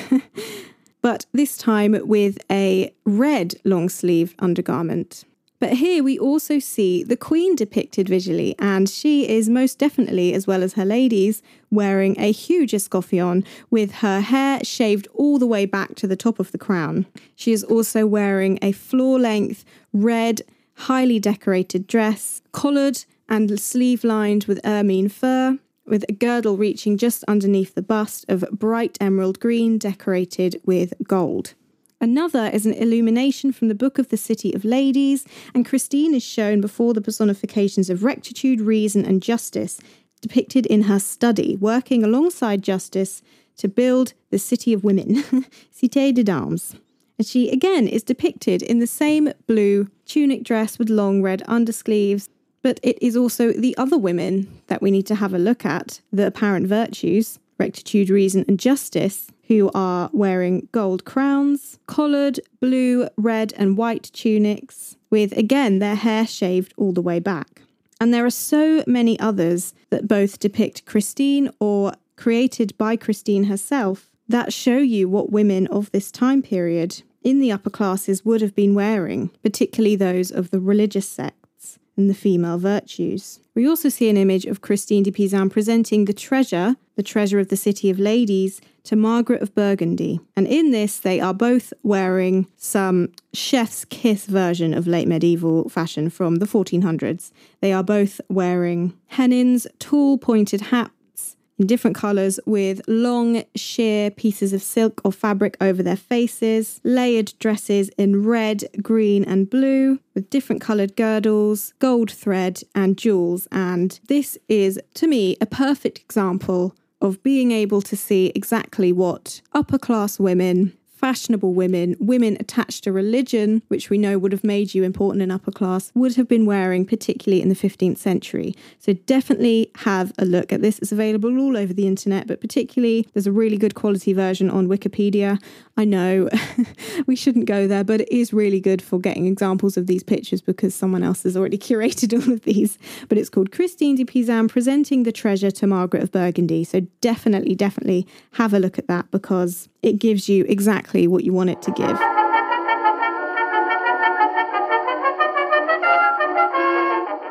but 1.03 1.27
this 1.33 1.57
time 1.57 1.97
with 2.05 2.39
a 2.51 2.95
red 3.05 3.55
long 3.65 3.89
sleeved 3.89 4.35
undergarment. 4.39 5.25
But 5.61 5.75
here 5.75 6.05
we 6.05 6.17
also 6.19 6.61
see 6.61 7.03
the 7.03 7.17
Queen 7.17 7.57
depicted 7.57 8.09
visually, 8.09 8.55
and 8.61 8.89
she 8.89 9.29
is 9.29 9.49
most 9.49 9.79
definitely, 9.79 10.33
as 10.33 10.47
well 10.47 10.63
as 10.63 10.75
her 10.75 10.85
ladies, 10.85 11.43
wearing 11.71 12.15
a 12.19 12.31
huge 12.31 12.71
escoffion 12.71 13.45
with 13.69 13.97
her 13.97 14.21
hair 14.21 14.63
shaved 14.63 15.09
all 15.15 15.39
the 15.39 15.49
way 15.49 15.67
back 15.67 15.97
to 15.97 16.07
the 16.07 16.17
top 16.17 16.39
of 16.39 16.53
the 16.53 16.59
crown. 16.59 17.07
She 17.35 17.53
is 17.53 17.65
also 17.65 18.07
wearing 18.07 18.61
a 18.63 18.71
floor 18.71 19.19
length 19.19 19.65
red, 19.93 20.43
highly 20.75 21.19
decorated 21.19 21.89
dress, 21.89 22.41
collared 22.53 23.05
and 23.29 23.59
sleeve 23.61 24.05
lined 24.05 24.45
with 24.45 24.61
ermine 24.65 25.09
fur, 25.09 25.59
with 25.85 26.05
a 26.09 26.13
girdle 26.13 26.57
reaching 26.57 26.97
just 26.97 27.25
underneath 27.25 27.75
the 27.75 27.83
bust 27.83 28.25
of 28.29 28.45
bright 28.53 28.97
emerald 29.01 29.41
green 29.41 29.77
decorated 29.77 30.61
with 30.65 30.93
gold. 31.03 31.55
Another 32.01 32.47
is 32.47 32.65
an 32.65 32.75
illumination 32.75 33.53
from 33.53 33.67
the 33.67 33.75
Book 33.75 33.99
of 33.99 34.09
the 34.09 34.17
City 34.17 34.53
of 34.55 34.65
Ladies, 34.65 35.27
and 35.53 35.67
Christine 35.67 36.15
is 36.15 36.23
shown 36.23 36.61
before 36.61 36.95
the 36.95 37.01
personifications 37.01 37.91
of 37.91 38.05
rectitude, 38.05 38.61
reason, 38.61 39.05
and 39.05 39.21
justice, 39.21 39.81
depicted 40.21 40.65
in 40.67 40.83
her 40.83 41.01
study, 41.01 41.57
working 41.57 42.05
alongside 42.05 42.63
justice 42.63 43.21
to 43.57 43.67
build 43.67 44.13
the 44.31 44.39
City 44.39 44.73
of 44.73 44.85
Women, 44.85 45.07
Cité 45.75 46.15
des 46.15 46.23
Dames. 46.23 46.77
And 47.19 47.27
she 47.27 47.51
again 47.51 47.89
is 47.89 48.05
depicted 48.05 48.63
in 48.63 48.79
the 48.79 48.87
same 48.87 49.33
blue 49.49 49.89
tunic 50.07 50.45
dress 50.45 50.79
with 50.79 50.89
long 50.89 51.21
red 51.21 51.43
undersleeves, 51.49 52.29
but 52.63 52.79
it 52.85 52.97
is 53.03 53.17
also 53.17 53.53
the 53.53 53.77
other 53.77 53.99
women 53.99 54.61
that 54.69 54.81
we 54.81 54.93
need 54.93 55.07
to 55.09 55.17
have 55.17 55.35
a 55.35 55.39
look 55.39 55.67
at, 55.67 56.01
the 56.13 56.29
apparent 56.29 56.69
virtues, 56.69 57.41
rectitude, 57.59 58.09
reason, 58.09 58.45
and 58.47 58.61
justice, 58.61 59.33
who 59.49 59.71
are 59.75 60.11
wearing 60.13 60.69
gold 60.73 61.05
crowns, 61.05 61.79
collared 61.87 62.39
blue, 62.61 63.09
red, 63.17 63.53
and 63.57 63.77
white 63.77 64.05
tunics, 64.13 64.97
with 65.11 65.37
again 65.37 65.79
their 65.79 65.97
hair 65.97 66.27
shaved 66.27 66.73
all 66.77 66.93
the 66.93 67.03
way 67.03 67.19
back. 67.19 67.63
And 68.01 68.15
there 68.15 68.25
are 68.25 68.31
so 68.31 68.85
many 68.87 69.19
others 69.19 69.75
that 69.91 70.07
both 70.07 70.39
depict 70.39 70.87
Christine 70.87 71.51
or 71.59 71.95
created 72.17 72.77
by 72.79 72.97
Christine 72.97 73.45
herself 73.45 74.11
that 74.29 74.53
show 74.53 74.79
you 74.79 75.09
what 75.09 75.33
women 75.33 75.67
of 75.69 75.91
this 75.91 76.13
time 76.13 76.43
period 76.43 77.03
in 77.23 77.41
the 77.41 77.51
upper 77.51 77.71
classes 77.71 78.25
would 78.25 78.41
have 78.41 78.55
been 78.55 78.75
wearing, 78.75 79.31
particularly 79.43 79.97
those 79.97 80.31
of 80.31 80.51
the 80.51 80.61
religious 80.61 81.09
sects 81.09 81.79
and 81.97 82.09
the 82.09 82.15
female 82.15 82.59
virtues. 82.59 83.41
We 83.55 83.69
also 83.69 83.89
see 83.89 84.09
an 84.09 84.17
image 84.17 84.47
of 84.47 84.61
Christine 84.61 85.03
de 85.03 85.11
Pizan 85.11 85.51
presenting 85.51 86.05
the 86.05 86.13
treasure, 86.13 86.77
the 86.99 87.03
treasure 87.05 87.39
of 87.39 87.47
the 87.47 87.57
city 87.57 87.91
of 87.91 88.01
ladies, 88.01 88.61
to 88.83 88.97
Margaret 88.97 89.41
of 89.41 89.55
Burgundy. 89.55 90.19
And 90.35 90.49
in 90.49 90.73
this, 90.73 90.99
they 90.99 91.21
are 91.21 91.33
both 91.33 91.73
wearing 91.85 92.49
some 92.57 93.13
chef's 93.33 93.85
kiss 93.85 94.27
version 94.27 94.75
of 94.75 94.89
late 94.89 95.07
medieval 95.07 95.69
fashion 95.69 96.11
from 96.11 96.37
the 96.37 96.47
1400s. 96.47 97.31
They 97.61 97.73
are 97.73 97.85
both 97.85 98.21
wearing 98.29 98.95
hennins, 99.07 99.69
tall 99.79 100.19
pointed 100.19 100.61
hats 100.61 101.37
in 101.57 101.69
different 101.69 101.97
colours 101.97 102.41
with 102.47 102.81
long 102.89 103.45
sheer 103.55 104.11
pieces 104.11 104.53
of 104.53 104.61
silk 104.61 105.01
or 105.05 105.13
fabric 105.13 105.57
over 105.61 105.85
their 105.85 105.97
faces, 105.97 106.81
layered 106.83 107.33
dresses 107.39 107.91
in 107.91 108.25
red, 108.25 108.65
green, 108.83 109.23
and 109.25 109.49
blue 109.49 110.01
with 110.15 110.31
different 110.31 110.61
coloured 110.61 110.97
girdles, 110.97 111.75
gold 111.79 112.11
thread, 112.11 112.61
and 112.75 112.99
jewels. 112.99 113.47
And 113.53 114.01
this 114.09 114.37
is, 114.49 114.81
to 114.95 115.07
me, 115.07 115.37
a 115.41 115.47
perfect 115.47 115.99
example 115.99 116.75
of 117.01 117.23
being 117.23 117.53
able 117.53 117.83
to 117.83 117.97
see 117.97 118.33
exactly 118.35 118.93
what 118.93 119.41
upper 119.53 119.79
class 119.79 120.19
women 120.19 120.77
fashionable 120.99 121.55
women, 121.55 121.95
women 122.01 122.37
attached 122.41 122.83
to 122.85 122.93
religion, 122.93 123.63
which 123.69 123.89
we 123.89 123.99
know 123.99 124.19
would 124.19 124.33
have 124.33 124.43
made 124.43 124.75
you 124.75 124.83
important 124.83 125.23
in 125.23 125.31
upper 125.31 125.53
class, 125.53 125.93
would 125.95 126.17
have 126.17 126.27
been 126.27 126.45
wearing, 126.45 126.85
particularly 126.85 127.41
in 127.41 127.49
the 127.49 127.55
15th 127.55 127.99
century. 127.99 128.53
So 128.81 128.95
definitely 128.95 129.71
have 129.77 130.13
a 130.19 130.25
look 130.25 130.53
at 130.53 130.61
this. 130.61 130.81
It's 130.81 130.91
available 130.91 131.39
all 131.39 131.57
over 131.57 131.73
the 131.73 131.87
internet, 131.87 132.27
but 132.27 132.41
particularly 132.41 133.07
there's 133.15 133.29
a 133.29 133.33
really 133.33 133.57
good 133.57 133.77
quality 133.77 134.13
version 134.13 134.51
on 134.51 134.67
Wikipedia. 134.67 135.41
I 135.77 135.85
know 135.85 136.29
we 137.07 137.15
shouldn't 137.15 137.47
go 137.47 137.69
there, 137.69 137.85
but 137.85 138.01
it 138.01 138.13
is 138.13 138.33
really 138.33 138.59
good 138.59 138.83
for 138.83 138.99
getting 138.99 139.27
examples 139.27 139.77
of 139.77 139.87
these 139.87 140.03
pictures 140.03 140.41
because 140.41 140.75
someone 140.75 141.05
else 141.05 141.23
has 141.23 141.37
already 141.37 141.59
curated 141.69 142.13
all 142.13 142.33
of 142.33 142.43
these. 142.43 142.77
But 143.09 143.19
it's 143.19 143.31
called 143.31 143.53
Christine 143.53 143.95
de 143.95 144.05
Pizan 144.05 144.49
presenting 144.49 145.05
the 145.05 145.13
treasure 145.13 145.53
to 145.53 145.67
Margaret 145.69 146.03
of 146.03 146.11
Burgundy. 146.11 146.65
So 146.65 146.81
definitely, 147.01 147.55
definitely 147.55 148.07
have 148.33 148.53
a 148.53 148.59
look 148.59 148.79
at 148.79 148.89
that 148.89 149.11
because 149.13 149.69
it 149.83 149.99
gives 149.99 150.29
you 150.29 150.45
exactly 150.49 151.07
what 151.07 151.25
you 151.25 151.33
want 151.33 151.51
it 151.51 151.63
to 151.63 151.73
give. 151.73 152.18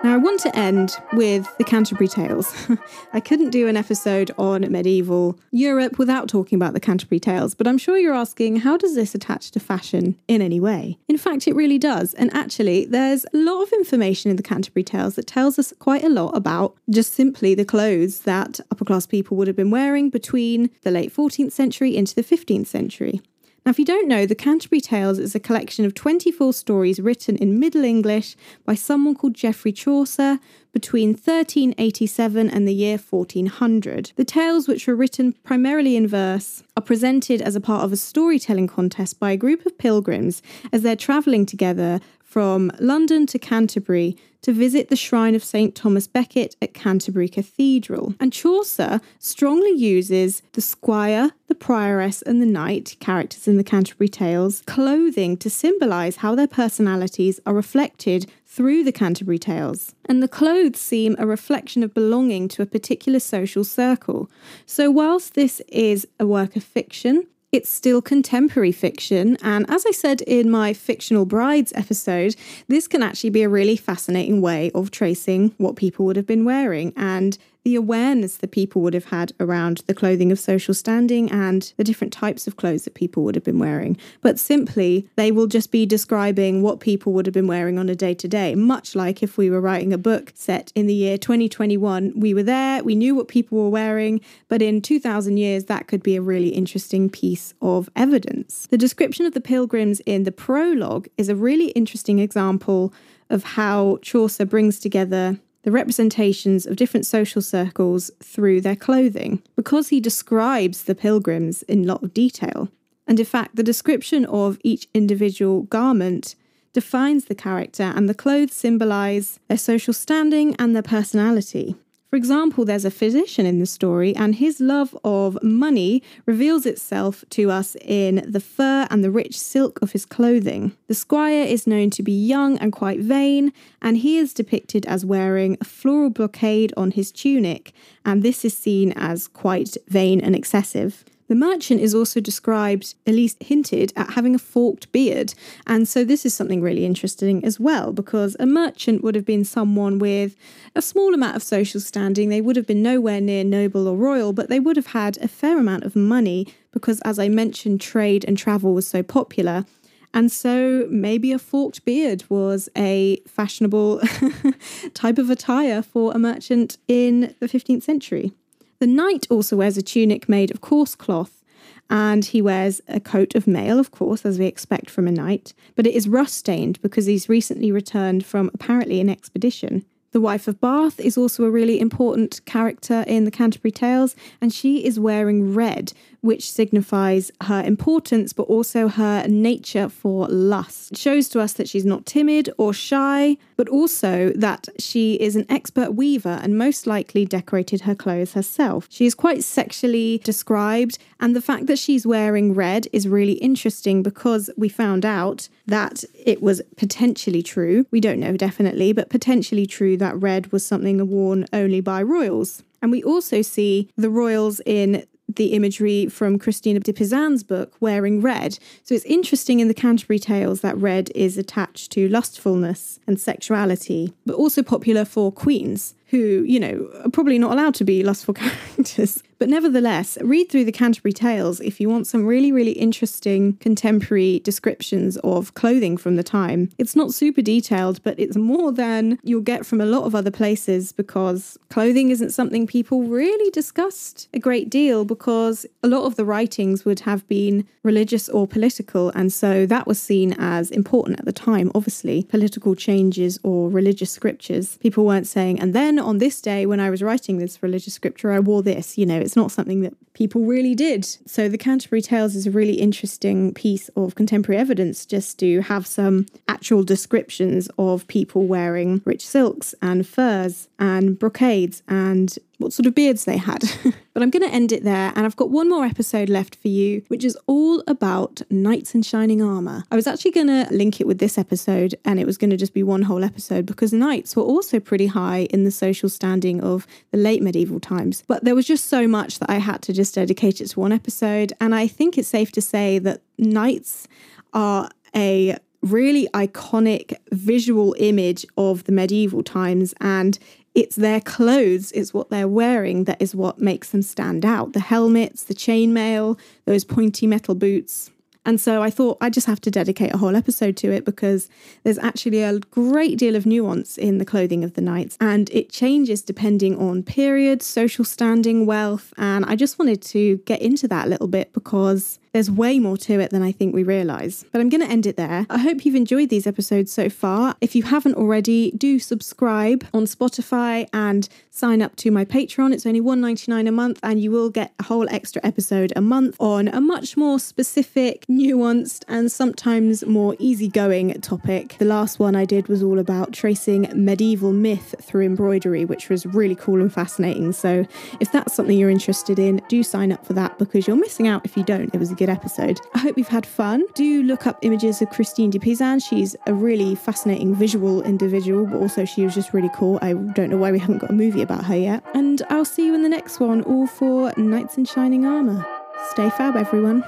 Now, 0.07 0.13
I 0.13 0.17
want 0.19 0.39
to 0.39 0.55
end 0.55 0.95
with 1.11 1.45
the 1.57 1.65
Canterbury 1.65 2.07
Tales. 2.07 2.55
I 3.13 3.19
couldn't 3.19 3.49
do 3.49 3.67
an 3.67 3.75
episode 3.75 4.31
on 4.37 4.61
medieval 4.71 5.37
Europe 5.51 5.99
without 5.99 6.29
talking 6.29 6.55
about 6.55 6.71
the 6.71 6.79
Canterbury 6.79 7.19
Tales, 7.19 7.53
but 7.53 7.67
I'm 7.67 7.77
sure 7.77 7.97
you're 7.97 8.13
asking, 8.13 8.55
how 8.61 8.77
does 8.77 8.95
this 8.95 9.13
attach 9.13 9.51
to 9.51 9.59
fashion 9.59 10.17
in 10.29 10.41
any 10.41 10.61
way? 10.61 10.97
In 11.09 11.17
fact, 11.17 11.45
it 11.45 11.57
really 11.57 11.77
does. 11.77 12.13
And 12.13 12.33
actually, 12.33 12.85
there's 12.85 13.25
a 13.33 13.37
lot 13.37 13.63
of 13.63 13.73
information 13.73 14.31
in 14.31 14.37
the 14.37 14.43
Canterbury 14.43 14.85
Tales 14.85 15.15
that 15.15 15.27
tells 15.27 15.59
us 15.59 15.73
quite 15.77 16.05
a 16.05 16.09
lot 16.09 16.37
about 16.37 16.77
just 16.89 17.13
simply 17.13 17.53
the 17.53 17.65
clothes 17.65 18.21
that 18.21 18.61
upper 18.71 18.85
class 18.85 19.05
people 19.05 19.35
would 19.35 19.47
have 19.47 19.57
been 19.57 19.71
wearing 19.71 20.09
between 20.09 20.69
the 20.83 20.91
late 20.91 21.13
14th 21.13 21.51
century 21.51 21.97
into 21.97 22.15
the 22.15 22.23
15th 22.23 22.67
century. 22.67 23.19
Now, 23.67 23.71
if 23.71 23.79
you 23.79 23.83
don't 23.83 24.07
know, 24.07 24.25
the 24.25 24.33
Canterbury 24.33 24.79
Tales 24.79 25.19
is 25.19 25.35
a 25.35 25.41
collection 25.41 25.83
of 25.83 25.93
24 25.93 26.53
stories 26.53 27.01
written 27.01 27.35
in 27.35 27.59
Middle 27.59 27.83
English 27.83 28.37
by 28.63 28.75
someone 28.75 29.13
called 29.13 29.33
Geoffrey 29.33 29.73
Chaucer 29.73 30.39
between 30.71 31.09
1387 31.09 32.49
and 32.49 32.65
the 32.65 32.73
year 32.73 32.97
1400. 32.97 34.13
The 34.15 34.23
tales, 34.23 34.69
which 34.69 34.87
were 34.87 34.95
written 34.95 35.33
primarily 35.43 35.97
in 35.97 36.07
verse, 36.07 36.63
are 36.77 36.81
presented 36.81 37.41
as 37.41 37.57
a 37.57 37.59
part 37.59 37.83
of 37.83 37.91
a 37.91 37.97
storytelling 37.97 38.67
contest 38.67 39.19
by 39.19 39.31
a 39.31 39.37
group 39.37 39.65
of 39.65 39.77
pilgrims 39.77 40.41
as 40.71 40.81
they're 40.83 40.95
travelling 40.95 41.45
together 41.45 41.99
from 42.23 42.71
London 42.79 43.25
to 43.25 43.37
Canterbury 43.37 44.15
to 44.41 44.53
visit 44.53 44.89
the 44.89 44.95
shrine 44.95 45.35
of 45.35 45.43
St. 45.43 45.75
Thomas 45.75 46.07
Becket 46.07 46.55
at 46.61 46.73
Canterbury 46.73 47.29
Cathedral. 47.29 48.13
And 48.19 48.33
Chaucer 48.33 49.01
strongly 49.19 49.71
uses 49.71 50.41
the 50.53 50.61
squire, 50.61 51.31
the 51.47 51.55
prioress, 51.55 52.21
and 52.21 52.41
the 52.41 52.45
knight, 52.45 52.95
characters 52.99 53.47
in 53.47 53.57
the 53.57 53.63
Canterbury 53.63 54.09
Tales, 54.09 54.63
clothing 54.65 55.37
to 55.37 55.49
symbolise 55.49 56.17
how 56.17 56.35
their 56.35 56.47
personalities 56.47 57.39
are 57.45 57.53
reflected 57.53 58.29
through 58.45 58.83
the 58.83 58.91
Canterbury 58.91 59.39
Tales. 59.39 59.93
And 60.05 60.23
the 60.23 60.27
clothes 60.27 60.79
seem 60.79 61.15
a 61.19 61.27
reflection 61.27 61.83
of 61.83 61.93
belonging 61.93 62.47
to 62.49 62.61
a 62.61 62.65
particular 62.65 63.19
social 63.19 63.63
circle. 63.63 64.29
So, 64.65 64.89
whilst 64.89 65.33
this 65.33 65.61
is 65.67 66.07
a 66.19 66.25
work 66.25 66.55
of 66.55 66.63
fiction, 66.63 67.27
it's 67.51 67.69
still 67.69 68.01
contemporary 68.01 68.71
fiction. 68.71 69.37
And 69.41 69.69
as 69.69 69.85
I 69.85 69.91
said 69.91 70.21
in 70.21 70.49
my 70.49 70.73
Fictional 70.73 71.25
Brides 71.25 71.71
episode, 71.75 72.35
this 72.67 72.87
can 72.87 73.01
actually 73.01 73.29
be 73.29 73.43
a 73.43 73.49
really 73.49 73.77
fascinating 73.77 74.41
way 74.41 74.71
of 74.75 74.91
tracing 74.91 75.53
what 75.57 75.75
people 75.75 76.05
would 76.05 76.17
have 76.17 76.27
been 76.27 76.45
wearing. 76.45 76.93
And 76.97 77.37
the 77.67 77.75
awareness 77.75 78.37
that 78.37 78.51
people 78.51 78.81
would 78.81 78.93
have 78.93 79.03
had 79.03 79.33
around 79.41 79.83
the 79.87 79.93
clothing 79.93 80.31
of 80.31 80.39
social 80.39 80.73
standing 80.73 81.29
and 81.29 81.73
the 81.75 81.83
different 81.83 82.13
types 82.13 82.47
of 82.47 82.55
clothes 82.55 82.85
that 82.85 82.93
people 82.93 83.25
would 83.25 83.35
have 83.35 83.43
been 83.43 83.59
wearing. 83.59 83.97
But 84.21 84.39
simply, 84.39 85.05
they 85.17 85.33
will 85.33 85.47
just 85.47 85.69
be 85.69 85.85
describing 85.85 86.61
what 86.61 86.79
people 86.79 87.11
would 87.11 87.25
have 87.25 87.33
been 87.33 87.45
wearing 87.45 87.77
on 87.77 87.89
a 87.89 87.93
day 87.93 88.13
to 88.13 88.27
day, 88.29 88.55
much 88.55 88.95
like 88.95 89.21
if 89.21 89.37
we 89.37 89.49
were 89.49 89.59
writing 89.59 89.91
a 89.91 89.97
book 89.97 90.31
set 90.33 90.71
in 90.75 90.87
the 90.87 90.93
year 90.93 91.17
2021. 91.17 92.13
We 92.15 92.33
were 92.33 92.41
there, 92.41 92.81
we 92.85 92.95
knew 92.95 93.13
what 93.15 93.27
people 93.27 93.57
were 93.57 93.69
wearing, 93.69 94.21
but 94.47 94.61
in 94.61 94.81
2000 94.81 95.35
years, 95.35 95.65
that 95.65 95.87
could 95.87 96.01
be 96.01 96.15
a 96.15 96.21
really 96.21 96.51
interesting 96.51 97.09
piece 97.09 97.53
of 97.61 97.89
evidence. 97.97 98.67
The 98.69 98.77
description 98.77 99.25
of 99.25 99.33
the 99.33 99.41
pilgrims 99.41 99.99
in 100.05 100.23
the 100.23 100.31
prologue 100.31 101.09
is 101.17 101.27
a 101.27 101.35
really 101.35 101.71
interesting 101.71 102.19
example 102.19 102.93
of 103.29 103.43
how 103.43 103.99
Chaucer 104.01 104.45
brings 104.45 104.79
together 104.79 105.37
the 105.67 105.71
representations 105.73 106.65
of 106.65 106.77
different 106.77 107.05
social 107.05 107.41
circles 107.41 108.09
through 108.23 108.61
their 108.61 108.73
clothing, 108.73 109.43
because 109.57 109.89
he 109.89 109.99
describes 109.99 110.85
the 110.85 110.95
pilgrims 110.95 111.61
in 111.63 111.85
lot 111.85 112.01
of 112.01 112.13
detail. 112.13 112.69
And 113.05 113.19
in 113.19 113.25
fact, 113.25 113.57
the 113.57 113.63
description 113.63 114.23
of 114.27 114.57
each 114.63 114.87
individual 114.93 115.63
garment 115.63 116.35
defines 116.71 117.25
the 117.25 117.35
character, 117.35 117.83
and 117.83 118.07
the 118.07 118.13
clothes 118.13 118.53
symbolize 118.53 119.41
their 119.49 119.57
social 119.57 119.93
standing 119.93 120.55
and 120.55 120.73
their 120.73 120.81
personality. 120.81 121.75
For 122.09 122.15
example, 122.15 122.63
there's 122.63 122.85
a 122.85 122.91
physician 122.91 123.45
in 123.45 123.59
the 123.59 123.65
story, 123.65 124.15
and 124.15 124.35
his 124.35 124.61
love 124.61 124.97
of 125.03 125.37
money 125.43 126.01
reveals 126.25 126.65
itself 126.65 127.25
to 127.31 127.51
us 127.51 127.75
in 127.81 128.23
the 128.25 128.39
fur 128.39 128.87
and 128.89 129.03
the 129.03 129.11
rich 129.11 129.37
silk 129.37 129.81
of 129.81 129.91
his 129.91 130.05
clothing. 130.05 130.71
The 130.87 130.95
squire 130.95 131.43
is 131.43 131.67
known 131.67 131.89
to 131.91 132.03
be 132.03 132.13
young 132.13 132.57
and 132.59 132.71
quite 132.71 133.01
vain, 133.01 133.51
and 133.81 133.97
he 133.97 134.17
is 134.17 134.33
depicted 134.33 134.85
as 134.85 135.05
wearing 135.05 135.57
a 135.59 135.65
floral 135.65 136.09
brocade 136.09 136.73
on 136.77 136.91
his 136.91 137.11
tunic, 137.11 137.73
and 138.05 138.23
this 138.23 138.45
is 138.45 138.57
seen 138.57 138.93
as 138.95 139.27
quite 139.27 139.75
vain 139.89 140.21
and 140.21 140.33
excessive. 140.33 141.03
The 141.27 141.35
merchant 141.35 141.81
is 141.81 141.93
also 141.93 142.21
described, 142.21 142.95
at 143.05 143.13
least 143.13 143.43
hinted, 143.43 143.91
at 143.97 144.11
having 144.11 144.33
a 144.33 144.39
forked 144.39 144.91
beard. 144.93 145.33
And 145.65 145.87
so 145.87 146.03
this 146.03 146.25
is 146.25 146.33
something 146.33 146.61
really 146.61 146.85
interesting 146.85 147.43
as 147.43 147.59
well, 147.59 147.91
because 147.91 148.37
a 148.39 148.45
merchant 148.45 149.03
would 149.03 149.15
have 149.15 149.25
been 149.25 149.43
someone 149.43 149.99
with 149.99 150.37
a 150.73 150.81
small 150.81 151.13
amount 151.13 151.35
of 151.35 151.43
social 151.43 151.81
standing. 151.81 152.29
They 152.29 152.41
would 152.41 152.55
have 152.55 152.67
been 152.67 152.81
nowhere 152.81 153.19
near 153.19 153.43
noble 153.43 153.87
or 153.87 153.97
royal, 153.97 154.31
but 154.31 154.49
they 154.49 154.59
would 154.59 154.77
have 154.77 154.87
had 154.87 155.17
a 155.17 155.27
fair 155.27 155.59
amount 155.59 155.83
of 155.83 155.95
money 155.95 156.47
because, 156.71 157.01
as 157.01 157.19
I 157.19 157.27
mentioned, 157.27 157.81
trade 157.81 158.23
and 158.25 158.37
travel 158.37 158.73
was 158.73 158.87
so 158.87 159.03
popular. 159.03 159.65
And 160.13 160.31
so 160.31 160.87
maybe 160.89 161.33
a 161.33 161.39
forked 161.39 161.83
beard 161.83 162.23
was 162.29 162.69
a 162.77 163.17
fashionable 163.27 164.01
type 164.93 165.17
of 165.17 165.29
attire 165.29 165.81
for 165.81 166.13
a 166.13 166.19
merchant 166.19 166.77
in 166.87 167.35
the 167.39 167.47
15th 167.47 167.83
century. 167.83 168.31
The 168.79 168.87
knight 168.87 169.25
also 169.29 169.57
wears 169.57 169.77
a 169.77 169.81
tunic 169.81 170.29
made 170.29 170.51
of 170.51 170.61
coarse 170.61 170.93
cloth, 170.93 171.43
and 171.89 172.23
he 172.23 172.41
wears 172.41 172.79
a 172.87 172.99
coat 172.99 173.33
of 173.33 173.47
mail, 173.47 173.79
of 173.79 173.89
course, 173.89 174.23
as 174.23 174.37
we 174.37 174.45
expect 174.45 174.89
from 174.89 175.07
a 175.07 175.11
knight, 175.11 175.53
but 175.75 175.87
it 175.87 175.95
is 175.95 176.07
rust 176.07 176.35
stained 176.35 176.79
because 176.81 177.07
he's 177.07 177.29
recently 177.29 177.71
returned 177.71 178.23
from 178.23 178.51
apparently 178.53 178.99
an 178.99 179.09
expedition. 179.09 179.83
The 180.11 180.21
wife 180.21 180.47
of 180.47 180.61
Bath 180.61 180.99
is 180.99 181.17
also 181.17 181.43
a 181.43 181.51
really 181.51 181.79
important 181.79 182.43
character 182.45 183.03
in 183.07 183.25
the 183.25 183.31
Canterbury 183.31 183.71
Tales, 183.71 184.15
and 184.39 184.53
she 184.53 184.85
is 184.85 184.99
wearing 184.99 185.53
red, 185.55 185.93
which 186.21 186.51
signifies 186.51 187.31
her 187.43 187.61
importance 187.63 188.33
but 188.33 188.43
also 188.43 188.87
her 188.87 189.25
nature 189.27 189.89
for 189.89 190.27
lust. 190.27 190.91
It 190.91 190.97
shows 190.97 191.29
to 191.29 191.39
us 191.39 191.53
that 191.53 191.69
she's 191.69 191.85
not 191.85 192.05
timid 192.05 192.49
or 192.57 192.73
shy, 192.73 193.37
but 193.55 193.69
also 193.69 194.31
that 194.35 194.67
she 194.79 195.15
is 195.15 195.35
an 195.35 195.45
expert 195.49 195.93
weaver 195.93 196.39
and 196.41 196.57
most 196.57 196.87
likely 196.87 197.25
decorated 197.25 197.81
her 197.81 197.95
clothes 197.95 198.33
herself. 198.33 198.87
She 198.89 199.05
is 199.05 199.15
quite 199.15 199.43
sexually 199.43 200.21
described, 200.23 200.97
and 201.19 201.35
the 201.35 201.41
fact 201.41 201.67
that 201.67 201.79
she's 201.79 202.05
wearing 202.05 202.53
red 202.53 202.87
is 202.93 203.07
really 203.07 203.33
interesting 203.33 204.03
because 204.03 204.49
we 204.57 204.69
found 204.69 205.05
out 205.05 205.49
that 205.65 206.03
it 206.13 206.41
was 206.41 206.61
potentially 206.75 207.43
true. 207.43 207.85
We 207.91 207.99
don't 207.99 208.19
know 208.19 208.37
definitely, 208.37 208.93
but 208.93 209.09
potentially 209.09 209.65
true 209.65 209.97
that 209.97 210.19
red 210.19 210.51
was 210.51 210.65
something 210.65 211.07
worn 211.09 211.45
only 211.51 211.81
by 211.81 212.01
royals. 212.01 212.63
And 212.81 212.91
we 212.91 213.03
also 213.03 213.41
see 213.41 213.89
the 213.97 214.09
royals 214.09 214.61
in 214.65 215.05
the 215.37 215.53
imagery 215.53 216.07
from 216.07 216.37
Christina 216.37 216.79
de 216.79 216.93
Pizan's 216.93 217.43
book, 217.43 217.73
Wearing 217.79 218.21
Red. 218.21 218.59
So 218.83 218.93
it's 218.93 219.05
interesting 219.05 219.59
in 219.59 219.67
the 219.67 219.73
Canterbury 219.73 220.19
Tales 220.19 220.61
that 220.61 220.77
red 220.77 221.09
is 221.15 221.37
attached 221.37 221.91
to 221.93 222.09
lustfulness 222.09 222.99
and 223.07 223.19
sexuality, 223.19 224.13
but 224.25 224.35
also 224.35 224.61
popular 224.61 225.05
for 225.05 225.31
queens 225.31 225.95
who, 226.07 226.43
you 226.45 226.59
know, 226.59 226.89
are 227.03 227.09
probably 227.09 227.39
not 227.39 227.51
allowed 227.51 227.75
to 227.75 227.83
be 227.83 228.03
lustful 228.03 228.33
characters. 228.35 229.23
But 229.39 229.49
nevertheless, 229.49 230.17
read 230.21 230.49
through 230.49 230.65
the 230.65 230.71
Canterbury 230.71 231.13
Tales 231.13 231.59
if 231.59 231.79
you 231.79 231.89
want 231.89 232.07
some 232.07 232.25
really, 232.25 232.51
really 232.51 232.71
interesting 232.71 233.53
contemporary 233.57 234.39
descriptions 234.39 235.17
of 235.17 235.53
clothing 235.53 235.97
from 235.97 236.15
the 236.15 236.23
time. 236.23 236.69
It's 236.77 236.95
not 236.95 237.13
super 237.13 237.41
detailed, 237.41 238.01
but 238.03 238.19
it's 238.19 238.35
more 238.35 238.71
than 238.71 239.19
you'll 239.23 239.41
get 239.41 239.65
from 239.65 239.79
a 239.79 239.85
lot 239.85 240.03
of 240.03 240.15
other 240.15 240.31
places 240.31 240.91
because 240.91 241.57
clothing 241.69 242.09
isn't 242.09 242.31
something 242.31 242.65
people 242.65 243.03
really 243.03 243.51
discussed 243.51 244.27
a 244.33 244.39
great 244.39 244.69
deal 244.69 245.05
because 245.05 245.65
a 245.83 245.87
lot 245.87 246.05
of 246.05 246.15
the 246.15 246.25
writings 246.25 246.85
would 246.85 247.01
have 247.01 247.27
been 247.27 247.67
religious 247.83 248.27
or 248.29 248.47
political. 248.47 249.09
And 249.11 249.31
so 249.31 249.65
that 249.67 249.87
was 249.87 250.01
seen 250.01 250.33
as 250.39 250.71
important 250.71 251.19
at 251.19 251.25
the 251.25 251.31
time, 251.31 251.71
obviously. 251.75 252.23
Political 252.23 252.75
changes 252.75 253.39
or 253.43 253.69
religious 253.69 254.11
scriptures. 254.11 254.77
People 254.77 255.05
weren't 255.05 255.27
saying, 255.27 255.59
and 255.59 255.73
then 255.73 255.99
on 255.99 256.17
this 256.17 256.41
day 256.41 256.65
when 256.65 256.79
I 256.79 256.89
was 256.89 257.03
writing 257.03 257.37
this 257.37 257.61
religious 257.61 257.93
scripture, 257.93 258.31
I 258.31 258.39
wore 258.39 258.63
this. 258.63 258.97
You 258.97 259.05
know, 259.05 259.26
it's 259.27 259.35
not 259.35 259.51
something 259.51 259.81
that 259.81 259.93
people 260.13 260.45
really 260.45 260.73
did. 260.73 261.03
So 261.03 261.49
the 261.49 261.57
Canterbury 261.57 262.01
Tales 262.01 262.33
is 262.33 262.47
a 262.47 262.51
really 262.51 262.75
interesting 262.75 263.53
piece 263.53 263.89
of 263.89 264.15
contemporary 264.15 264.57
evidence 264.57 265.05
just 265.05 265.37
to 265.39 265.59
have 265.63 265.85
some 265.85 266.27
actual 266.47 266.81
descriptions 266.81 267.69
of 267.77 268.07
people 268.07 268.45
wearing 268.45 269.01
rich 269.03 269.27
silks 269.27 269.75
and 269.81 270.07
furs 270.07 270.69
and 270.79 271.19
brocades 271.19 271.83
and 271.89 272.37
what 272.57 272.73
sort 272.73 272.85
of 272.85 272.95
beards 272.95 273.25
they 273.25 273.37
had. 273.37 273.63
but 274.13 274.23
I'm 274.23 274.29
going 274.29 274.47
to 274.47 274.53
end 274.53 274.71
it 274.71 274.83
there, 274.83 275.13
and 275.15 275.25
I've 275.25 275.35
got 275.35 275.49
one 275.49 275.69
more 275.69 275.85
episode 275.85 276.29
left 276.29 276.55
for 276.55 276.67
you, 276.67 277.03
which 277.07 277.23
is 277.23 277.37
all 277.47 277.83
about 277.87 278.41
knights 278.49 278.95
in 278.95 279.01
shining 279.01 279.41
armour. 279.41 279.83
I 279.91 279.95
was 279.95 280.07
actually 280.07 280.31
going 280.31 280.47
to 280.47 280.67
link 280.71 280.99
it 280.99 281.07
with 281.07 281.19
this 281.19 281.37
episode, 281.37 281.95
and 282.05 282.19
it 282.19 282.25
was 282.25 282.37
going 282.37 282.49
to 282.49 282.57
just 282.57 282.73
be 282.73 282.83
one 282.83 283.03
whole 283.03 283.23
episode 283.23 283.65
because 283.65 283.93
knights 283.93 284.35
were 284.35 284.43
also 284.43 284.79
pretty 284.79 285.07
high 285.07 285.47
in 285.51 285.63
the 285.63 285.71
social 285.71 286.09
standing 286.09 286.61
of 286.61 286.87
the 287.11 287.17
late 287.17 287.41
medieval 287.41 287.79
times. 287.79 288.23
But 288.27 288.43
there 288.43 288.55
was 288.55 288.65
just 288.65 288.87
so 288.87 289.07
much 289.07 289.39
that 289.39 289.49
I 289.49 289.57
had 289.57 289.81
to 289.83 289.93
just 289.93 290.15
dedicate 290.15 290.61
it 290.61 290.67
to 290.67 290.79
one 290.79 290.91
episode, 290.91 291.53
and 291.61 291.75
I 291.75 291.87
think 291.87 292.17
it's 292.17 292.27
safe 292.27 292.51
to 292.53 292.61
say 292.61 292.99
that 292.99 293.21
knights 293.37 294.07
are 294.53 294.89
a 295.15 295.57
really 295.81 296.27
iconic 296.33 297.15
visual 297.31 297.95
image 297.99 298.45
of 298.57 298.83
the 298.85 298.91
medieval 298.91 299.43
times 299.43 299.93
and 300.01 300.39
it's 300.77 300.95
their 300.95 301.19
clothes, 301.19 301.91
it's 301.93 302.13
what 302.13 302.29
they're 302.29 302.47
wearing 302.47 303.05
that 303.05 303.19
is 303.19 303.33
what 303.33 303.57
makes 303.57 303.89
them 303.89 304.03
stand 304.03 304.45
out. 304.45 304.73
The 304.73 304.79
helmets, 304.79 305.43
the 305.43 305.55
chainmail, 305.55 306.37
those 306.65 306.85
pointy 306.85 307.25
metal 307.25 307.55
boots. 307.55 308.11
And 308.45 308.61
so 308.61 308.83
I 308.83 308.91
thought 308.91 309.17
I 309.19 309.31
just 309.31 309.47
have 309.47 309.59
to 309.61 309.71
dedicate 309.71 310.13
a 310.13 310.17
whole 310.17 310.35
episode 310.35 310.77
to 310.77 310.91
it 310.91 311.03
because 311.03 311.49
there's 311.81 311.97
actually 311.97 312.43
a 312.43 312.59
great 312.59 313.17
deal 313.17 313.35
of 313.35 313.47
nuance 313.47 313.97
in 313.97 314.19
the 314.19 314.23
clothing 314.23 314.63
of 314.63 314.75
the 314.75 314.81
knights 314.81 315.17
and 315.19 315.49
it 315.49 315.71
changes 315.71 316.21
depending 316.21 316.77
on 316.77 317.01
period, 317.01 317.63
social 317.63 318.05
standing, 318.05 318.67
wealth. 318.67 319.15
And 319.17 319.45
I 319.45 319.55
just 319.55 319.79
wanted 319.79 320.03
to 320.03 320.37
get 320.45 320.61
into 320.61 320.87
that 320.89 321.07
a 321.07 321.09
little 321.09 321.27
bit 321.27 321.53
because 321.53 322.19
there's 322.37 322.51
way 322.51 322.77
more 322.77 322.97
to 322.97 323.19
it 323.19 323.31
than 323.31 323.41
I 323.41 323.51
think 323.51 323.73
we 323.73 323.81
realise. 323.81 324.45
But 324.51 324.61
I'm 324.61 324.69
going 324.69 324.85
to 324.85 324.87
end 324.87 325.07
it 325.07 325.17
there. 325.17 325.47
I 325.49 325.57
hope 325.57 325.83
you've 325.83 325.95
enjoyed 325.95 326.29
these 326.29 326.45
episodes 326.45 326.91
so 326.91 327.09
far. 327.09 327.55
If 327.61 327.75
you 327.75 327.81
haven't 327.81 328.13
already, 328.13 328.69
do 328.77 328.99
subscribe 328.99 329.83
on 329.91 330.03
Spotify 330.03 330.87
and 330.93 331.27
sign 331.49 331.81
up 331.81 331.95
to 331.95 332.11
my 332.11 332.23
Patreon. 332.25 332.73
It's 332.73 332.85
only 332.85 333.01
$1.99 333.01 333.67
a 333.67 333.71
month, 333.71 333.99
and 334.03 334.21
you 334.21 334.29
will 334.29 334.51
get 334.51 334.71
a 334.77 334.83
whole 334.83 335.09
extra 335.09 335.41
episode 335.43 335.91
a 335.95 336.01
month 336.01 336.35
on 336.39 336.67
a 336.67 336.79
much 336.79 337.17
more 337.17 337.39
specific, 337.39 338.23
nuanced, 338.27 339.03
and 339.07 339.31
sometimes 339.31 340.05
more 340.05 340.35
easygoing 340.37 341.19
topic. 341.21 341.77
The 341.79 341.85
last 341.85 342.19
one 342.19 342.35
I 342.35 342.45
did 342.45 342.67
was 342.67 342.83
all 342.83 342.99
about 342.99 343.33
tracing 343.33 343.91
medieval 343.95 344.53
myth 344.53 344.93
through 345.01 345.25
embroidery, 345.25 345.85
which 345.85 346.07
was 346.07 346.27
really 346.27 346.53
cool 346.53 346.81
and 346.81 346.93
fascinating. 346.93 347.51
So 347.53 347.87
if 348.19 348.31
that's 348.31 348.53
something 348.53 348.77
you're 348.77 348.91
interested 348.91 349.39
in, 349.39 349.59
do 349.69 349.81
sign 349.81 350.11
up 350.11 350.23
for 350.23 350.33
that 350.33 350.59
because 350.59 350.85
you're 350.85 350.95
missing 350.95 351.27
out 351.27 351.43
if 351.43 351.57
you 351.57 351.63
don't. 351.63 351.89
It 351.95 351.97
was 351.97 352.11
a 352.11 352.15
good 352.27 352.33
episode. 352.33 352.81
I 352.93 352.99
hope 352.99 353.17
you've 353.17 353.27
had 353.29 353.45
fun. 353.45 353.85
Do 353.93 354.21
look 354.23 354.47
up 354.47 354.59
images 354.61 355.01
of 355.01 355.09
Christine 355.09 355.49
de 355.49 355.59
Pizan. 355.59 356.05
She's 356.05 356.35
a 356.45 356.53
really 356.53 356.93
fascinating 356.93 357.55
visual 357.55 358.03
individual, 358.03 358.65
but 358.65 358.77
also 358.77 359.05
she 359.05 359.23
was 359.23 359.33
just 359.33 359.53
really 359.53 359.69
cool. 359.73 359.97
I 360.01 360.13
don't 360.13 360.49
know 360.49 360.57
why 360.57 360.71
we 360.71 360.79
haven't 360.79 360.97
got 360.97 361.09
a 361.09 361.13
movie 361.13 361.41
about 361.41 361.63
her 361.65 361.77
yet. 361.77 362.03
And 362.13 362.41
I'll 362.49 362.65
see 362.65 362.85
you 362.85 362.93
in 362.93 363.03
the 363.03 363.09
next 363.09 363.39
one, 363.39 363.61
all 363.63 363.87
for 363.87 364.33
Knights 364.35 364.77
in 364.77 364.83
Shining 364.83 365.25
Armour. 365.25 365.65
Stay 366.11 366.29
fab, 366.31 366.57
everyone. 366.57 367.01